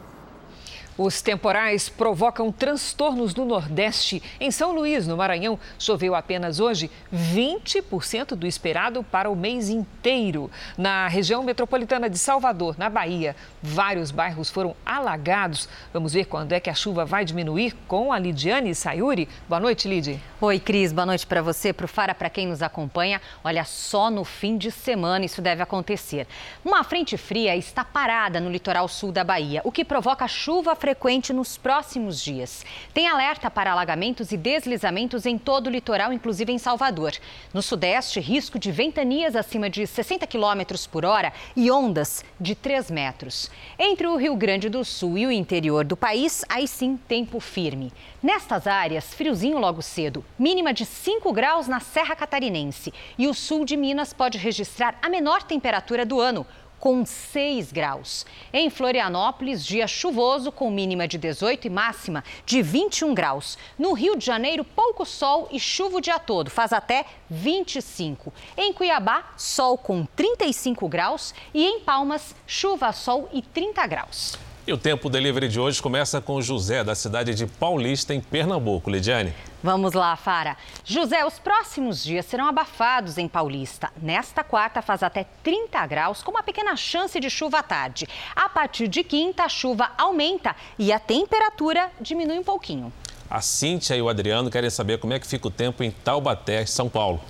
Os 0.99 1.21
temporais 1.21 1.91
provocam 1.91 2.51
transtornos 2.51 3.35
no 3.35 3.45
Nordeste. 3.45 4.23
Em 4.41 4.51
São 4.51 4.73
Luís, 4.73 5.07
no 5.07 5.15
Maranhão, 5.15 5.59
choveu 5.79 6.15
apenas 6.15 6.59
hoje 6.59 6.91
20% 7.15 8.35
do 8.35 8.47
esperado 8.47 9.03
para 9.03 9.29
o 9.29 9.37
mês 9.37 9.69
inteiro. 9.69 10.51
Na 10.77 11.07
região 11.07 11.43
metropolitana 11.43 12.09
de 12.09 12.17
Salvador, 12.17 12.77
na 12.79 12.89
Bahia, 12.89 13.37
vários 13.63 14.11
bairros 14.11 14.49
foram 14.49 14.75
alagados. 14.87 15.69
Vamos 15.93 16.15
ver 16.15 16.25
quando 16.25 16.53
é 16.53 16.61
que 16.61 16.71
a 16.71 16.75
chuva 16.75 17.05
vai 17.05 17.27
diminuir 17.27 17.77
com 17.87 18.11
a 18.11 18.19
Lidiane 18.19 18.75
Sayuri. 18.75 19.29
Boa 19.47 19.61
noite, 19.61 19.87
Lid. 19.87 20.19
Oi, 20.41 20.59
Cris. 20.59 20.95
Boa 20.95 21.05
noite 21.05 21.27
para 21.27 21.43
você, 21.43 21.75
para 21.75 21.85
o 21.85 21.89
Fara, 21.89 22.15
para 22.15 22.31
quem 22.31 22.47
nos 22.47 22.63
acompanha. 22.63 23.21
Olha, 23.45 23.65
só 23.65 24.11
no 24.11 24.25
fim 24.25 24.57
de 24.57 24.71
semana 24.71 25.27
isso 25.27 25.43
deve 25.43 25.63
acontecer. 25.63 26.27
Uma 26.65 26.83
frente 26.83 27.19
fria 27.19 27.55
está 27.55 27.85
parada 27.85 28.41
no 28.41 28.51
litoral 28.51 28.89
sul 28.89 29.13
da 29.13 29.23
Bahia, 29.23 29.61
o 29.63 29.71
que 29.71 29.85
provoca 29.85 30.27
chuva 30.27 30.75
frequente 30.87 31.33
nos 31.33 31.59
próximos 31.59 32.23
dias. 32.23 32.65
Tem 32.95 33.09
alerta 33.09 33.51
para 33.51 33.73
alagamentos 33.73 34.31
e 34.31 34.37
deslizamentos 34.37 35.27
em 35.27 35.37
todo 35.37 35.67
o 35.67 35.71
litoral, 35.71 36.13
inclusive 36.13 36.53
em 36.53 36.59
Salvador. 36.59 37.13
No 37.53 37.61
sudeste, 37.61 38.21
risco 38.21 38.57
de 38.57 38.71
ventanias 38.71 39.35
acima 39.35 39.69
de 39.69 39.85
60 39.85 40.29
km 40.29 40.63
por 40.89 41.05
hora 41.05 41.33
e 41.57 41.73
ondas 41.73 42.25
de 42.39 42.55
3 42.55 42.89
metros. 42.93 43.51
Entre 43.77 44.07
o 44.07 44.15
Rio 44.15 44.37
Grande 44.37 44.69
do 44.69 44.85
Sul 44.85 45.19
e 45.19 45.27
o 45.27 45.33
interior 45.33 45.85
do 45.85 45.97
país, 45.97 46.45
aí 46.49 46.69
sim, 46.69 46.97
tempo 47.09 47.41
firme. 47.41 47.93
Nestas 48.23 48.69
áreas, 48.69 49.13
friozinho 49.13 49.59
logo 49.59 49.83
cedo, 49.83 50.25
mínima 50.39 50.73
de 50.73 50.87
5 50.87 51.33
graus 51.33 51.67
na 51.67 51.81
Serra 51.81 52.15
Catarinense. 52.15 52.95
E 53.19 53.27
o 53.27 53.35
sul 53.35 53.65
de 53.65 53.77
Minas 53.77 54.13
pode 54.13 54.39
registrar 54.39 54.97
a 55.03 55.09
menor 55.09 55.43
temperatura 55.43 56.07
do 56.07 56.21
ano, 56.21 56.47
com 56.79 57.05
6 57.05 57.73
graus. 57.73 58.27
Em 58.53 58.71
Florianópolis, 58.71 59.65
dia 59.65 59.87
chuvoso 59.87 60.53
com 60.53 60.71
mínima 60.71 61.09
de 61.09 61.19
18 61.19 61.67
e 61.67 61.71
máxima 61.71 62.25
de 62.45 62.63
21 62.63 63.15
graus. 63.15 63.59
No 63.79 63.93
Rio 63.93 64.17
de 64.17 64.25
Janeiro, 64.25 64.65
pouco 64.65 65.05
sol 65.05 65.49
e 65.51 65.59
chuva 65.59 65.99
o 65.99 66.01
dia 66.01 66.19
todo, 66.19 66.51
faz 66.51 66.73
até 66.73 67.05
25. 67.31 68.33
Em 68.57 68.73
Cuiabá, 68.73 69.33
sol 69.37 69.79
com 69.79 70.05
35 70.05 70.89
graus 70.89 71.35
e 71.53 71.65
em 71.65 71.81
Palmas, 71.81 72.35
chuva, 72.47 72.93
sol 72.93 73.29
e 73.33 73.43
30 73.43 73.87
graus. 73.87 74.39
E 74.67 74.73
o 74.73 74.77
tempo 74.77 75.09
delivery 75.09 75.49
de 75.49 75.61
hoje 75.61 75.81
começa 75.81 76.21
com 76.21 76.43
José, 76.43 76.83
da 76.83 76.97
cidade 76.97 77.37
de 77.37 77.47
Paulista, 77.47 78.13
em 78.13 78.21
Pernambuco. 78.21 78.91
Lidiane. 78.91 79.33
Vamos 79.63 79.93
lá, 79.93 80.17
Fara. 80.17 80.57
José, 80.85 81.25
os 81.25 81.39
próximos 81.39 82.03
dias 82.03 82.27
serão 82.27 82.49
abafados 82.49 83.17
em 83.17 83.29
Paulista. 83.29 83.93
Nesta 84.03 84.43
quarta 84.43 84.83
faz 84.83 85.05
até 85.05 85.25
30 85.45 85.87
graus, 85.87 86.21
com 86.21 86.33
uma 86.33 86.43
pequena 86.43 86.75
chance 86.75 87.21
de 87.21 87.31
chuva 87.31 87.61
à 87.61 87.63
tarde. 87.63 88.09
A 88.35 88.49
partir 88.49 88.89
de 88.89 89.05
quinta, 89.05 89.45
a 89.45 89.49
chuva 89.49 89.93
aumenta 89.97 90.57
e 90.77 90.93
a 90.93 90.99
temperatura 90.99 91.89
diminui 92.01 92.41
um 92.41 92.45
pouquinho. 92.45 92.93
A 93.31 93.41
Cíntia 93.41 93.95
e 93.95 94.03
o 94.03 94.09
Adriano 94.09 94.51
querem 94.51 94.71
saber 94.71 94.99
como 94.99 95.13
é 95.13 95.21
que 95.21 95.29
fica 95.29 95.47
o 95.47 95.51
tempo 95.51 95.85
em 95.85 95.93
Taubaté, 95.93 96.67
São 96.67 96.89
Paulo. 96.89 97.21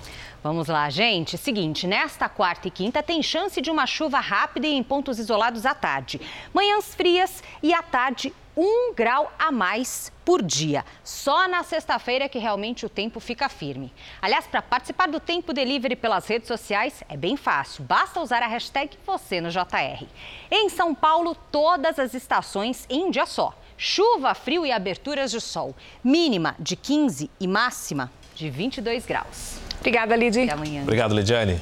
Vamos 0.47 0.69
lá, 0.69 0.89
gente. 0.89 1.37
Seguinte, 1.37 1.85
nesta 1.85 2.29
quarta 2.29 2.69
e 2.69 2.71
quinta 2.71 3.03
tem 3.03 3.21
chance 3.21 3.59
de 3.59 3.69
uma 3.69 3.85
chuva 3.85 4.21
rápida 4.21 4.65
e 4.65 4.75
em 4.75 4.81
pontos 4.81 5.19
isolados 5.19 5.65
à 5.65 5.75
tarde. 5.75 6.21
Manhãs 6.53 6.95
frias 6.95 7.43
e 7.61 7.73
à 7.73 7.83
tarde 7.83 8.33
um 8.55 8.93
grau 8.93 9.29
a 9.37 9.51
mais 9.51 10.09
por 10.23 10.41
dia. 10.41 10.85
Só 11.03 11.49
na 11.49 11.63
sexta-feira 11.63 12.29
que 12.29 12.39
realmente 12.39 12.85
o 12.85 12.89
tempo 12.89 13.19
fica 13.19 13.49
firme. 13.49 13.93
Aliás, 14.21 14.47
para 14.47 14.61
participar 14.61 15.09
do 15.09 15.19
Tempo 15.19 15.51
Delivery 15.51 15.97
pelas 15.97 16.25
redes 16.25 16.47
sociais 16.47 17.03
é 17.09 17.17
bem 17.17 17.35
fácil. 17.35 17.83
Basta 17.83 18.21
usar 18.21 18.41
a 18.41 18.47
hashtag 18.47 18.97
você 19.05 19.41
no 19.41 19.49
JR. 19.49 20.05
Em 20.49 20.69
São 20.69 20.95
Paulo, 20.95 21.35
todas 21.51 21.99
as 21.99 22.13
estações 22.13 22.85
em 22.89 23.11
dia 23.11 23.25
só. 23.25 23.53
Chuva, 23.77 24.33
frio 24.33 24.65
e 24.65 24.71
aberturas 24.71 25.29
de 25.29 25.41
sol. 25.41 25.75
Mínima 26.01 26.55
de 26.57 26.77
15 26.77 27.29
e 27.37 27.45
máxima 27.45 28.09
de 28.33 28.49
22 28.49 29.05
graus. 29.05 29.66
Obrigada, 29.79 30.15
Lidy. 30.15 30.43
Até 30.43 30.53
amanhã. 30.53 30.83
Obrigado, 30.83 31.15
Lidiane. 31.15 31.61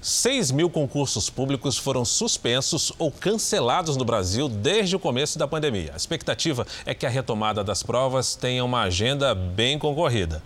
6 0.00 0.52
mil 0.52 0.70
concursos 0.70 1.28
públicos 1.28 1.76
foram 1.76 2.04
suspensos 2.04 2.92
ou 2.96 3.10
cancelados 3.10 3.96
no 3.96 4.04
Brasil 4.04 4.48
desde 4.48 4.94
o 4.94 5.00
começo 5.00 5.36
da 5.36 5.48
pandemia. 5.48 5.90
A 5.92 5.96
expectativa 5.96 6.64
é 6.84 6.94
que 6.94 7.04
a 7.04 7.08
retomada 7.08 7.64
das 7.64 7.82
provas 7.82 8.36
tenha 8.36 8.64
uma 8.64 8.82
agenda 8.82 9.34
bem 9.34 9.78
concorrida. 9.78 10.42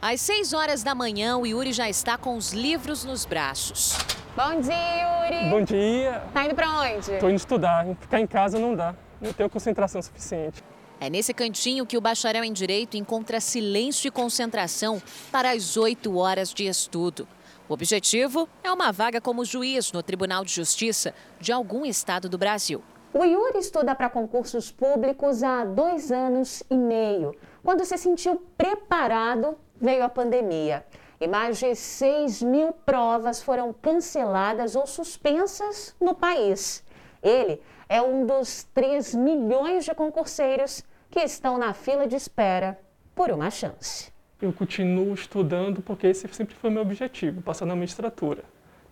Às 0.00 0.20
6 0.20 0.52
horas 0.52 0.82
da 0.82 0.94
manhã, 0.94 1.36
o 1.36 1.44
Yuri 1.44 1.72
já 1.72 1.88
está 1.88 2.16
com 2.16 2.36
os 2.36 2.52
livros 2.52 3.04
nos 3.04 3.24
braços. 3.24 3.96
Bom 4.36 4.60
dia, 4.60 4.74
Yuri. 4.74 5.50
Bom 5.50 5.62
dia. 5.62 6.22
Tá 6.32 6.44
indo 6.44 6.54
para 6.54 6.68
onde? 6.80 7.18
Tô 7.18 7.28
indo 7.28 7.36
estudar. 7.36 7.86
Ficar 8.00 8.20
em 8.20 8.26
casa 8.26 8.58
não 8.58 8.76
dá. 8.76 8.94
Não 9.20 9.32
tenho 9.32 9.48
concentração 9.48 10.02
suficiente. 10.02 10.62
É 11.04 11.10
nesse 11.10 11.34
cantinho 11.34 11.84
que 11.84 11.98
o 11.98 12.00
bacharel 12.00 12.42
em 12.42 12.50
Direito 12.50 12.96
encontra 12.96 13.38
silêncio 13.38 14.08
e 14.08 14.10
concentração 14.10 15.02
para 15.30 15.50
as 15.50 15.76
oito 15.76 16.16
horas 16.16 16.48
de 16.48 16.64
estudo. 16.66 17.28
O 17.68 17.74
objetivo 17.74 18.48
é 18.62 18.72
uma 18.72 18.90
vaga 18.90 19.20
como 19.20 19.44
juiz 19.44 19.92
no 19.92 20.02
Tribunal 20.02 20.46
de 20.46 20.52
Justiça 20.54 21.14
de 21.38 21.52
algum 21.52 21.84
estado 21.84 22.26
do 22.26 22.38
Brasil. 22.38 22.82
O 23.12 23.22
Yuri 23.22 23.58
estuda 23.58 23.94
para 23.94 24.08
concursos 24.08 24.72
públicos 24.72 25.42
há 25.42 25.66
dois 25.66 26.10
anos 26.10 26.62
e 26.70 26.74
meio. 26.74 27.36
Quando 27.62 27.84
se 27.84 27.98
sentiu 27.98 28.42
preparado, 28.56 29.58
veio 29.78 30.04
a 30.04 30.08
pandemia. 30.08 30.86
E 31.20 31.28
mais 31.28 31.58
de 31.58 31.74
6 31.74 32.40
mil 32.40 32.72
provas 32.72 33.42
foram 33.42 33.74
canceladas 33.74 34.74
ou 34.74 34.86
suspensas 34.86 35.94
no 36.00 36.14
país. 36.14 36.82
Ele 37.22 37.60
é 37.90 38.00
um 38.00 38.24
dos 38.24 38.64
3 38.72 39.14
milhões 39.14 39.84
de 39.84 39.94
concurseiros 39.94 40.82
que 41.14 41.20
estão 41.20 41.56
na 41.56 41.72
fila 41.72 42.08
de 42.08 42.16
espera 42.16 42.76
por 43.14 43.30
uma 43.30 43.48
chance. 43.48 44.12
Eu 44.42 44.52
continuo 44.52 45.14
estudando 45.14 45.80
porque 45.80 46.08
esse 46.08 46.26
sempre 46.34 46.56
foi 46.56 46.70
meu 46.70 46.82
objetivo, 46.82 47.40
passar 47.40 47.66
na 47.66 47.76
magistratura. 47.76 48.42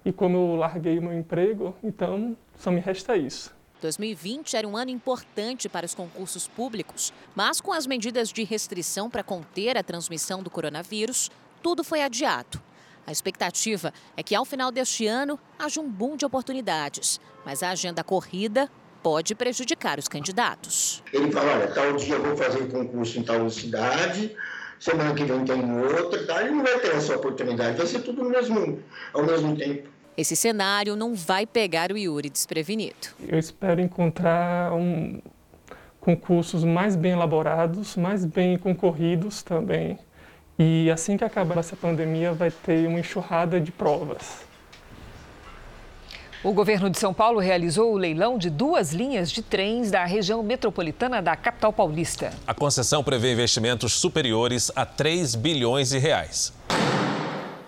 E 0.04 0.12
como 0.12 0.36
eu 0.36 0.54
larguei 0.54 1.00
o 1.00 1.02
meu 1.02 1.12
emprego, 1.12 1.74
então 1.82 2.36
só 2.56 2.70
me 2.70 2.78
resta 2.78 3.16
isso. 3.16 3.52
2020 3.80 4.56
era 4.56 4.68
um 4.68 4.76
ano 4.76 4.92
importante 4.92 5.68
para 5.68 5.84
os 5.84 5.96
concursos 5.96 6.46
públicos, 6.46 7.12
mas 7.34 7.60
com 7.60 7.72
as 7.72 7.88
medidas 7.88 8.28
de 8.28 8.44
restrição 8.44 9.10
para 9.10 9.24
conter 9.24 9.76
a 9.76 9.82
transmissão 9.82 10.44
do 10.44 10.50
coronavírus, 10.50 11.28
tudo 11.60 11.82
foi 11.82 12.02
adiado. 12.02 12.62
A 13.04 13.10
expectativa 13.10 13.92
é 14.16 14.22
que 14.22 14.36
ao 14.36 14.44
final 14.44 14.70
deste 14.70 15.08
ano 15.08 15.40
haja 15.58 15.80
um 15.80 15.90
boom 15.90 16.16
de 16.16 16.24
oportunidades, 16.24 17.20
mas 17.44 17.64
a 17.64 17.70
agenda 17.70 18.04
corrida 18.04 18.70
pode 19.02 19.34
prejudicar 19.34 19.98
os 19.98 20.08
candidatos. 20.08 21.02
Ele 21.12 21.30
fala, 21.30 21.52
olha, 21.52 21.66
tal 21.68 21.92
dia 21.96 22.14
eu 22.14 22.22
vou 22.22 22.36
fazer 22.36 22.70
concurso 22.70 23.18
em 23.18 23.22
tal 23.22 23.48
cidade, 23.50 24.34
semana 24.78 25.14
que 25.14 25.24
vem 25.24 25.44
tem 25.44 25.82
outra, 25.82 26.26
tá? 26.26 26.42
ele 26.42 26.52
não 26.52 26.62
vai 26.62 26.78
ter 26.78 26.94
essa 26.94 27.16
oportunidade, 27.16 27.76
vai 27.76 27.86
ser 27.86 28.00
tudo 28.00 28.22
no 28.22 28.30
mesmo, 28.30 28.82
ao 29.12 29.24
mesmo 29.24 29.56
tempo. 29.56 29.88
Esse 30.16 30.36
cenário 30.36 30.94
não 30.94 31.14
vai 31.14 31.46
pegar 31.46 31.90
o 31.90 31.96
Yuri 31.96 32.28
desprevenido. 32.28 33.08
Eu 33.26 33.38
espero 33.38 33.80
encontrar 33.80 34.72
um, 34.74 35.20
concursos 36.00 36.64
mais 36.64 36.94
bem 36.94 37.12
elaborados, 37.12 37.96
mais 37.96 38.24
bem 38.24 38.58
concorridos 38.58 39.42
também. 39.42 39.98
E 40.58 40.90
assim 40.90 41.16
que 41.16 41.24
acabar 41.24 41.56
essa 41.58 41.74
pandemia, 41.74 42.32
vai 42.32 42.50
ter 42.50 42.86
uma 42.86 43.00
enxurrada 43.00 43.58
de 43.58 43.72
provas. 43.72 44.44
O 46.44 46.52
governo 46.52 46.90
de 46.90 46.98
São 46.98 47.14
Paulo 47.14 47.38
realizou 47.38 47.92
o 47.92 47.96
leilão 47.96 48.36
de 48.36 48.50
duas 48.50 48.92
linhas 48.92 49.30
de 49.30 49.42
trens 49.42 49.92
da 49.92 50.04
região 50.04 50.42
metropolitana 50.42 51.22
da 51.22 51.36
capital 51.36 51.72
paulista. 51.72 52.32
A 52.44 52.52
concessão 52.52 53.04
prevê 53.04 53.32
investimentos 53.32 53.92
superiores 53.92 54.68
a 54.74 54.84
3 54.84 55.36
bilhões 55.36 55.90
de 55.90 55.98
reais. 55.98 56.52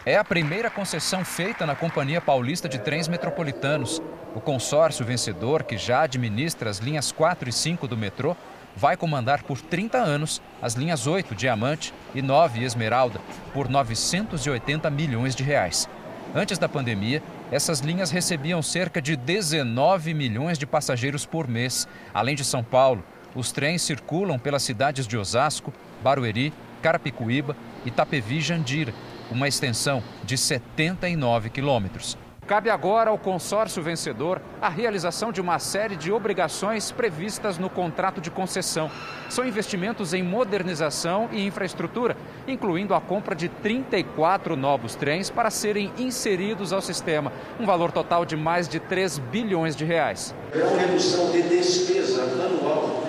É 0.05 0.17
a 0.17 0.25
primeira 0.25 0.69
concessão 0.69 1.25
feita 1.25 1.65
na 1.65 1.77
Companhia 1.77 2.21
Paulista 2.21 2.69
de 2.69 2.81
Trens 2.81 3.07
Metropolitanos. 3.07 4.03
O 4.35 4.41
consórcio 4.41 5.07
vencedor, 5.07 5.63
que 5.63 5.79
já 5.79 6.03
administra 6.03 6.69
as 6.69 6.79
linhas 6.79 7.13
4 7.13 7.49
e 7.49 7.53
5 7.53 7.87
do 7.87 7.97
metrô, 7.97 8.35
vai 8.75 8.97
comandar 8.97 9.45
por 9.45 9.61
30 9.61 9.99
anos 9.99 10.43
as 10.61 10.75
linhas 10.75 11.07
8 11.07 11.33
Diamante 11.37 11.95
e 12.13 12.21
9 12.21 12.65
Esmeralda 12.65 13.21
por 13.53 13.69
980 13.69 14.91
milhões 14.91 15.37
de 15.37 15.45
reais. 15.45 15.89
Antes 16.35 16.59
da 16.59 16.69
pandemia, 16.69 17.23
essas 17.53 17.79
linhas 17.79 18.11
recebiam 18.11 18.61
cerca 18.61 19.01
de 19.01 19.15
19 19.15 20.13
milhões 20.13 20.59
de 20.59 20.67
passageiros 20.67 21.25
por 21.25 21.47
mês. 21.47 21.87
Além 22.13 22.35
de 22.35 22.45
São 22.45 22.65
Paulo, 22.65 23.05
os 23.37 23.53
trens 23.53 23.83
circulam 23.83 24.37
pelas 24.37 24.65
cidades 24.65 25.07
de 25.07 25.17
Osasco, 25.17 25.73
Barueri, 26.03 26.53
Carapicuíba, 26.83 27.57
Itapevi 27.87 28.39
e 28.39 28.41
Jandira, 28.41 28.93
uma 29.31 29.47
extensão 29.47 30.03
de 30.25 30.37
79 30.37 31.51
quilômetros. 31.51 32.19
Cabe 32.47 32.69
agora 32.69 33.09
ao 33.09 33.17
consórcio 33.17 33.83
vencedor 33.83 34.39
a 34.61 34.69
realização 34.69 35.33
de 35.33 35.41
uma 35.41 35.59
série 35.59 35.97
de 35.97 36.13
obrigações 36.13 36.93
previstas 36.93 37.57
no 37.57 37.71
contrato 37.71 38.21
de 38.21 38.31
concessão. 38.31 38.91
São 39.31 39.47
investimentos 39.47 40.13
em 40.13 40.23
modernização 40.23 41.31
e 41.33 41.47
infraestrutura, 41.47 42.15
incluindo 42.47 42.95
a 42.95 43.01
compra 43.01 43.35
de 43.35 43.49
34 43.49 44.57
novos 44.57 44.95
trens 44.95 45.31
para 45.31 45.51
serem 45.51 45.91
inseridos 45.97 46.71
ao 46.71 46.83
sistema, 46.83 47.33
um 47.59 47.65
valor 47.65 47.91
total 47.91 48.27
de 48.27 48.37
mais 48.37 48.69
de 48.69 48.79
3 48.79 49.19
bilhões 49.19 49.75
de 49.75 49.87
reais. 49.87 50.35
É 50.53 50.63
uma 50.63 50.79
redução 50.79 51.31
de 51.31 51.41
despesa 51.45 52.25
anual 52.25 53.05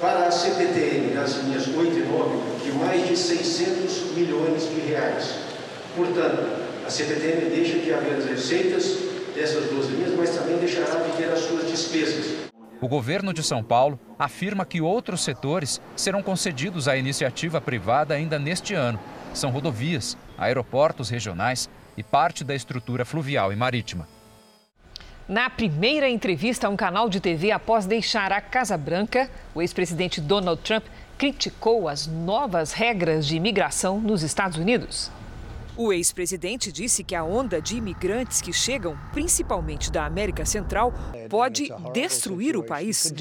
para 0.00 0.28
a 0.28 0.30
CPTM, 0.30 1.14
nas 1.14 1.34
linhas 1.38 1.66
8 1.66 1.98
e 1.98 2.02
9, 2.02 2.64
de 2.64 2.72
mais 2.78 3.08
de 3.08 3.16
600 3.16 4.12
milhões 4.12 4.68
de 4.68 4.80
reais. 4.82 5.34
Portanto, 5.96 6.65
a 6.86 6.90
CPTM 6.90 7.50
deixa 7.50 7.80
de 7.80 7.92
haver 7.92 8.16
as 8.16 8.26
receitas 8.26 8.98
dessas 9.34 9.68
duas 9.68 9.86
linhas, 9.86 10.14
mas 10.16 10.30
também 10.30 10.56
deixará 10.58 11.00
de 11.00 11.16
ter 11.16 11.28
as 11.32 11.40
suas 11.40 11.68
despesas. 11.68 12.46
O 12.80 12.86
governo 12.86 13.32
de 13.32 13.42
São 13.42 13.60
Paulo 13.60 13.98
afirma 14.16 14.64
que 14.64 14.80
outros 14.80 15.24
setores 15.24 15.80
serão 15.96 16.22
concedidos 16.22 16.86
à 16.86 16.96
iniciativa 16.96 17.60
privada 17.60 18.14
ainda 18.14 18.38
neste 18.38 18.72
ano. 18.72 19.00
São 19.34 19.50
rodovias, 19.50 20.16
aeroportos 20.38 21.10
regionais 21.10 21.68
e 21.96 22.04
parte 22.04 22.44
da 22.44 22.54
estrutura 22.54 23.04
fluvial 23.04 23.52
e 23.52 23.56
marítima. 23.56 24.06
Na 25.28 25.50
primeira 25.50 26.08
entrevista 26.08 26.68
a 26.68 26.70
um 26.70 26.76
canal 26.76 27.08
de 27.08 27.18
TV 27.18 27.50
após 27.50 27.84
deixar 27.84 28.30
a 28.30 28.40
Casa 28.40 28.76
Branca, 28.76 29.28
o 29.56 29.60
ex-presidente 29.60 30.20
Donald 30.20 30.62
Trump 30.62 30.84
criticou 31.18 31.88
as 31.88 32.06
novas 32.06 32.72
regras 32.72 33.26
de 33.26 33.34
imigração 33.34 34.00
nos 34.00 34.22
Estados 34.22 34.56
Unidos. 34.56 35.10
O 35.78 35.92
ex-presidente 35.92 36.72
disse 36.72 37.04
que 37.04 37.14
a 37.14 37.22
onda 37.22 37.60
de 37.60 37.76
imigrantes 37.76 38.40
que 38.40 38.50
chegam, 38.50 38.98
principalmente 39.12 39.92
da 39.92 40.06
América 40.06 40.46
Central, 40.46 40.94
pode 41.28 41.70
destruir 41.92 42.56
o 42.56 42.62
país. 42.62 43.12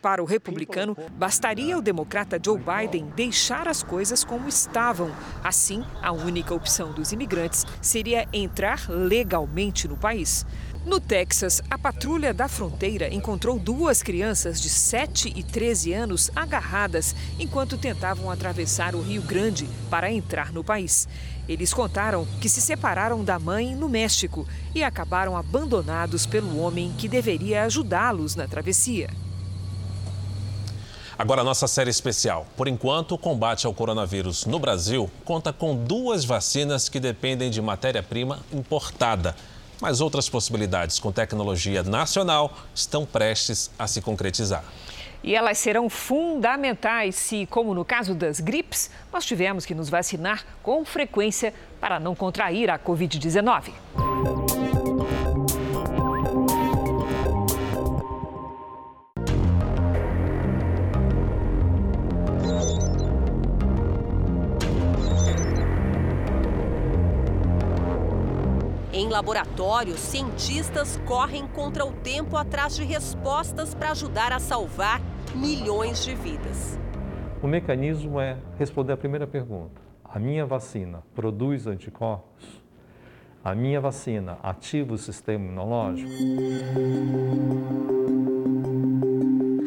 Para 0.00 0.22
o 0.22 0.24
republicano, 0.24 0.96
bastaria 1.12 1.76
o 1.76 1.82
democrata 1.82 2.40
Joe 2.42 2.58
Biden 2.58 3.12
deixar 3.14 3.68
as 3.68 3.82
coisas 3.82 4.24
como 4.24 4.48
estavam. 4.48 5.14
Assim, 5.44 5.84
a 6.00 6.10
única 6.10 6.54
opção 6.54 6.92
dos 6.92 7.12
imigrantes 7.12 7.66
seria 7.82 8.26
entrar 8.32 8.88
legalmente 8.88 9.86
no 9.86 9.96
país. 9.96 10.46
No 10.86 11.00
Texas, 11.00 11.60
a 11.68 11.76
patrulha 11.76 12.32
da 12.32 12.46
fronteira 12.46 13.12
encontrou 13.12 13.58
duas 13.58 14.04
crianças 14.04 14.60
de 14.60 14.68
7 14.68 15.32
e 15.34 15.42
13 15.42 15.92
anos 15.92 16.30
agarradas 16.34 17.12
enquanto 17.40 17.76
tentavam 17.76 18.30
atravessar 18.30 18.94
o 18.94 19.02
Rio 19.02 19.20
Grande 19.20 19.68
para 19.90 20.12
entrar 20.12 20.52
no 20.52 20.62
país. 20.62 21.08
Eles 21.48 21.74
contaram 21.74 22.24
que 22.40 22.48
se 22.48 22.60
separaram 22.60 23.24
da 23.24 23.36
mãe 23.36 23.74
no 23.74 23.88
México 23.88 24.46
e 24.76 24.84
acabaram 24.84 25.36
abandonados 25.36 26.24
pelo 26.24 26.56
homem 26.60 26.94
que 26.96 27.08
deveria 27.08 27.64
ajudá-los 27.64 28.36
na 28.36 28.46
travessia. 28.46 29.10
Agora, 31.18 31.42
nossa 31.42 31.66
série 31.66 31.90
especial. 31.90 32.46
Por 32.56 32.68
enquanto, 32.68 33.16
o 33.16 33.18
combate 33.18 33.66
ao 33.66 33.74
coronavírus 33.74 34.46
no 34.46 34.60
Brasil 34.60 35.10
conta 35.24 35.52
com 35.52 35.74
duas 35.74 36.24
vacinas 36.24 36.88
que 36.88 37.00
dependem 37.00 37.50
de 37.50 37.60
matéria-prima 37.60 38.38
importada. 38.52 39.34
Mas 39.80 40.00
outras 40.00 40.28
possibilidades 40.28 40.98
com 40.98 41.12
tecnologia 41.12 41.82
nacional 41.82 42.56
estão 42.74 43.04
prestes 43.04 43.70
a 43.78 43.86
se 43.86 44.00
concretizar. 44.00 44.64
E 45.22 45.34
elas 45.34 45.58
serão 45.58 45.90
fundamentais 45.90 47.16
se, 47.16 47.46
como 47.46 47.74
no 47.74 47.84
caso 47.84 48.14
das 48.14 48.38
gripes, 48.38 48.90
nós 49.12 49.24
tivemos 49.24 49.66
que 49.66 49.74
nos 49.74 49.88
vacinar 49.88 50.44
com 50.62 50.84
frequência 50.84 51.52
para 51.80 51.98
não 51.98 52.14
contrair 52.14 52.70
a 52.70 52.78
Covid-19. 52.78 54.45
Em 68.96 69.10
laboratórios, 69.10 70.00
cientistas 70.00 70.98
correm 71.04 71.46
contra 71.48 71.84
o 71.84 71.92
tempo 71.92 72.34
atrás 72.34 72.74
de 72.74 72.82
respostas 72.82 73.74
para 73.74 73.90
ajudar 73.90 74.32
a 74.32 74.38
salvar 74.38 75.02
milhões 75.34 76.02
de 76.02 76.14
vidas. 76.14 76.78
O 77.42 77.46
mecanismo 77.46 78.18
é 78.18 78.38
responder 78.58 78.94
a 78.94 78.96
primeira 78.96 79.26
pergunta: 79.26 79.82
a 80.02 80.18
minha 80.18 80.46
vacina 80.46 81.02
produz 81.14 81.66
anticorpos? 81.66 82.42
A 83.44 83.54
minha 83.54 83.82
vacina 83.82 84.38
ativa 84.42 84.94
o 84.94 84.98
sistema 84.98 85.44
imunológico? 85.44 86.10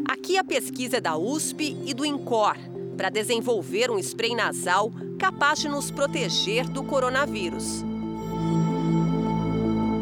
Aqui 0.09 0.39
a 0.39 0.43
pesquisa 0.43 0.97
é 0.97 1.01
da 1.01 1.15
USP 1.15 1.77
e 1.85 1.93
do 1.93 2.03
INCOR 2.03 2.57
para 2.97 3.11
desenvolver 3.11 3.91
um 3.91 3.99
spray 3.99 4.33
nasal 4.33 4.89
capaz 5.19 5.59
de 5.59 5.69
nos 5.69 5.91
proteger 5.91 6.67
do 6.67 6.83
coronavírus. 6.83 7.87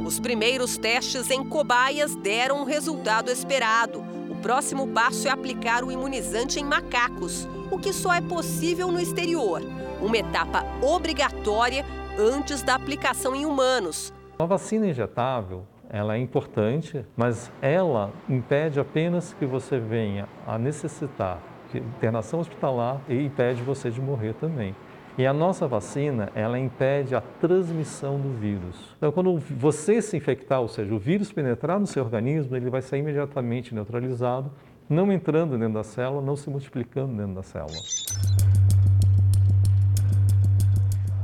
Os 0.08 0.22
primeiros 0.22 0.78
testes 0.78 1.30
em 1.30 1.44
cobaias 1.44 2.16
deram 2.16 2.62
o 2.62 2.64
resultado 2.64 3.30
esperado. 3.30 4.00
O 4.32 4.36
próximo 4.38 4.88
passo 4.88 5.28
é 5.28 5.32
aplicar 5.32 5.84
o 5.84 5.92
imunizante 5.92 6.62
em 6.62 6.64
macacos, 6.64 7.46
o 7.70 7.78
que 7.78 7.92
só 7.92 8.14
é 8.14 8.22
possível 8.22 8.90
no 8.90 9.02
exterior. 9.02 9.62
Uma 10.02 10.18
etapa 10.18 10.64
obrigatória 10.82 11.84
antes 12.18 12.62
da 12.62 12.76
aplicação 12.76 13.36
em 13.36 13.46
humanos. 13.46 14.14
A 14.40 14.46
vacina 14.46 14.88
injetável 14.88 15.66
ela 15.90 16.16
é 16.16 16.20
importante, 16.20 17.06
mas 17.14 17.52
ela 17.62 18.14
impede 18.30 18.80
apenas 18.80 19.34
que 19.34 19.46
você 19.46 19.78
venha 19.78 20.30
a 20.48 20.58
necessitar 20.58 21.42
de 21.70 21.80
internação 21.80 22.40
hospitalar 22.40 23.02
e 23.10 23.26
impede 23.26 23.62
você 23.62 23.92
de 23.92 24.00
morrer 24.00 24.36
também. 24.36 24.74
E 25.18 25.26
a 25.26 25.34
nossa 25.34 25.68
vacina, 25.68 26.30
ela 26.36 26.60
impede 26.60 27.16
a 27.16 27.22
transmissão 27.22 28.20
do 28.20 28.38
vírus. 28.38 28.76
Então, 28.98 29.12
quando 29.12 29.40
você 29.40 30.00
se 30.00 30.16
infectar, 30.16 30.62
ou 30.62 30.68
seja, 30.68 30.94
o 30.94 31.00
vírus 31.00 31.32
penetrar 31.32 31.80
no 31.80 31.88
seu 31.88 32.04
organismo, 32.04 32.56
ele 32.56 32.70
vai 32.70 32.84
ser 32.84 32.98
imediatamente 32.98 33.74
neutralizado, 33.74 34.52
não 34.88 35.12
entrando 35.12 35.58
dentro 35.58 35.74
da 35.74 35.84
célula, 35.84 36.22
não 36.22 36.36
se 36.36 36.48
multiplicando 36.52 37.18
dentro 37.18 37.34
da 37.34 37.42
célula. 37.42 37.80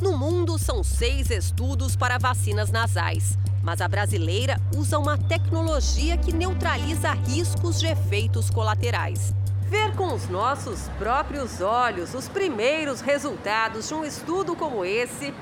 No 0.02 0.18
mundo, 0.18 0.58
são 0.58 0.84
seis 0.84 1.30
estudos 1.30 1.96
para 1.96 2.18
vacinas 2.18 2.72
nasais. 2.72 3.38
Mas 3.62 3.80
a 3.80 3.88
brasileira 3.88 4.58
usa 4.76 4.98
uma 4.98 5.18
tecnologia 5.18 6.18
que 6.18 6.34
neutraliza 6.34 7.12
riscos 7.12 7.80
de 7.80 7.86
efeitos 7.86 8.50
colaterais. 8.50 9.34
Ver 9.74 9.96
com 9.96 10.14
os 10.14 10.30
nossos 10.30 10.88
próprios 11.00 11.60
olhos 11.60 12.14
os 12.14 12.30
primeiros 12.30 13.02
resultados 13.02 13.88
de 13.88 13.96
um 13.96 14.06
estudo 14.06 14.56
como 14.56 14.86
esse 14.86 15.34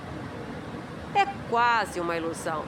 é 1.13 1.25
quase 1.49 1.99
uma 1.99 2.15
ilusão. 2.15 2.63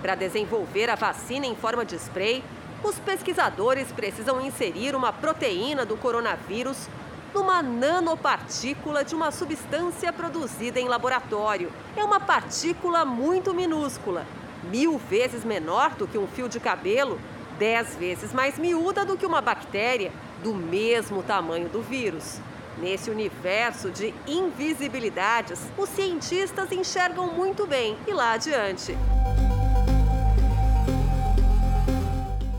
Para 0.00 0.14
desenvolver 0.14 0.88
a 0.88 0.94
vacina 0.94 1.44
em 1.44 1.54
forma 1.54 1.84
de 1.84 1.96
spray, 1.96 2.42
os 2.82 2.98
pesquisadores 2.98 3.92
precisam 3.92 4.40
inserir 4.40 4.96
uma 4.96 5.12
proteína 5.12 5.84
do 5.84 5.94
coronavírus 5.94 6.88
numa 7.34 7.62
nanopartícula 7.62 9.04
de 9.04 9.14
uma 9.14 9.30
substância 9.30 10.10
produzida 10.10 10.80
em 10.80 10.88
laboratório. 10.88 11.70
É 11.94 12.02
uma 12.02 12.18
partícula 12.18 13.04
muito 13.04 13.52
minúscula, 13.52 14.24
mil 14.70 14.96
vezes 14.96 15.44
menor 15.44 15.90
do 15.96 16.08
que 16.08 16.16
um 16.16 16.26
fio 16.26 16.48
de 16.48 16.58
cabelo, 16.58 17.20
dez 17.58 17.94
vezes 17.94 18.32
mais 18.32 18.58
miúda 18.58 19.04
do 19.04 19.18
que 19.18 19.26
uma 19.26 19.42
bactéria 19.42 20.10
do 20.44 20.54
mesmo 20.54 21.22
tamanho 21.22 21.70
do 21.70 21.80
vírus. 21.80 22.38
Nesse 22.76 23.10
universo 23.10 23.90
de 23.90 24.12
invisibilidades, 24.26 25.58
os 25.78 25.88
cientistas 25.88 26.70
enxergam 26.70 27.32
muito 27.32 27.66
bem 27.66 27.96
e 28.06 28.12
lá 28.12 28.32
adiante. 28.32 28.94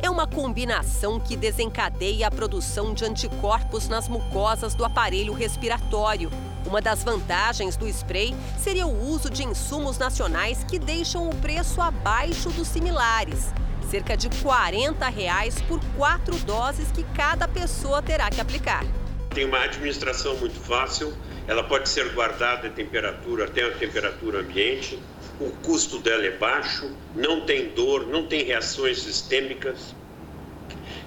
É 0.01 0.09
uma 0.09 0.25
combinação 0.25 1.19
que 1.19 1.35
desencadeia 1.35 2.27
a 2.27 2.31
produção 2.31 2.93
de 2.93 3.05
anticorpos 3.05 3.87
nas 3.87 4.07
mucosas 4.07 4.73
do 4.73 4.83
aparelho 4.83 5.33
respiratório. 5.33 6.31
Uma 6.65 6.81
das 6.81 7.03
vantagens 7.03 7.77
do 7.77 7.87
spray 7.87 8.33
seria 8.57 8.87
o 8.87 9.09
uso 9.11 9.29
de 9.29 9.43
insumos 9.43 9.99
nacionais 9.99 10.63
que 10.63 10.79
deixam 10.79 11.29
o 11.29 11.35
preço 11.35 11.79
abaixo 11.81 12.49
dos 12.49 12.67
similares 12.67 13.53
cerca 13.95 14.17
de 14.17 14.29
40 14.41 15.07
reais 15.07 15.61
por 15.61 15.79
quatro 15.95 16.35
doses 16.39 16.91
que 16.91 17.01
cada 17.15 17.47
pessoa 17.47 18.01
terá 18.01 18.29
que 18.29 18.41
aplicar. 18.41 18.83
Tem 19.33 19.45
uma 19.45 19.59
administração 19.59 20.35
muito 20.35 20.59
fácil, 20.59 21.13
ela 21.47 21.63
pode 21.63 21.87
ser 21.87 22.09
guardada 22.09 22.67
a 22.67 22.69
temperatura 22.69 23.45
até 23.45 23.63
a 23.63 23.71
temperatura 23.71 24.41
ambiente, 24.41 24.99
o 25.39 25.49
custo 25.63 25.99
dela 25.99 26.25
é 26.25 26.31
baixo, 26.31 26.93
não 27.15 27.45
tem 27.45 27.69
dor, 27.69 28.05
não 28.07 28.27
tem 28.27 28.43
reações 28.43 29.01
sistêmicas, 29.01 29.95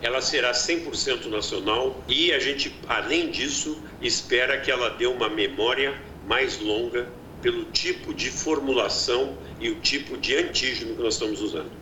ela 0.01 0.23
será 0.23 0.53
100% 0.53 1.27
nacional 1.27 2.03
e 2.09 2.33
a 2.33 2.39
gente, 2.39 2.75
além 2.89 3.31
disso, 3.31 3.83
espera 4.01 4.59
que 4.63 4.71
ela 4.71 4.89
dê 4.89 5.07
uma 5.07 5.29
memória 5.29 5.95
mais 6.27 6.59
longa 6.59 7.07
pelo 7.43 7.65
tipo 7.67 8.15
de 8.15 8.31
formulação 8.31 9.37
e 9.61 9.69
o 9.69 9.75
tipo 9.75 10.17
de 10.17 10.37
antígeno 10.37 10.95
que 10.95 11.03
nós 11.03 11.15
estamos 11.15 11.43
usando. 11.43 11.78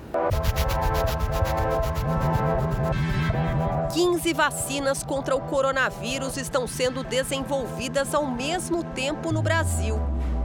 15 3.92 4.32
vacinas 4.34 5.02
contra 5.02 5.34
o 5.34 5.40
coronavírus 5.40 6.36
estão 6.36 6.66
sendo 6.66 7.02
desenvolvidas 7.02 8.14
ao 8.14 8.26
mesmo 8.26 8.84
tempo 8.84 9.32
no 9.32 9.42
Brasil. 9.42 9.96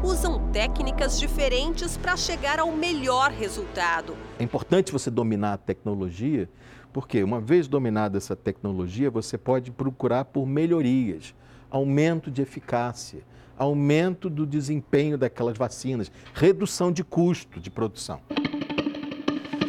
Usam 0.03 0.49
técnicas 0.51 1.19
diferentes 1.19 1.97
para 1.97 2.15
chegar 2.15 2.59
ao 2.59 2.71
melhor 2.71 3.31
resultado. 3.31 4.15
É 4.39 4.43
importante 4.43 4.91
você 4.91 5.11
dominar 5.11 5.53
a 5.53 5.57
tecnologia, 5.57 6.49
Porque 6.93 7.23
uma 7.23 7.39
vez 7.39 7.67
dominada 7.67 8.17
essa 8.17 8.35
tecnologia, 8.35 9.09
você 9.09 9.37
pode 9.37 9.71
procurar 9.71 10.25
por 10.25 10.45
melhorias, 10.45 11.33
aumento 11.69 12.29
de 12.29 12.41
eficácia, 12.41 13.23
aumento 13.57 14.29
do 14.29 14.45
desempenho 14.45 15.17
daquelas 15.17 15.57
vacinas, 15.57 16.11
redução 16.33 16.91
de 16.91 17.03
custo 17.03 17.59
de 17.59 17.69
produção. 17.69 18.19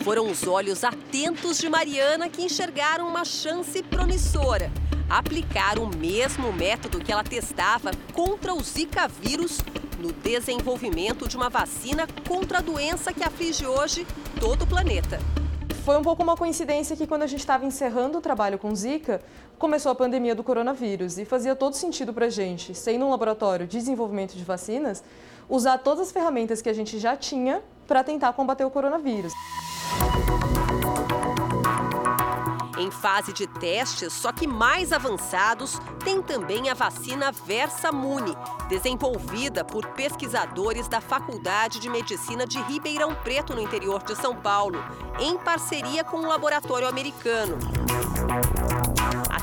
Foram 0.05 0.29
os 0.29 0.49
olhos 0.49 0.83
atentos 0.83 1.59
de 1.59 1.69
Mariana 1.69 2.29
que 2.29 2.43
enxergaram 2.43 3.07
uma 3.07 3.25
chance 3.25 3.81
promissora. 3.85 4.69
Aplicar 5.09 5.79
o 5.79 5.87
mesmo 5.97 6.53
método 6.53 6.99
que 6.99 7.13
ela 7.13 7.23
testava 7.23 7.93
contra 8.13 8.53
o 8.53 8.61
Zika 8.61 9.07
vírus 9.07 9.61
no 10.01 10.13
desenvolvimento 10.13 11.29
de 11.29 11.37
uma 11.37 11.49
vacina 11.49 12.09
contra 12.27 12.59
a 12.59 12.61
doença 12.61 13.13
que 13.13 13.23
aflige 13.23 13.65
hoje 13.65 14.05
todo 14.41 14.63
o 14.63 14.67
planeta. 14.67 15.21
Foi 15.85 15.97
um 15.97 16.03
pouco 16.03 16.21
uma 16.21 16.37
coincidência 16.37 16.97
que 16.97 17.07
quando 17.07 17.23
a 17.23 17.29
gente 17.29 17.41
estava 17.41 17.65
encerrando 17.65 18.19
o 18.19 18.21
trabalho 18.21 18.59
com 18.59 18.75
Zika, 18.75 19.23
começou 19.57 19.93
a 19.93 19.95
pandemia 19.95 20.35
do 20.35 20.43
coronavírus 20.43 21.17
e 21.17 21.25
fazia 21.25 21.55
todo 21.55 21.75
sentido 21.75 22.13
para 22.13 22.27
a 22.27 22.31
gente, 22.31 22.75
sendo 22.75 23.05
um 23.05 23.11
laboratório 23.11 23.69
de 23.69 23.79
desenvolvimento 23.79 24.35
de 24.35 24.43
vacinas, 24.43 25.05
usar 25.49 25.79
todas 25.79 26.09
as 26.09 26.13
ferramentas 26.13 26.61
que 26.61 26.69
a 26.69 26.73
gente 26.73 26.99
já 26.99 27.17
tinha 27.17 27.63
para 27.87 28.05
tentar 28.05 28.33
combater 28.33 28.65
o 28.65 28.71
coronavírus. 28.71 29.33
Em 32.79 32.91
fase 32.91 33.33
de 33.33 33.47
testes, 33.47 34.13
só 34.13 34.33
que 34.33 34.47
mais 34.47 34.93
avançados, 34.93 35.79
tem 36.03 36.21
também 36.21 36.69
a 36.69 36.75
vacina 36.75 37.31
Versamune, 37.31 38.37
desenvolvida 38.69 39.65
por 39.65 39.87
pesquisadores 39.89 40.89
da 40.89 41.01
Faculdade 41.01 41.79
de 41.79 41.89
Medicina 41.89 42.45
de 42.45 42.61
Ribeirão 42.63 43.15
Preto, 43.15 43.55
no 43.55 43.61
interior 43.61 44.03
de 44.03 44.17
São 44.17 44.35
Paulo, 44.35 44.83
em 45.21 45.39
parceria 45.39 46.03
com 46.03 46.17
um 46.17 46.27
laboratório 46.27 46.89
americano. 46.89 47.57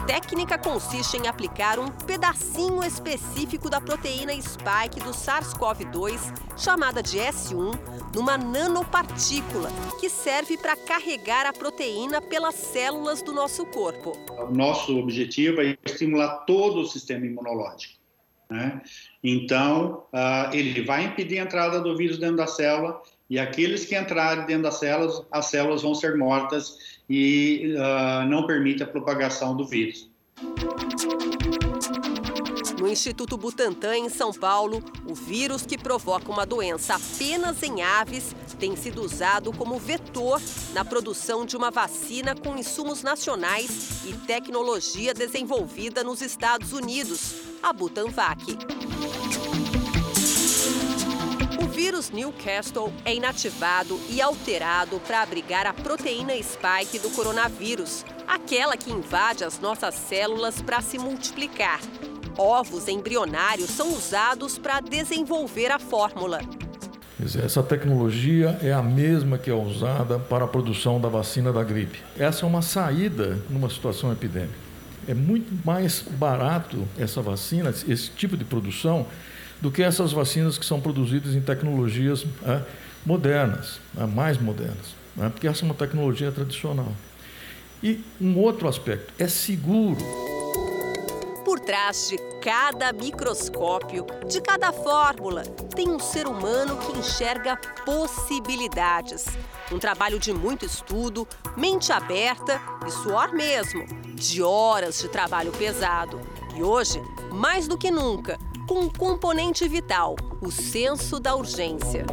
Técnica 0.10 0.58
consiste 0.58 1.18
em 1.18 1.28
aplicar 1.28 1.78
um 1.78 1.88
pedacinho 1.88 2.84
específico 2.84 3.70
da 3.70 3.80
proteína 3.80 4.34
spike 4.42 5.00
do 5.02 5.12
SARS-CoV-2, 5.12 6.58
chamada 6.58 7.04
de 7.04 7.20
S1, 7.20 7.80
numa 8.16 8.36
nanopartícula, 8.36 9.70
que 10.00 10.10
serve 10.10 10.58
para 10.58 10.76
carregar 10.76 11.46
a 11.46 11.54
proteína 11.54 12.24
pelas 12.24 12.56
células 12.56 13.22
do 13.22 13.32
nosso 13.32 13.68
corpo. 13.68 14.18
O 14.40 14.52
nosso 14.52 14.98
objetivo 14.98 15.62
é 15.62 15.78
estimular 15.86 16.38
todo 16.40 16.80
o 16.80 16.88
sistema 16.88 17.28
imunológico. 17.28 18.00
Né? 18.50 18.82
Então, 19.24 20.06
uh, 20.12 20.52
ele 20.52 20.82
vai 20.82 21.06
impedir 21.06 21.38
a 21.38 21.44
entrada 21.44 21.80
do 21.80 21.96
vírus 21.96 22.18
dentro 22.18 22.38
da 22.38 22.48
célula 22.48 23.00
e 23.30 23.38
aqueles 23.38 23.86
que 23.86 23.96
entrarem 23.96 24.48
dentro 24.48 24.64
das 24.64 24.80
células, 24.80 25.22
as 25.32 25.46
células 25.46 25.84
vão 25.84 25.94
ser 25.94 26.18
mortas 26.18 26.89
e 27.10 27.74
uh, 27.76 28.28
não 28.30 28.46
permite 28.46 28.84
a 28.84 28.88
propagação 28.88 29.56
do 29.56 29.66
vírus. 29.66 30.10
No 32.80 32.88
Instituto 32.88 33.36
Butantan, 33.36 33.98
em 33.98 34.10
São 34.10 34.32
Paulo, 34.32 34.82
o 35.06 35.14
vírus 35.14 35.66
que 35.66 35.78
provoca 35.78 36.32
uma 36.32 36.46
doença 36.46 36.96
apenas 36.96 37.62
em 37.62 37.82
aves 37.82 38.34
tem 38.60 38.76
sido 38.76 39.02
usado 39.02 39.54
como 39.54 39.80
vetor 39.80 40.42
na 40.74 40.84
produção 40.84 41.46
de 41.46 41.56
uma 41.56 41.72
vacina 41.72 42.36
com 42.36 42.58
insumos 42.58 43.02
nacionais 43.02 44.06
e 44.06 44.14
tecnologia 44.28 45.14
desenvolvida 45.14 46.04
nos 46.04 46.22
Estados 46.22 46.74
Unidos, 46.74 47.36
a 47.64 47.72
Butanvac. 47.72 48.44
O 51.62 51.68
vírus 51.68 52.10
Newcastle 52.10 52.94
é 53.04 53.14
inativado 53.14 54.00
e 54.10 54.22
alterado 54.22 55.00
para 55.02 55.22
abrigar 55.22 55.68
a 55.68 55.74
proteína 55.74 56.34
spike 56.42 57.00
do 57.00 57.10
coronavírus, 57.10 58.06
aquela 58.28 58.78
que 58.78 58.92
invade 58.92 59.44
as 59.44 59.60
nossas 59.60 59.94
células 59.96 60.62
para 60.62 60.82
se 60.82 60.98
multiplicar 60.98 61.82
ovos 62.40 62.88
embrionários 62.88 63.70
são 63.70 63.94
usados 63.94 64.58
para 64.58 64.80
desenvolver 64.80 65.72
a 65.72 65.78
fórmula. 65.78 66.40
Essa 67.22 67.62
tecnologia 67.62 68.58
é 68.64 68.72
a 68.72 68.82
mesma 68.82 69.38
que 69.38 69.50
é 69.50 69.54
usada 69.54 70.18
para 70.18 70.46
a 70.46 70.48
produção 70.48 71.02
da 71.02 71.10
vacina 71.10 71.52
da 71.52 71.62
gripe. 71.66 72.00
Essa 72.18 72.46
é 72.46 72.48
uma 72.48 72.62
saída 72.62 73.38
numa 73.50 73.70
situação 73.70 74.10
epidêmica. 74.14 74.70
É 75.06 75.14
muito 75.14 75.54
mais 75.66 76.02
barato 76.02 76.88
essa 76.98 77.22
vacina, 77.22 77.72
esse 77.72 78.10
tipo 78.12 78.38
de 78.38 78.46
produção, 78.46 79.06
do 79.62 79.72
que 79.72 79.84
essas 79.84 80.12
vacinas 80.12 80.58
que 80.58 80.66
são 80.66 80.80
produzidas 80.80 81.36
em 81.36 81.42
tecnologias 81.42 82.26
é, 82.46 82.62
modernas, 83.06 83.80
é, 83.98 84.06
mais 84.06 84.38
modernas, 84.38 84.96
é, 85.20 85.30
porque 85.30 85.48
essa 85.48 85.64
é 85.64 85.66
uma 85.66 85.74
tecnologia 85.74 86.32
tradicional. 86.32 86.94
E 87.82 88.04
um 88.20 88.38
outro 88.38 88.68
aspecto, 88.68 89.14
é 89.18 89.28
seguro. 89.28 90.02
Por 91.46 91.60
trás 91.60 92.10
de 92.10 92.18
cada 92.42 92.92
microscópio, 92.94 94.06
de 94.28 94.42
cada 94.42 94.72
fórmula, 94.72 95.44
tem 95.76 95.90
um 95.90 96.00
ser 96.00 96.28
humano 96.28 96.78
que 96.78 96.98
enxerga 96.98 97.58
possibilidades. 97.86 99.26
Um 99.72 99.80
trabalho 99.80 100.20
de 100.20 100.34
muito 100.34 100.66
estudo, 100.66 101.28
mente 101.58 101.92
aberta 101.92 102.62
e 102.86 102.92
suor 102.92 103.34
mesmo, 103.34 103.86
de 104.14 104.42
horas 104.44 105.00
de 105.00 105.08
trabalho 105.08 105.52
pesado. 105.54 106.20
E 106.56 106.62
hoje, 106.62 107.02
mais 107.32 107.68
do 107.68 107.78
que 107.78 107.90
nunca, 107.90 108.38
com 108.70 108.82
um 108.82 108.88
componente 108.88 109.68
vital, 109.68 110.16
o 110.40 110.52
senso 110.52 111.20
da 111.20 111.36
urgência. 111.36 112.06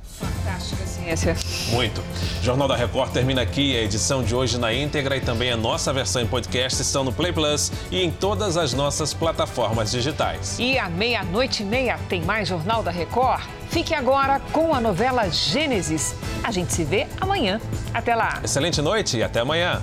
Fantástica 0.00 0.86
ciência. 0.86 1.36
Muito. 1.72 2.00
Jornal 2.40 2.68
da 2.68 2.76
Record 2.76 3.10
termina 3.10 3.42
aqui. 3.42 3.76
A 3.76 3.80
edição 3.80 4.22
de 4.22 4.32
hoje 4.32 4.58
na 4.58 4.72
íntegra 4.72 5.16
e 5.16 5.20
também 5.20 5.50
a 5.50 5.56
nossa 5.56 5.92
versão 5.92 6.22
em 6.22 6.26
podcast 6.28 6.80
estão 6.80 7.02
no 7.02 7.12
Play 7.12 7.32
Plus 7.32 7.72
e 7.90 8.00
em 8.00 8.12
todas 8.12 8.56
as 8.56 8.72
nossas 8.72 9.12
plataformas 9.12 9.90
digitais. 9.90 10.56
E 10.60 10.78
à 10.78 10.88
meia-noite 10.88 11.64
e 11.64 11.66
meia 11.66 11.98
tem 12.08 12.22
mais 12.22 12.46
Jornal 12.46 12.80
da 12.80 12.92
Record. 12.92 13.42
Fique 13.70 13.92
agora 13.92 14.38
com 14.52 14.72
a 14.72 14.80
novela 14.80 15.28
Gênesis. 15.28 16.14
A 16.44 16.52
gente 16.52 16.72
se 16.72 16.84
vê 16.84 17.08
amanhã. 17.20 17.60
Até 17.92 18.14
lá. 18.14 18.40
Excelente 18.44 18.80
noite 18.80 19.16
e 19.16 19.22
até 19.24 19.40
amanhã. 19.40 19.82